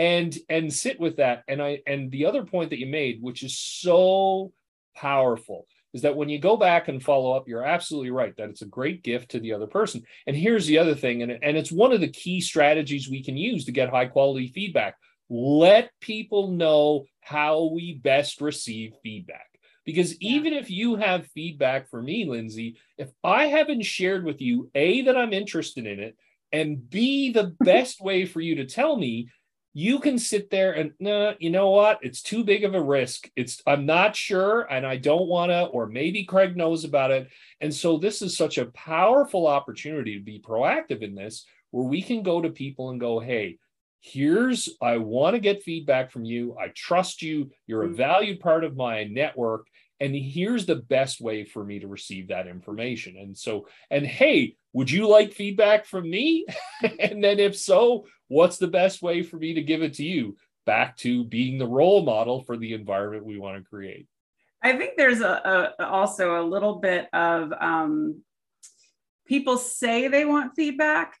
and 0.00 0.36
and 0.48 0.72
sit 0.72 0.98
with 0.98 1.18
that. 1.18 1.44
And 1.46 1.62
I 1.62 1.82
and 1.86 2.10
the 2.10 2.24
other 2.24 2.44
point 2.44 2.70
that 2.70 2.80
you 2.80 2.86
made, 2.86 3.22
which 3.22 3.42
is 3.42 3.56
so 3.56 4.52
powerful, 4.96 5.66
is 5.92 6.02
that 6.02 6.16
when 6.16 6.30
you 6.30 6.38
go 6.38 6.56
back 6.56 6.88
and 6.88 7.02
follow 7.02 7.36
up, 7.36 7.46
you're 7.46 7.64
absolutely 7.64 8.10
right 8.10 8.34
that 8.38 8.48
it's 8.48 8.62
a 8.62 8.66
great 8.66 9.02
gift 9.02 9.32
to 9.32 9.40
the 9.40 9.52
other 9.52 9.66
person. 9.66 10.02
And 10.26 10.34
here's 10.34 10.66
the 10.66 10.78
other 10.78 10.94
thing, 10.94 11.22
and, 11.22 11.30
and 11.30 11.56
it's 11.56 11.70
one 11.70 11.92
of 11.92 12.00
the 12.00 12.08
key 12.08 12.40
strategies 12.40 13.10
we 13.10 13.22
can 13.22 13.36
use 13.36 13.66
to 13.66 13.72
get 13.72 13.90
high 13.90 14.06
quality 14.06 14.48
feedback. 14.48 14.96
Let 15.28 15.90
people 16.00 16.48
know 16.48 17.04
how 17.20 17.66
we 17.66 17.94
best 17.94 18.40
receive 18.40 18.94
feedback. 19.02 19.46
Because 19.84 20.16
even 20.20 20.54
if 20.54 20.70
you 20.70 20.96
have 20.96 21.26
feedback 21.28 21.88
for 21.90 22.00
me, 22.00 22.26
Lyndsay, 22.26 22.76
if 22.96 23.10
I 23.22 23.46
haven't 23.46 23.82
shared 23.82 24.24
with 24.24 24.40
you, 24.40 24.70
A, 24.74 25.02
that 25.02 25.16
I'm 25.16 25.32
interested 25.32 25.86
in 25.86 26.00
it, 26.00 26.16
and 26.52 26.88
B, 26.88 27.32
the 27.32 27.54
best 27.60 28.00
way 28.00 28.26
for 28.26 28.40
you 28.40 28.56
to 28.56 28.66
tell 28.66 28.96
me, 28.96 29.28
you 29.72 30.00
can 30.00 30.18
sit 30.18 30.50
there 30.50 30.72
and 30.72 30.92
no, 30.98 31.34
you 31.38 31.50
know 31.50 31.70
what? 31.70 32.00
It's 32.02 32.22
too 32.22 32.42
big 32.42 32.64
of 32.64 32.74
a 32.74 32.82
risk. 32.82 33.30
It's 33.36 33.62
I'm 33.66 33.86
not 33.86 34.16
sure 34.16 34.62
and 34.62 34.84
I 34.84 34.96
don't 34.96 35.28
want 35.28 35.50
to, 35.50 35.66
or 35.66 35.86
maybe 35.86 36.24
Craig 36.24 36.56
knows 36.56 36.84
about 36.84 37.12
it. 37.12 37.28
And 37.60 37.72
so 37.72 37.96
this 37.96 38.20
is 38.20 38.36
such 38.36 38.58
a 38.58 38.66
powerful 38.66 39.46
opportunity 39.46 40.18
to 40.18 40.24
be 40.24 40.40
proactive 40.40 41.02
in 41.02 41.14
this, 41.14 41.46
where 41.70 41.86
we 41.86 42.02
can 42.02 42.22
go 42.22 42.40
to 42.40 42.50
people 42.50 42.90
and 42.90 42.98
go, 42.98 43.20
hey, 43.20 43.58
here's 44.00 44.68
I 44.82 44.96
want 44.96 45.34
to 45.34 45.40
get 45.40 45.62
feedback 45.62 46.10
from 46.10 46.24
you. 46.24 46.56
I 46.58 46.68
trust 46.74 47.22
you. 47.22 47.50
You're 47.66 47.84
a 47.84 47.88
Mhm. 47.88 47.94
valued 47.94 48.40
part 48.40 48.64
of 48.64 48.76
my 48.76 49.04
network. 49.04 49.66
And 50.00 50.16
here's 50.16 50.64
the 50.64 50.76
best 50.76 51.20
way 51.20 51.44
for 51.44 51.62
me 51.62 51.78
to 51.80 51.86
receive 51.86 52.28
that 52.28 52.46
information. 52.48 53.18
And 53.18 53.36
so, 53.36 53.68
and 53.90 54.06
hey, 54.06 54.56
would 54.72 54.90
you 54.90 55.06
like 55.06 55.34
feedback 55.34 55.84
from 55.84 56.08
me? 56.08 56.46
and 56.98 57.22
then 57.22 57.38
if 57.38 57.54
so, 57.54 58.06
what's 58.30 58.58
the 58.58 58.68
best 58.68 59.02
way 59.02 59.22
for 59.22 59.36
me 59.36 59.54
to 59.54 59.62
give 59.62 59.82
it 59.82 59.94
to 59.94 60.04
you? 60.04 60.36
Back 60.64 60.96
to 60.98 61.24
being 61.24 61.58
the 61.58 61.66
role 61.66 62.02
model 62.02 62.42
for 62.42 62.56
the 62.56 62.72
environment 62.72 63.26
we 63.26 63.38
want 63.38 63.58
to 63.58 63.68
create. 63.68 64.06
I 64.62 64.76
think 64.76 64.92
there's 64.96 65.20
a, 65.20 65.74
a 65.78 65.86
also 65.86 66.40
a 66.40 66.46
little 66.46 66.76
bit 66.76 67.08
of 67.12 67.52
um, 67.60 68.22
people 69.26 69.56
say 69.56 70.08
they 70.08 70.24
want 70.24 70.54
feedback, 70.54 71.16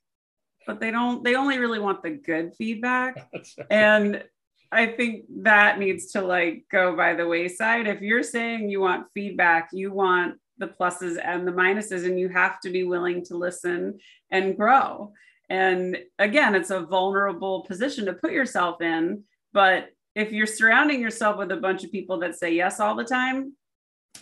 but 0.66 0.78
they 0.78 0.90
don't. 0.90 1.24
They 1.24 1.34
only 1.34 1.58
really 1.58 1.78
want 1.78 2.02
the 2.02 2.10
good 2.10 2.52
feedback, 2.56 3.28
and 3.70 4.22
I 4.70 4.86
think 4.86 5.24
that 5.42 5.78
needs 5.78 6.12
to 6.12 6.22
like 6.22 6.64
go 6.70 6.94
by 6.94 7.14
the 7.14 7.26
wayside. 7.26 7.88
If 7.88 8.02
you're 8.02 8.22
saying 8.22 8.68
you 8.68 8.80
want 8.80 9.06
feedback, 9.14 9.70
you 9.72 9.90
want 9.92 10.36
the 10.58 10.68
pluses 10.68 11.18
and 11.22 11.48
the 11.48 11.52
minuses, 11.52 12.04
and 12.04 12.20
you 12.20 12.28
have 12.28 12.60
to 12.60 12.70
be 12.70 12.84
willing 12.84 13.24
to 13.24 13.36
listen 13.36 13.98
and 14.30 14.56
grow. 14.56 15.12
And 15.50 15.98
again, 16.18 16.54
it's 16.54 16.70
a 16.70 16.80
vulnerable 16.80 17.64
position 17.64 18.06
to 18.06 18.12
put 18.14 18.30
yourself 18.32 18.80
in, 18.80 19.24
but 19.52 19.88
if 20.14 20.32
you're 20.32 20.46
surrounding 20.46 21.00
yourself 21.00 21.36
with 21.38 21.50
a 21.50 21.56
bunch 21.56 21.84
of 21.84 21.90
people 21.92 22.20
that 22.20 22.38
say 22.38 22.54
yes 22.54 22.80
all 22.80 22.94
the 22.94 23.04
time, 23.04 23.54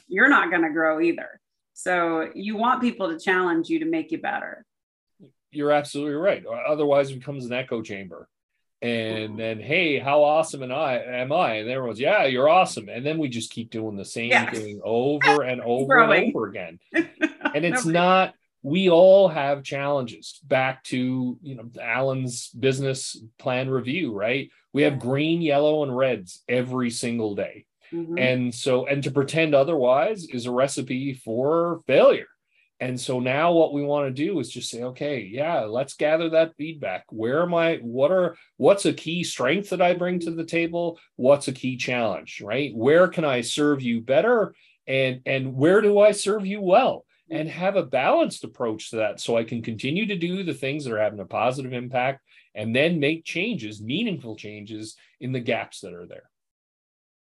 you're 0.08 0.28
not 0.30 0.50
going 0.50 0.62
to 0.62 0.70
grow 0.70 1.00
either. 1.00 1.38
So 1.74 2.30
you 2.34 2.56
want 2.56 2.80
people 2.80 3.10
to 3.12 3.18
challenge 3.20 3.68
you 3.68 3.78
to 3.80 3.84
make 3.84 4.10
you 4.10 4.18
better. 4.18 4.64
You're 5.52 5.70
absolutely 5.72 6.14
right. 6.14 6.44
Otherwise, 6.46 7.10
it 7.10 7.18
becomes 7.18 7.44
an 7.46 7.52
echo 7.52 7.82
chamber. 7.82 8.26
And 8.80 9.38
then, 9.38 9.60
hey, 9.60 9.98
how 9.98 10.22
awesome 10.22 10.62
am 10.62 10.72
I? 10.72 11.02
Am 11.02 11.32
I? 11.32 11.54
And 11.54 11.68
everyone's, 11.68 11.98
yeah, 12.00 12.24
you're 12.26 12.48
awesome. 12.48 12.88
And 12.88 13.04
then 13.04 13.18
we 13.18 13.28
just 13.28 13.50
keep 13.50 13.70
doing 13.70 13.96
the 13.96 14.04
same 14.04 14.30
Yeah. 14.30 14.50
thing 14.50 14.80
over 14.84 15.42
and 15.42 15.60
over 15.60 15.86
growing. 15.94 16.24
and 16.28 16.36
over 16.36 16.46
again. 16.48 16.78
And 17.54 17.64
it's 17.64 17.86
not. 17.86 18.34
We 18.62 18.90
all 18.90 19.28
have 19.28 19.62
challenges. 19.62 20.40
Back 20.44 20.84
to 20.84 21.38
you 21.42 21.54
know 21.54 21.70
Alan's 21.80 22.48
business 22.48 23.20
plan 23.38 23.70
review, 23.70 24.12
right? 24.12 24.50
We 24.72 24.82
have 24.82 24.98
green, 24.98 25.40
yellow, 25.40 25.82
and 25.82 25.96
reds 25.96 26.42
every 26.48 26.90
single 26.90 27.34
day. 27.34 27.64
Mhm. 27.92 28.20
And 28.20 28.54
so, 28.54 28.86
and 28.86 29.02
to 29.04 29.10
pretend 29.10 29.54
otherwise 29.54 30.26
is 30.26 30.46
a 30.46 30.50
recipe 30.50 31.14
for 31.14 31.80
failure. 31.86 32.26
And 32.80 33.00
so 33.00 33.18
now 33.18 33.52
what 33.52 33.72
we 33.72 33.82
want 33.82 34.06
to 34.06 34.24
do 34.24 34.38
is 34.38 34.50
just 34.50 34.70
say, 34.70 34.82
okay, 34.84 35.20
yeah, 35.20 35.62
let's 35.62 35.94
gather 35.94 36.30
that 36.30 36.54
feedback. 36.56 37.04
Where 37.08 37.42
am 37.42 37.52
I? 37.52 37.76
What 37.76 38.12
are, 38.12 38.36
what's 38.56 38.86
a 38.86 38.92
key 38.92 39.24
strength 39.24 39.70
that 39.70 39.82
I 39.82 39.94
bring 39.94 40.20
to 40.20 40.30
the 40.30 40.44
table? 40.44 41.00
What's 41.16 41.48
a 41.48 41.52
key 41.52 41.76
challenge, 41.76 42.40
right? 42.40 42.70
Where 42.74 43.08
can 43.08 43.24
I 43.24 43.40
serve 43.40 43.82
you 43.82 44.00
better? 44.00 44.54
And, 44.86 45.22
and 45.26 45.54
where 45.54 45.80
do 45.80 45.98
I 45.98 46.12
serve 46.12 46.46
you 46.46 46.60
well? 46.60 47.04
And 47.30 47.48
mm-hmm. 47.48 47.58
have 47.58 47.76
a 47.76 47.82
balanced 47.82 48.44
approach 48.44 48.90
to 48.90 48.96
that 48.96 49.20
so 49.20 49.36
I 49.36 49.44
can 49.44 49.62
continue 49.62 50.06
to 50.06 50.16
do 50.16 50.42
the 50.42 50.54
things 50.54 50.84
that 50.84 50.92
are 50.92 51.02
having 51.02 51.20
a 51.20 51.24
positive 51.24 51.72
impact 51.72 52.22
and 52.54 52.74
then 52.74 53.00
make 53.00 53.24
changes, 53.24 53.80
meaningful 53.82 54.36
changes 54.36 54.96
in 55.20 55.32
the 55.32 55.40
gaps 55.40 55.80
that 55.80 55.94
are 55.94 56.06
there. 56.06 56.30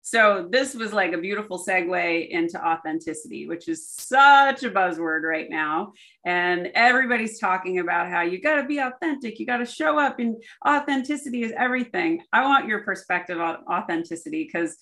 So 0.00 0.48
this 0.50 0.74
was 0.74 0.94
like 0.94 1.12
a 1.12 1.18
beautiful 1.18 1.62
segue 1.62 2.30
into 2.30 2.58
authenticity, 2.66 3.46
which 3.46 3.68
is 3.68 3.86
such 3.86 4.62
a 4.62 4.70
buzzword 4.70 5.20
right 5.20 5.50
now. 5.50 5.92
And 6.24 6.70
everybody's 6.74 7.38
talking 7.38 7.78
about 7.78 8.08
how 8.08 8.22
you 8.22 8.40
got 8.40 8.56
to 8.56 8.64
be 8.64 8.78
authentic, 8.78 9.38
you 9.38 9.44
got 9.44 9.58
to 9.58 9.66
show 9.66 9.98
up, 9.98 10.18
and 10.18 10.42
authenticity 10.66 11.42
is 11.42 11.52
everything. 11.54 12.22
I 12.32 12.42
want 12.44 12.68
your 12.68 12.84
perspective 12.84 13.38
on 13.38 13.56
authenticity 13.70 14.44
because 14.44 14.78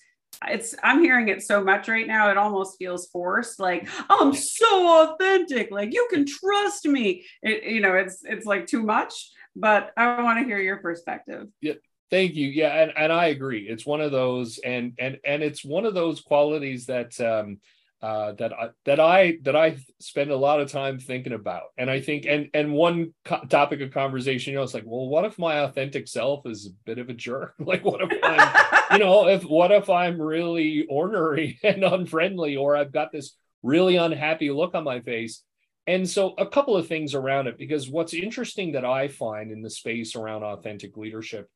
it's 0.47 0.75
I'm 0.83 1.01
hearing 1.01 1.29
it 1.29 1.41
so 1.43 1.63
much 1.63 1.87
right 1.87 2.07
now, 2.07 2.29
it 2.29 2.37
almost 2.37 2.77
feels 2.77 3.07
forced. 3.07 3.59
Like 3.59 3.87
I'm 4.09 4.33
so 4.33 5.13
authentic, 5.13 5.71
like 5.71 5.93
you 5.93 6.07
can 6.11 6.25
trust 6.25 6.85
me. 6.85 7.25
It, 7.41 7.63
you 7.63 7.81
know, 7.81 7.95
it's 7.95 8.21
it's 8.23 8.45
like 8.45 8.67
too 8.67 8.83
much. 8.83 9.31
But 9.55 9.91
I 9.97 10.21
want 10.21 10.39
to 10.39 10.45
hear 10.45 10.59
your 10.59 10.77
perspective. 10.77 11.47
Yeah, 11.61 11.73
Thank 12.09 12.35
you. 12.35 12.47
Yeah, 12.47 12.83
and, 12.83 12.93
and 12.95 13.11
I 13.11 13.27
agree. 13.27 13.67
It's 13.67 13.85
one 13.85 13.99
of 13.99 14.11
those, 14.11 14.59
and 14.59 14.93
and 14.97 15.17
and 15.25 15.43
it's 15.43 15.65
one 15.65 15.85
of 15.85 15.93
those 15.93 16.21
qualities 16.21 16.85
that 16.85 17.19
um, 17.19 17.59
uh, 18.01 18.31
that 18.33 18.53
I 18.53 18.69
that 18.85 18.99
I 18.99 19.39
that 19.41 19.57
I 19.57 19.77
spend 19.99 20.31
a 20.31 20.37
lot 20.37 20.61
of 20.61 20.71
time 20.71 20.99
thinking 20.99 21.33
about. 21.33 21.63
And 21.77 21.89
I 21.89 21.99
think, 21.99 22.25
and 22.25 22.49
and 22.53 22.71
one 22.73 23.13
co- 23.25 23.43
topic 23.49 23.81
of 23.81 23.91
conversation, 23.91 24.51
you 24.51 24.57
know, 24.57 24.63
it's 24.63 24.73
like, 24.73 24.85
well, 24.85 25.07
what 25.09 25.25
if 25.25 25.37
my 25.37 25.59
authentic 25.59 26.07
self 26.07 26.45
is 26.45 26.67
a 26.67 26.85
bit 26.85 26.97
of 26.97 27.09
a 27.09 27.13
jerk? 27.13 27.55
like, 27.59 27.83
what 27.83 27.99
if 28.01 28.09
I'm, 28.23 28.76
you 28.97 29.03
know, 29.03 29.27
if 29.27 29.43
what 29.43 29.71
if 29.71 29.91
I'm 29.91 30.19
really 30.19 30.87
ornery 30.89 31.59
and 31.63 31.83
unfriendly, 31.83 32.57
or 32.57 32.75
I've 32.75 32.91
got 32.91 33.11
this 33.11 33.35
really 33.61 33.95
unhappy 33.95 34.49
look 34.49 34.73
on 34.73 34.83
my 34.83 35.01
face? 35.01 35.43
And 35.85 36.09
so, 36.09 36.33
a 36.37 36.47
couple 36.47 36.75
of 36.75 36.87
things 36.87 37.13
around 37.13 37.45
it, 37.45 37.59
because 37.59 37.87
what's 37.87 38.15
interesting 38.15 38.71
that 38.71 38.85
I 38.85 39.07
find 39.07 39.51
in 39.51 39.61
the 39.61 39.69
space 39.69 40.15
around 40.15 40.43
authentic 40.43 40.97
leadership 40.97 41.47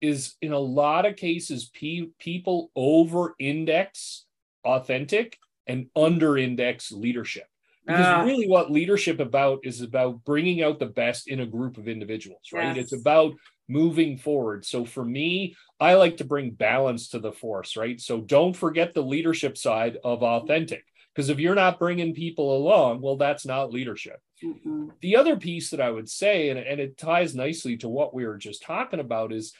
is 0.00 0.34
in 0.42 0.52
a 0.52 0.58
lot 0.58 1.06
of 1.06 1.14
cases 1.14 1.70
pe- 1.72 2.08
people 2.18 2.72
over 2.74 3.36
index 3.38 4.24
authentic 4.64 5.38
and 5.68 5.86
under 5.94 6.36
index 6.36 6.90
leadership 6.90 7.46
because 7.90 8.20
uh, 8.20 8.24
really 8.24 8.48
what 8.48 8.70
leadership 8.70 9.20
about 9.20 9.60
is 9.64 9.80
about 9.80 10.24
bringing 10.24 10.62
out 10.62 10.78
the 10.78 10.86
best 10.86 11.28
in 11.28 11.40
a 11.40 11.46
group 11.46 11.78
of 11.78 11.88
individuals 11.88 12.40
right 12.52 12.76
yes. 12.76 12.84
it's 12.84 12.92
about 12.92 13.32
moving 13.68 14.16
forward 14.16 14.64
so 14.64 14.84
for 14.84 15.04
me 15.04 15.54
i 15.78 15.94
like 15.94 16.16
to 16.16 16.24
bring 16.24 16.50
balance 16.50 17.08
to 17.08 17.18
the 17.18 17.32
force 17.32 17.76
right 17.76 18.00
so 18.00 18.20
don't 18.20 18.56
forget 18.56 18.94
the 18.94 19.02
leadership 19.02 19.56
side 19.56 19.96
of 20.02 20.22
authentic 20.22 20.84
because 21.14 21.28
if 21.28 21.38
you're 21.38 21.54
not 21.54 21.78
bringing 21.78 22.14
people 22.14 22.56
along 22.56 23.00
well 23.00 23.16
that's 23.16 23.46
not 23.46 23.72
leadership 23.72 24.20
mm-hmm. 24.42 24.88
the 25.00 25.16
other 25.16 25.36
piece 25.36 25.70
that 25.70 25.80
i 25.80 25.90
would 25.90 26.08
say 26.08 26.50
and, 26.50 26.58
and 26.58 26.80
it 26.80 26.96
ties 26.96 27.34
nicely 27.34 27.76
to 27.76 27.88
what 27.88 28.12
we 28.12 28.26
were 28.26 28.38
just 28.38 28.62
talking 28.62 29.00
about 29.00 29.32
is 29.32 29.52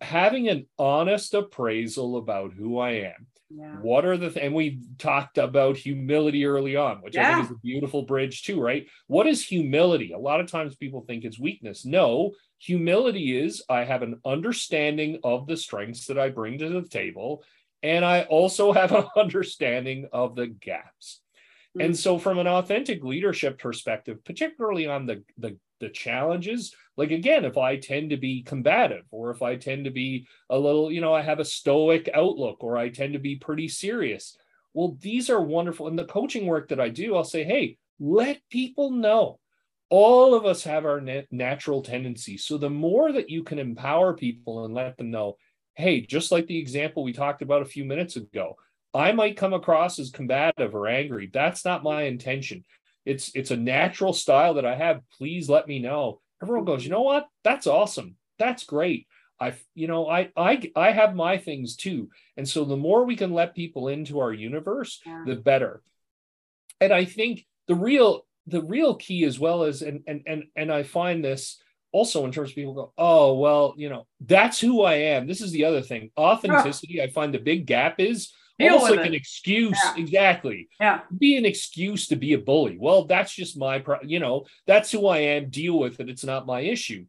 having 0.00 0.48
an 0.48 0.66
honest 0.78 1.34
appraisal 1.34 2.16
about 2.16 2.52
who 2.52 2.78
I 2.78 2.90
am. 2.92 3.26
Yeah. 3.56 3.76
What 3.76 4.04
are 4.04 4.16
the 4.16 4.30
th- 4.30 4.44
and 4.44 4.54
we 4.54 4.80
talked 4.98 5.38
about 5.38 5.76
humility 5.76 6.44
early 6.44 6.76
on, 6.76 6.98
which 6.98 7.14
yeah. 7.14 7.30
I 7.30 7.34
think 7.34 7.46
is 7.46 7.50
a 7.52 7.60
beautiful 7.60 8.02
bridge 8.02 8.42
too, 8.42 8.60
right? 8.60 8.86
What 9.06 9.26
is 9.26 9.42
humility? 9.42 10.12
A 10.12 10.18
lot 10.18 10.40
of 10.40 10.50
times 10.50 10.76
people 10.76 11.04
think 11.06 11.24
it's 11.24 11.38
weakness. 11.38 11.86
No, 11.86 12.32
humility 12.58 13.38
is 13.38 13.62
I 13.68 13.84
have 13.84 14.02
an 14.02 14.20
understanding 14.26 15.20
of 15.24 15.46
the 15.46 15.56
strengths 15.56 16.06
that 16.06 16.18
I 16.18 16.28
bring 16.28 16.58
to 16.58 16.68
the 16.68 16.86
table, 16.86 17.44
and 17.82 18.04
I 18.04 18.22
also 18.22 18.72
have 18.74 18.92
an 18.92 19.06
understanding 19.16 20.08
of 20.12 20.36
the 20.36 20.48
gaps. 20.48 21.22
Mm-hmm. 21.76 21.86
And 21.86 21.98
so, 21.98 22.18
from 22.18 22.38
an 22.38 22.46
authentic 22.46 23.02
leadership 23.04 23.58
perspective, 23.58 24.22
particularly 24.24 24.86
on 24.86 25.06
the, 25.06 25.22
the 25.38 25.56
the 25.80 25.88
challenges. 25.88 26.74
Like 26.96 27.10
again 27.10 27.44
if 27.44 27.58
i 27.58 27.76
tend 27.76 28.10
to 28.10 28.16
be 28.16 28.42
combative 28.42 29.04
or 29.10 29.30
if 29.30 29.42
i 29.42 29.56
tend 29.56 29.84
to 29.84 29.90
be 29.90 30.26
a 30.48 30.58
little 30.58 30.90
you 30.90 31.00
know 31.00 31.12
i 31.12 31.22
have 31.22 31.40
a 31.40 31.44
stoic 31.44 32.08
outlook 32.14 32.64
or 32.64 32.78
i 32.78 32.88
tend 32.88 33.12
to 33.12 33.18
be 33.18 33.36
pretty 33.36 33.68
serious. 33.68 34.36
Well 34.74 34.96
these 35.00 35.30
are 35.30 35.40
wonderful. 35.40 35.88
In 35.88 35.96
the 35.96 36.04
coaching 36.04 36.46
work 36.46 36.68
that 36.68 36.80
i 36.80 36.88
do 36.88 37.14
i'll 37.16 37.24
say 37.24 37.44
hey 37.44 37.78
let 37.98 38.40
people 38.50 38.90
know. 38.90 39.40
All 39.88 40.34
of 40.34 40.44
us 40.44 40.64
have 40.64 40.84
our 40.84 41.00
natural 41.30 41.80
tendencies. 41.80 42.44
So 42.44 42.58
the 42.58 42.68
more 42.68 43.12
that 43.12 43.30
you 43.30 43.44
can 43.44 43.60
empower 43.60 44.14
people 44.14 44.64
and 44.64 44.74
let 44.74 44.96
them 44.96 45.10
know 45.10 45.36
hey 45.74 46.00
just 46.00 46.32
like 46.32 46.46
the 46.46 46.58
example 46.58 47.04
we 47.04 47.12
talked 47.12 47.42
about 47.42 47.62
a 47.62 47.66
few 47.66 47.84
minutes 47.84 48.16
ago 48.16 48.56
i 48.94 49.12
might 49.12 49.36
come 49.36 49.52
across 49.52 49.98
as 49.98 50.10
combative 50.10 50.74
or 50.74 50.88
angry. 50.88 51.30
That's 51.32 51.64
not 51.64 51.84
my 51.84 52.04
intention 52.04 52.64
it's 53.06 53.30
it's 53.34 53.52
a 53.52 53.56
natural 53.56 54.12
style 54.12 54.54
that 54.54 54.66
I 54.66 54.74
have. 54.74 55.00
Please 55.16 55.48
let 55.48 55.66
me 55.68 55.78
know. 55.78 56.20
Everyone 56.42 56.66
goes, 56.66 56.84
you 56.84 56.90
know 56.90 57.02
what? 57.02 57.26
That's 57.44 57.66
awesome. 57.66 58.16
That's 58.38 58.64
great. 58.64 59.06
I 59.40 59.54
you 59.74 59.86
know 59.86 60.08
I 60.08 60.30
I 60.36 60.70
I 60.74 60.90
have 60.92 61.14
my 61.14 61.38
things 61.38 61.76
too. 61.76 62.10
And 62.36 62.48
so 62.48 62.64
the 62.64 62.76
more 62.76 63.04
we 63.04 63.16
can 63.16 63.32
let 63.32 63.54
people 63.54 63.88
into 63.88 64.20
our 64.20 64.32
universe, 64.32 65.00
yeah. 65.06 65.22
the 65.26 65.36
better. 65.36 65.82
And 66.80 66.92
I 66.92 67.04
think 67.04 67.46
the 67.68 67.74
real 67.74 68.26
the 68.46 68.62
real 68.62 68.96
key 68.96 69.24
as 69.24 69.38
well 69.38 69.62
as 69.62 69.82
and 69.82 70.02
and 70.06 70.22
and 70.26 70.44
and 70.56 70.72
I 70.72 70.82
find 70.82 71.24
this 71.24 71.60
also 71.92 72.24
in 72.24 72.32
terms 72.32 72.50
of 72.50 72.56
people 72.56 72.74
go, 72.74 72.92
oh 72.98 73.34
well, 73.34 73.74
you 73.76 73.88
know, 73.88 74.06
that's 74.20 74.58
who 74.58 74.82
I 74.82 74.94
am. 74.94 75.26
This 75.26 75.40
is 75.40 75.52
the 75.52 75.64
other 75.64 75.82
thing. 75.82 76.10
Authenticity, 76.18 77.00
I 77.00 77.08
find 77.08 77.32
the 77.32 77.38
big 77.38 77.66
gap 77.66 78.00
is 78.00 78.32
Deal 78.58 78.74
almost 78.74 78.90
like 78.90 79.00
it. 79.00 79.06
an 79.08 79.14
excuse. 79.14 79.78
Yeah. 79.84 80.02
exactly. 80.02 80.68
Yeah. 80.80 81.00
Be 81.16 81.36
an 81.36 81.44
excuse 81.44 82.08
to 82.08 82.16
be 82.16 82.32
a 82.32 82.38
bully. 82.38 82.78
Well 82.80 83.04
that's 83.04 83.32
just 83.32 83.58
my 83.58 83.78
pro- 83.78 84.02
you 84.02 84.18
know 84.18 84.46
that's 84.66 84.90
who 84.90 85.06
i 85.08 85.18
am. 85.18 85.50
Deal 85.50 85.78
with 85.78 86.00
it. 86.00 86.08
It's 86.08 86.24
not 86.24 86.46
my 86.46 86.60
issue. 86.60 87.04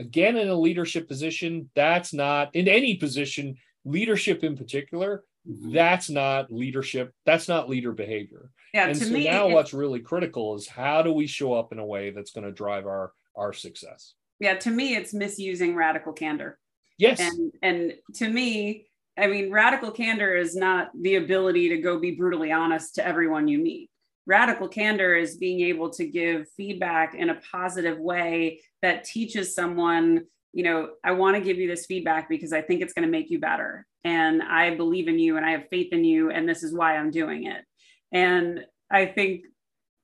Again 0.00 0.36
in 0.36 0.48
a 0.48 0.54
leadership 0.54 1.08
position 1.08 1.70
that's 1.74 2.12
not 2.12 2.54
in 2.54 2.68
any 2.68 2.96
position 2.96 3.56
leadership 3.84 4.42
in 4.42 4.56
particular 4.56 5.24
mm-hmm. 5.48 5.72
that's 5.72 6.10
not 6.10 6.52
leadership. 6.52 7.14
That's 7.24 7.48
not 7.48 7.68
leader 7.68 7.92
behavior. 7.92 8.50
Yeah 8.74 8.88
and 8.88 8.98
so 8.98 9.08
me, 9.08 9.24
now 9.24 9.48
what's 9.48 9.72
really 9.72 10.00
critical 10.00 10.56
is 10.56 10.66
how 10.66 11.02
do 11.02 11.12
we 11.12 11.26
show 11.26 11.54
up 11.54 11.72
in 11.72 11.78
a 11.78 11.86
way 11.86 12.10
that's 12.10 12.32
going 12.32 12.44
to 12.44 12.52
drive 12.52 12.86
our 12.86 13.12
our 13.36 13.52
success? 13.52 14.14
Yeah 14.40 14.56
to 14.56 14.70
me 14.70 14.96
it's 14.96 15.14
misusing 15.14 15.76
radical 15.76 16.12
candor. 16.12 16.58
Yes. 16.98 17.20
And 17.20 17.52
and 17.62 17.94
to 18.16 18.28
me 18.28 18.87
I 19.18 19.26
mean, 19.26 19.50
radical 19.50 19.90
candor 19.90 20.36
is 20.36 20.54
not 20.54 20.90
the 20.98 21.16
ability 21.16 21.70
to 21.70 21.78
go 21.78 21.98
be 21.98 22.12
brutally 22.12 22.52
honest 22.52 22.94
to 22.94 23.06
everyone 23.06 23.48
you 23.48 23.58
meet. 23.58 23.90
Radical 24.26 24.68
candor 24.68 25.16
is 25.16 25.36
being 25.36 25.60
able 25.60 25.90
to 25.90 26.06
give 26.06 26.48
feedback 26.56 27.14
in 27.14 27.30
a 27.30 27.40
positive 27.50 27.98
way 27.98 28.60
that 28.82 29.04
teaches 29.04 29.54
someone, 29.54 30.24
you 30.52 30.62
know, 30.62 30.90
I 31.02 31.12
want 31.12 31.36
to 31.36 31.42
give 31.42 31.58
you 31.58 31.66
this 31.66 31.86
feedback 31.86 32.28
because 32.28 32.52
I 32.52 32.62
think 32.62 32.80
it's 32.80 32.92
going 32.92 33.06
to 33.06 33.10
make 33.10 33.30
you 33.30 33.40
better. 33.40 33.86
And 34.04 34.42
I 34.42 34.76
believe 34.76 35.08
in 35.08 35.18
you 35.18 35.36
and 35.36 35.44
I 35.44 35.52
have 35.52 35.68
faith 35.68 35.92
in 35.92 36.04
you. 36.04 36.30
And 36.30 36.48
this 36.48 36.62
is 36.62 36.74
why 36.74 36.96
I'm 36.96 37.10
doing 37.10 37.46
it. 37.46 37.64
And 38.12 38.64
I 38.90 39.06
think 39.06 39.46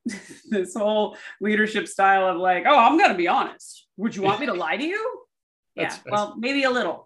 this 0.48 0.74
whole 0.74 1.16
leadership 1.40 1.86
style 1.86 2.26
of 2.26 2.38
like, 2.38 2.64
oh, 2.66 2.78
I'm 2.78 2.98
going 2.98 3.10
to 3.10 3.16
be 3.16 3.28
honest. 3.28 3.86
Would 3.96 4.16
you 4.16 4.22
want 4.22 4.40
me 4.40 4.46
to 4.46 4.54
lie 4.54 4.76
to 4.76 4.84
you? 4.84 5.20
yeah. 5.76 5.96
Well, 6.10 6.34
maybe 6.38 6.64
a 6.64 6.70
little 6.70 7.03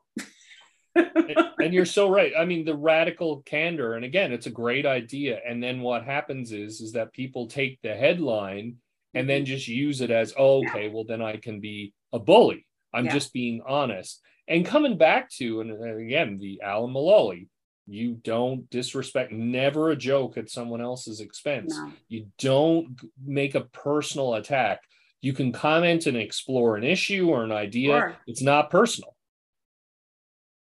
and 1.59 1.75
you're 1.75 1.85
so 1.85 2.11
right. 2.11 2.33
I 2.39 2.45
mean, 2.45 2.65
the 2.65 2.77
radical 2.77 3.43
candor, 3.43 3.95
and 3.95 4.05
again, 4.05 4.33
it's 4.33 4.47
a 4.47 4.51
great 4.51 4.87
idea. 4.87 5.41
And 5.47 5.63
then 5.63 5.81
what 5.81 6.05
happens 6.05 6.53
is, 6.53 6.81
is 6.81 6.93
that 6.93 7.13
people 7.13 7.47
take 7.47 7.81
the 7.83 7.95
headline 7.95 8.77
and 9.15 9.29
then 9.29 9.43
mm-hmm. 9.43 9.53
just 9.53 9.69
use 9.69 10.01
it 10.01 10.11
as, 10.11 10.35
oh, 10.39 10.65
okay, 10.67 10.89
well, 10.89 11.05
then 11.05 11.23
I 11.23 11.37
can 11.37 11.61
be 11.61 11.93
a 12.13 12.19
bully. 12.19 12.67
I'm 12.93 13.07
yeah. 13.07 13.13
just 13.13 13.33
being 13.33 13.63
honest. 13.67 14.21
And 14.49 14.65
coming 14.65 14.97
back 14.97 15.31
to, 15.33 15.61
and 15.61 16.01
again, 16.01 16.39
the 16.39 16.61
Alan 16.63 16.93
Mulally, 16.93 17.49
you 17.87 18.15
don't 18.23 18.69
disrespect, 18.71 19.33
never 19.33 19.91
a 19.91 19.97
joke 19.97 20.37
at 20.37 20.51
someone 20.51 20.81
else's 20.81 21.21
expense. 21.21 21.75
No. 21.77 21.93
You 22.09 22.27
don't 22.39 22.99
make 23.25 23.55
a 23.55 23.63
personal 23.63 24.35
attack. 24.35 24.81
You 25.21 25.33
can 25.33 25.53
comment 25.53 26.07
and 26.07 26.17
explore 26.17 26.77
an 26.77 26.85
issue 26.85 27.29
or 27.29 27.45
an 27.45 27.53
idea. 27.53 27.99
Sure. 27.99 28.17
It's 28.27 28.43
not 28.43 28.71
personal. 28.71 29.15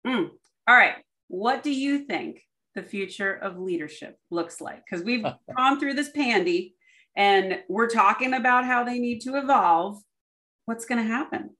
Mm. 0.06 0.30
All 0.66 0.76
right. 0.76 0.94
What 1.28 1.62
do 1.62 1.70
you 1.70 2.04
think 2.06 2.40
the 2.74 2.82
future 2.82 3.34
of 3.34 3.58
leadership 3.58 4.18
looks 4.30 4.60
like? 4.60 4.82
Because 4.84 5.04
we've 5.04 5.24
gone 5.56 5.78
through 5.78 5.94
this 5.94 6.10
pandy 6.10 6.74
and 7.16 7.60
we're 7.68 7.88
talking 7.88 8.34
about 8.34 8.64
how 8.64 8.84
they 8.84 8.98
need 8.98 9.20
to 9.22 9.36
evolve. 9.36 10.00
What's 10.66 10.84
going 10.84 11.02
to 11.02 11.12
happen? 11.12 11.50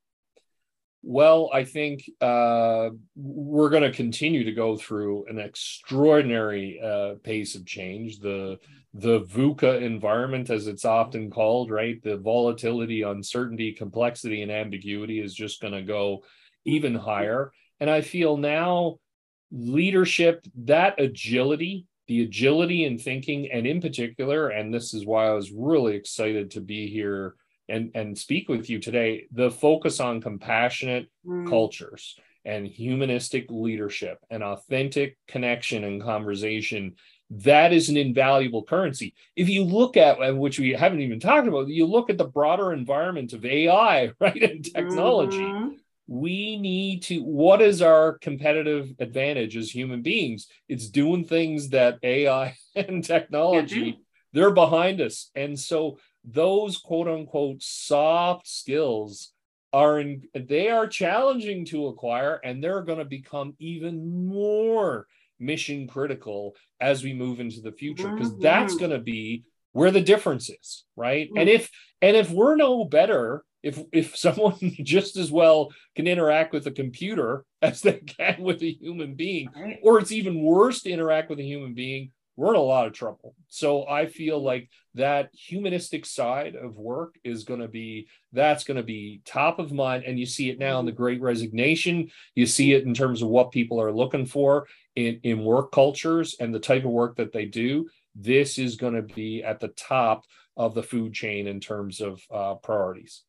Well, 1.03 1.51
I 1.55 1.65
think 1.65 2.11
uh, 2.21 2.91
we're 3.15 3.71
going 3.71 3.85
to 3.85 3.93
continue 3.93 4.45
to 4.45 4.53
go 4.53 4.77
through 4.77 5.27
an 5.29 5.39
extraordinary 5.39 6.81
uh, 6.85 7.15
pace 7.23 7.55
of 7.55 7.65
change. 7.65 8.19
The 8.19 8.59
the 8.95 9.21
VUCA 9.21 9.83
environment, 9.83 10.51
as 10.51 10.67
it's 10.67 10.85
often 10.85 11.31
called, 11.31 11.71
right? 11.71 12.03
The 12.03 12.17
volatility, 12.17 13.03
uncertainty, 13.03 13.73
complexity, 13.73 14.43
and 14.43 14.51
ambiguity 14.51 15.21
is 15.21 15.35
just 15.35 15.61
going 15.61 15.75
to 15.75 15.83
go 15.83 16.25
even 16.65 16.95
higher. 16.95 17.53
And 17.81 17.89
I 17.89 18.01
feel 18.01 18.37
now 18.37 18.99
leadership, 19.51 20.45
that 20.57 21.01
agility 21.01 21.87
the 22.09 22.23
agility 22.23 22.85
in 22.85 22.99
thinking, 22.99 23.53
and 23.53 23.67
in 23.67 23.81
particular, 23.81 24.49
and 24.49 24.73
this 24.73 24.95
is 24.95 25.07
why 25.07 25.27
I 25.27 25.33
was 25.33 25.53
really 25.53 25.95
excited 25.95 26.51
to 26.53 26.61
be 26.61 26.89
here 26.89 27.37
and, 27.69 27.91
and 27.95 28.17
speak 28.17 28.49
with 28.49 28.71
you 28.71 28.81
today, 28.81 29.27
the 29.31 29.51
focus 29.51 30.01
on 30.01 30.23
compassionate 30.23 31.09
mm. 31.25 31.47
cultures 31.47 32.17
and 32.47 32.67
humanistic 32.67 33.51
leadership 33.51 34.19
and 34.31 34.43
authentic 34.43 35.19
connection 35.29 35.85
and 35.85 36.03
conversation 36.03 36.95
that 37.31 37.75
is 37.75 37.91
an 37.91 37.99
invaluable 37.99 38.63
currency. 38.65 39.15
If 39.37 39.51
you 39.51 39.63
look 39.63 39.99
at 39.99 40.35
which 40.35 40.59
we 40.59 40.71
haven't 40.71 41.03
even 41.03 41.21
talked 41.21 41.47
about, 41.47 41.69
you 41.69 41.85
look 41.85 42.09
at 42.09 42.17
the 42.17 42.25
broader 42.25 42.73
environment 42.73 43.35
of 43.35 43.45
AI, 43.45 44.13
right, 44.21 44.43
and 44.43 44.65
technology. 44.65 45.37
Mm-hmm 45.37 45.75
we 46.09 46.57
need 46.57 47.03
to 47.03 47.21
what 47.21 47.61
is 47.61 47.83
our 47.83 48.19
competitive 48.19 48.91
advantage 48.99 49.57
as 49.57 49.71
human 49.71 50.01
beings 50.01 50.49
it's 50.67 50.89
doing 50.89 51.23
things 51.23 51.69
that 51.69 51.99
ai 52.03 52.57
and 52.75 53.05
technology 53.05 53.93
mm-hmm. 53.93 54.01
they're 54.33 54.51
behind 54.51 55.01
us 55.01 55.31
and 55.35 55.59
so 55.59 55.99
those 56.25 56.79
quote 56.79 57.07
unquote 57.07 57.63
soft 57.63 58.49
skills 58.49 59.33
are 59.73 60.01
in 60.01 60.23
they 60.35 60.71
are 60.71 60.87
challenging 60.87 61.65
to 61.67 61.89
acquire 61.89 62.41
and 62.43 62.65
they're 62.65 62.83
going 62.83 62.99
to 62.99 63.05
become 63.05 63.55
even 63.59 64.27
more 64.27 65.07
mission 65.39 65.87
critical 65.87 66.57
as 66.81 67.05
we 67.05 67.13
move 67.13 67.39
into 67.39 67.61
the 67.61 67.73
future 67.73 68.09
because 68.09 68.33
mm-hmm. 68.33 68.43
that's 68.43 68.77
going 68.77 68.91
to 68.91 68.99
be 68.99 69.45
where 69.79 69.91
the 69.91 70.01
difference 70.01 70.51
is 70.51 70.85
right 70.97 71.29
mm-hmm. 71.29 71.39
and 71.39 71.49
if 71.49 71.71
and 72.03 72.17
if 72.17 72.31
we're 72.31 72.57
no 72.57 72.85
better 72.85 73.45
if 73.63 73.81
if 73.93 74.17
someone 74.27 74.57
just 74.83 75.17
as 75.17 75.31
well 75.31 75.71
can 75.97 76.07
interact 76.07 76.53
with 76.53 76.67
a 76.67 76.73
computer 76.73 77.45
as 77.63 77.81
they 77.81 77.99
can 77.99 78.41
with 78.41 78.63
a 78.63 78.73
human 78.73 79.15
being 79.15 79.51
right. 79.55 79.79
or 79.83 79.99
it's 79.99 80.13
even 80.13 80.43
worse 80.43 80.83
to 80.83 80.91
interact 80.91 81.31
with 81.31 81.39
a 81.39 81.45
human 81.45 81.75
being 81.75 82.11
we're 82.37 82.55
in 82.55 82.61
a 82.61 82.63
lot 82.63 82.87
of 82.87 82.93
trouble 82.93 83.35
so 83.49 83.87
i 83.89 84.07
feel 84.07 84.41
like 84.41 84.69
that 84.95 85.29
humanistic 85.33 86.07
side 86.07 86.55
of 86.55 86.77
work 86.77 87.17
is 87.25 87.45
going 87.45 87.61
to 87.61 87.69
be 87.69 88.09
that's 88.33 88.65
going 88.65 88.77
to 88.77 88.83
be 88.83 89.21
top 89.25 89.59
of 89.59 89.73
mind 89.73 90.05
and 90.05 90.19
you 90.19 90.27
see 90.27 90.49
it 90.49 90.59
now 90.59 90.79
in 90.79 90.87
the 90.87 90.93
mm-hmm. 90.93 91.03
great 91.03 91.21
resignation 91.21 92.09
you 92.35 92.47
see 92.47 92.75
it 92.75 92.85
in 92.85 92.95
terms 92.95 93.23
of 93.23 93.29
what 93.29 93.51
people 93.51 93.81
are 93.81 93.93
looking 93.93 94.27
for 94.27 94.67
in 94.95 95.21
in 95.25 95.45
work 95.45 95.73
cultures 95.73 96.37
and 96.39 96.55
the 96.55 96.61
type 96.61 96.85
of 96.85 96.91
work 96.91 97.17
that 97.17 97.33
they 97.33 97.45
do 97.45 97.89
this 98.21 98.59
is 98.59 98.77
going 98.77 98.95
to 98.95 99.03
be 99.03 99.43
at 99.43 99.61
the 99.61 99.69
top 99.69 100.25
of 100.57 100.75
the 100.75 100.83
food 100.83 101.15
chain 101.15 101.47
in 101.47 101.61
terms 101.61 102.01
of 102.01 102.21
uh, 102.31 102.55
priorities 102.57 103.23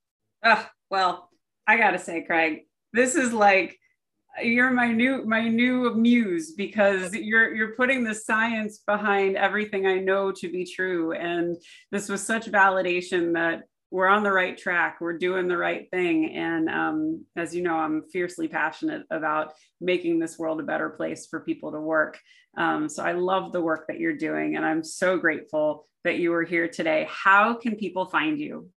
well, 0.89 1.29
I 1.67 1.77
gotta 1.77 1.99
say, 1.99 2.23
Craig, 2.23 2.65
this 2.93 3.15
is 3.15 3.33
like 3.33 3.77
you're 4.41 4.71
my 4.71 4.91
new 4.91 5.25
my 5.25 5.47
new 5.47 5.93
muse 5.95 6.53
because 6.53 7.13
you're 7.13 7.53
you're 7.53 7.75
putting 7.75 8.03
the 8.03 8.15
science 8.15 8.79
behind 8.85 9.35
everything 9.35 9.85
I 9.85 9.99
know 9.99 10.31
to 10.31 10.51
be 10.51 10.65
true. 10.65 11.13
And 11.13 11.57
this 11.91 12.09
was 12.09 12.25
such 12.25 12.47
validation 12.47 13.33
that 13.33 13.63
we're 13.91 14.07
on 14.07 14.23
the 14.23 14.31
right 14.31 14.57
track 14.57 14.97
we're 15.01 15.17
doing 15.17 15.47
the 15.47 15.57
right 15.57 15.89
thing. 15.91 16.35
And 16.35 16.69
um, 16.69 17.25
as 17.35 17.55
you 17.55 17.63
know 17.63 17.75
i'm 17.75 18.03
fiercely 18.11 18.47
passionate 18.47 19.03
about 19.11 19.53
making 19.81 20.19
this 20.19 20.37
world 20.37 20.59
a 20.59 20.63
better 20.63 20.89
place 20.89 21.27
for 21.27 21.39
people 21.41 21.71
to 21.71 21.79
work. 21.79 22.19
Um, 22.57 22.89
so 22.89 23.03
i 23.03 23.13
love 23.13 23.51
the 23.51 23.61
work 23.61 23.87
that 23.87 23.99
you're 23.99 24.17
doing 24.17 24.55
and 24.55 24.65
i'm 24.65 24.83
so 24.83 25.17
grateful 25.17 25.85
that 26.03 26.19
you 26.19 26.31
were 26.31 26.43
here 26.43 26.67
today. 26.67 27.07
How 27.09 27.53
can 27.53 27.75
people 27.75 28.05
find 28.05 28.39
you? 28.39 28.69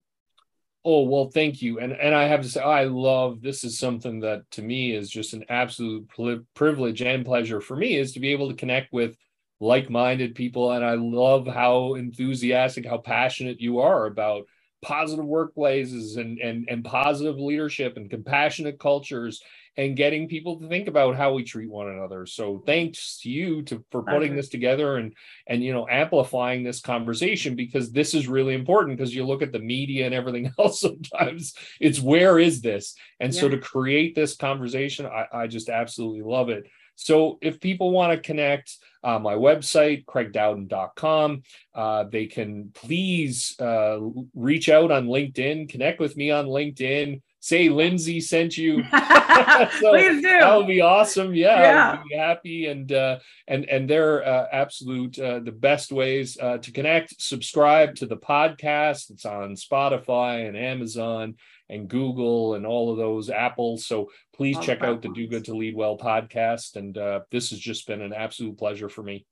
Oh 0.82 1.02
well, 1.02 1.30
thank 1.30 1.60
you, 1.60 1.78
and 1.78 1.92
and 1.92 2.14
I 2.14 2.24
have 2.24 2.40
to 2.42 2.48
say 2.48 2.60
I 2.60 2.84
love 2.84 3.42
this 3.42 3.64
is 3.64 3.78
something 3.78 4.20
that 4.20 4.50
to 4.52 4.62
me 4.62 4.94
is 4.94 5.10
just 5.10 5.34
an 5.34 5.44
absolute 5.50 6.08
privilege 6.54 7.02
and 7.02 7.24
pleasure 7.24 7.60
for 7.60 7.76
me 7.76 7.96
is 7.96 8.12
to 8.12 8.20
be 8.20 8.32
able 8.32 8.48
to 8.48 8.56
connect 8.56 8.90
with 8.90 9.14
like-minded 9.60 10.34
people, 10.34 10.72
and 10.72 10.82
I 10.82 10.94
love 10.94 11.46
how 11.46 11.94
enthusiastic, 11.94 12.86
how 12.86 12.96
passionate 12.96 13.60
you 13.60 13.80
are 13.80 14.06
about 14.06 14.46
positive 14.82 15.24
workplaces 15.24 16.16
and 16.16 16.38
and 16.38 16.66
and 16.68 16.84
positive 16.84 17.38
leadership 17.38 17.96
and 17.96 18.10
compassionate 18.10 18.78
cultures 18.78 19.42
and 19.76 19.96
getting 19.96 20.28
people 20.28 20.58
to 20.58 20.68
think 20.68 20.88
about 20.88 21.16
how 21.16 21.32
we 21.32 21.44
treat 21.44 21.70
one 21.70 21.88
another. 21.88 22.26
So 22.26 22.62
thanks 22.66 23.20
to 23.22 23.30
you 23.30 23.62
to 23.62 23.84
for 23.90 24.02
putting 24.02 24.34
this 24.34 24.48
together 24.48 24.96
and 24.96 25.14
and 25.46 25.62
you 25.62 25.72
know 25.72 25.86
amplifying 25.88 26.62
this 26.62 26.80
conversation 26.80 27.54
because 27.54 27.92
this 27.92 28.14
is 28.14 28.26
really 28.26 28.54
important 28.54 28.98
because 28.98 29.14
you 29.14 29.24
look 29.24 29.42
at 29.42 29.52
the 29.52 29.58
media 29.58 30.06
and 30.06 30.14
everything 30.14 30.52
else 30.58 30.80
sometimes 30.80 31.54
it's 31.78 32.00
where 32.00 32.38
is 32.38 32.60
this? 32.60 32.94
And 33.20 33.32
yeah. 33.32 33.40
so 33.40 33.48
to 33.48 33.58
create 33.58 34.14
this 34.14 34.36
conversation, 34.36 35.06
I, 35.06 35.26
I 35.32 35.46
just 35.46 35.68
absolutely 35.68 36.22
love 36.22 36.48
it. 36.48 36.66
So 37.00 37.38
if 37.40 37.60
people 37.60 37.92
want 37.92 38.12
to 38.12 38.20
connect, 38.20 38.76
uh, 39.02 39.18
my 39.18 39.34
website, 39.34 40.04
craigdowden.com, 40.04 41.42
uh, 41.74 42.04
they 42.04 42.26
can 42.26 42.72
please 42.74 43.58
uh, 43.58 43.98
reach 44.34 44.68
out 44.68 44.90
on 44.90 45.06
LinkedIn, 45.06 45.70
connect 45.70 45.98
with 45.98 46.14
me 46.16 46.30
on 46.30 46.46
LinkedIn 46.46 47.22
say 47.40 47.68
Lyndsay 47.68 48.22
sent 48.22 48.56
you. 48.56 48.84
so 49.80 49.90
Please 49.90 50.22
do. 50.22 50.28
That 50.28 50.54
would 50.56 50.66
be 50.66 50.80
awesome. 50.80 51.34
Yeah, 51.34 51.60
yeah. 51.60 51.92
I'd 51.92 52.08
be 52.08 52.16
happy 52.16 52.66
and 52.66 52.92
uh, 52.92 53.18
and 53.48 53.64
and 53.64 53.88
they're 53.88 54.24
uh, 54.24 54.46
absolute 54.52 55.18
uh, 55.18 55.40
the 55.40 55.52
best 55.52 55.90
ways 55.90 56.38
uh, 56.40 56.58
to 56.58 56.72
connect. 56.72 57.20
Subscribe 57.20 57.96
to 57.96 58.06
the 58.06 58.16
podcast. 58.16 59.10
It's 59.10 59.24
on 59.24 59.54
Spotify 59.54 60.46
and 60.46 60.56
Amazon 60.56 61.36
and 61.70 61.88
Google 61.88 62.54
and 62.54 62.66
all 62.66 62.90
of 62.90 62.98
those 62.98 63.30
Apples. 63.30 63.86
So 63.86 64.10
please 64.34 64.56
all 64.56 64.62
check 64.62 64.82
out 64.82 65.00
the 65.00 65.08
Do 65.08 65.26
Good 65.26 65.46
to 65.46 65.54
Lead 65.54 65.74
Well 65.74 65.96
podcast. 65.96 66.76
And 66.76 66.98
uh, 66.98 67.20
this 67.30 67.50
has 67.50 67.58
just 67.58 67.86
been 67.86 68.02
an 68.02 68.12
absolute 68.12 68.58
pleasure 68.58 68.90
for 68.90 69.02
me. 69.02 69.24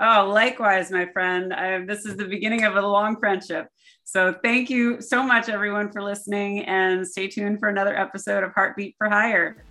Oh, 0.00 0.28
likewise, 0.28 0.90
my 0.90 1.06
friend. 1.12 1.52
I, 1.52 1.84
this 1.84 2.06
is 2.06 2.16
the 2.16 2.24
beginning 2.24 2.64
of 2.64 2.74
a 2.74 2.80
long 2.80 3.20
friendship. 3.20 3.68
So 4.02 4.34
thank 4.42 4.68
you 4.68 5.00
so 5.00 5.22
much, 5.22 5.48
everyone, 5.48 5.92
for 5.92 6.02
listening, 6.02 6.64
and 6.64 7.06
stay 7.06 7.28
tuned 7.28 7.60
for 7.60 7.68
another 7.68 7.96
episode 7.96 8.42
of 8.42 8.52
Heartbeat 8.52 8.96
for 8.98 9.08
Hire. 9.08 9.62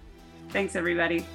Thanks, 0.49 0.75
everybody. 0.77 1.25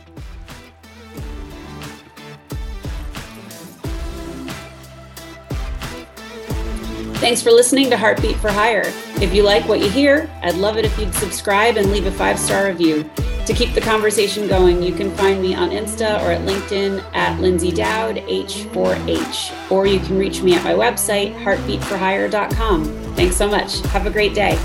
Thanks 7.16 7.40
for 7.40 7.50
listening 7.50 7.88
to 7.90 7.96
Heartbeat 7.96 8.36
for 8.36 8.52
Hire. 8.52 8.92
If 9.22 9.34
you 9.34 9.42
like 9.42 9.66
what 9.66 9.80
you 9.80 9.88
hear, 9.88 10.30
I'd 10.42 10.54
love 10.56 10.76
it 10.76 10.84
if 10.84 10.98
you'd 10.98 11.14
subscribe 11.14 11.78
and 11.78 11.90
leave 11.90 12.04
a 12.04 12.12
five 12.12 12.38
star 12.38 12.66
review. 12.66 13.08
To 13.46 13.54
keep 13.54 13.72
the 13.74 13.80
conversation 13.80 14.46
going, 14.46 14.82
you 14.82 14.92
can 14.92 15.10
find 15.12 15.40
me 15.40 15.54
on 15.54 15.70
Insta 15.70 16.22
or 16.22 16.32
at 16.32 16.42
LinkedIn 16.42 17.02
at 17.14 17.38
Lyndsay 17.40 17.74
Dowd 17.74 18.16
H4H, 18.16 19.70
or 19.70 19.86
you 19.86 19.98
can 20.00 20.18
reach 20.18 20.42
me 20.42 20.54
at 20.54 20.62
my 20.62 20.74
website, 20.74 21.34
heartbeatforhire.com. 21.42 22.84
Thanks 23.14 23.36
so 23.36 23.48
much. 23.48 23.80
Have 23.86 24.06
a 24.06 24.10
great 24.10 24.34
day. 24.34 24.58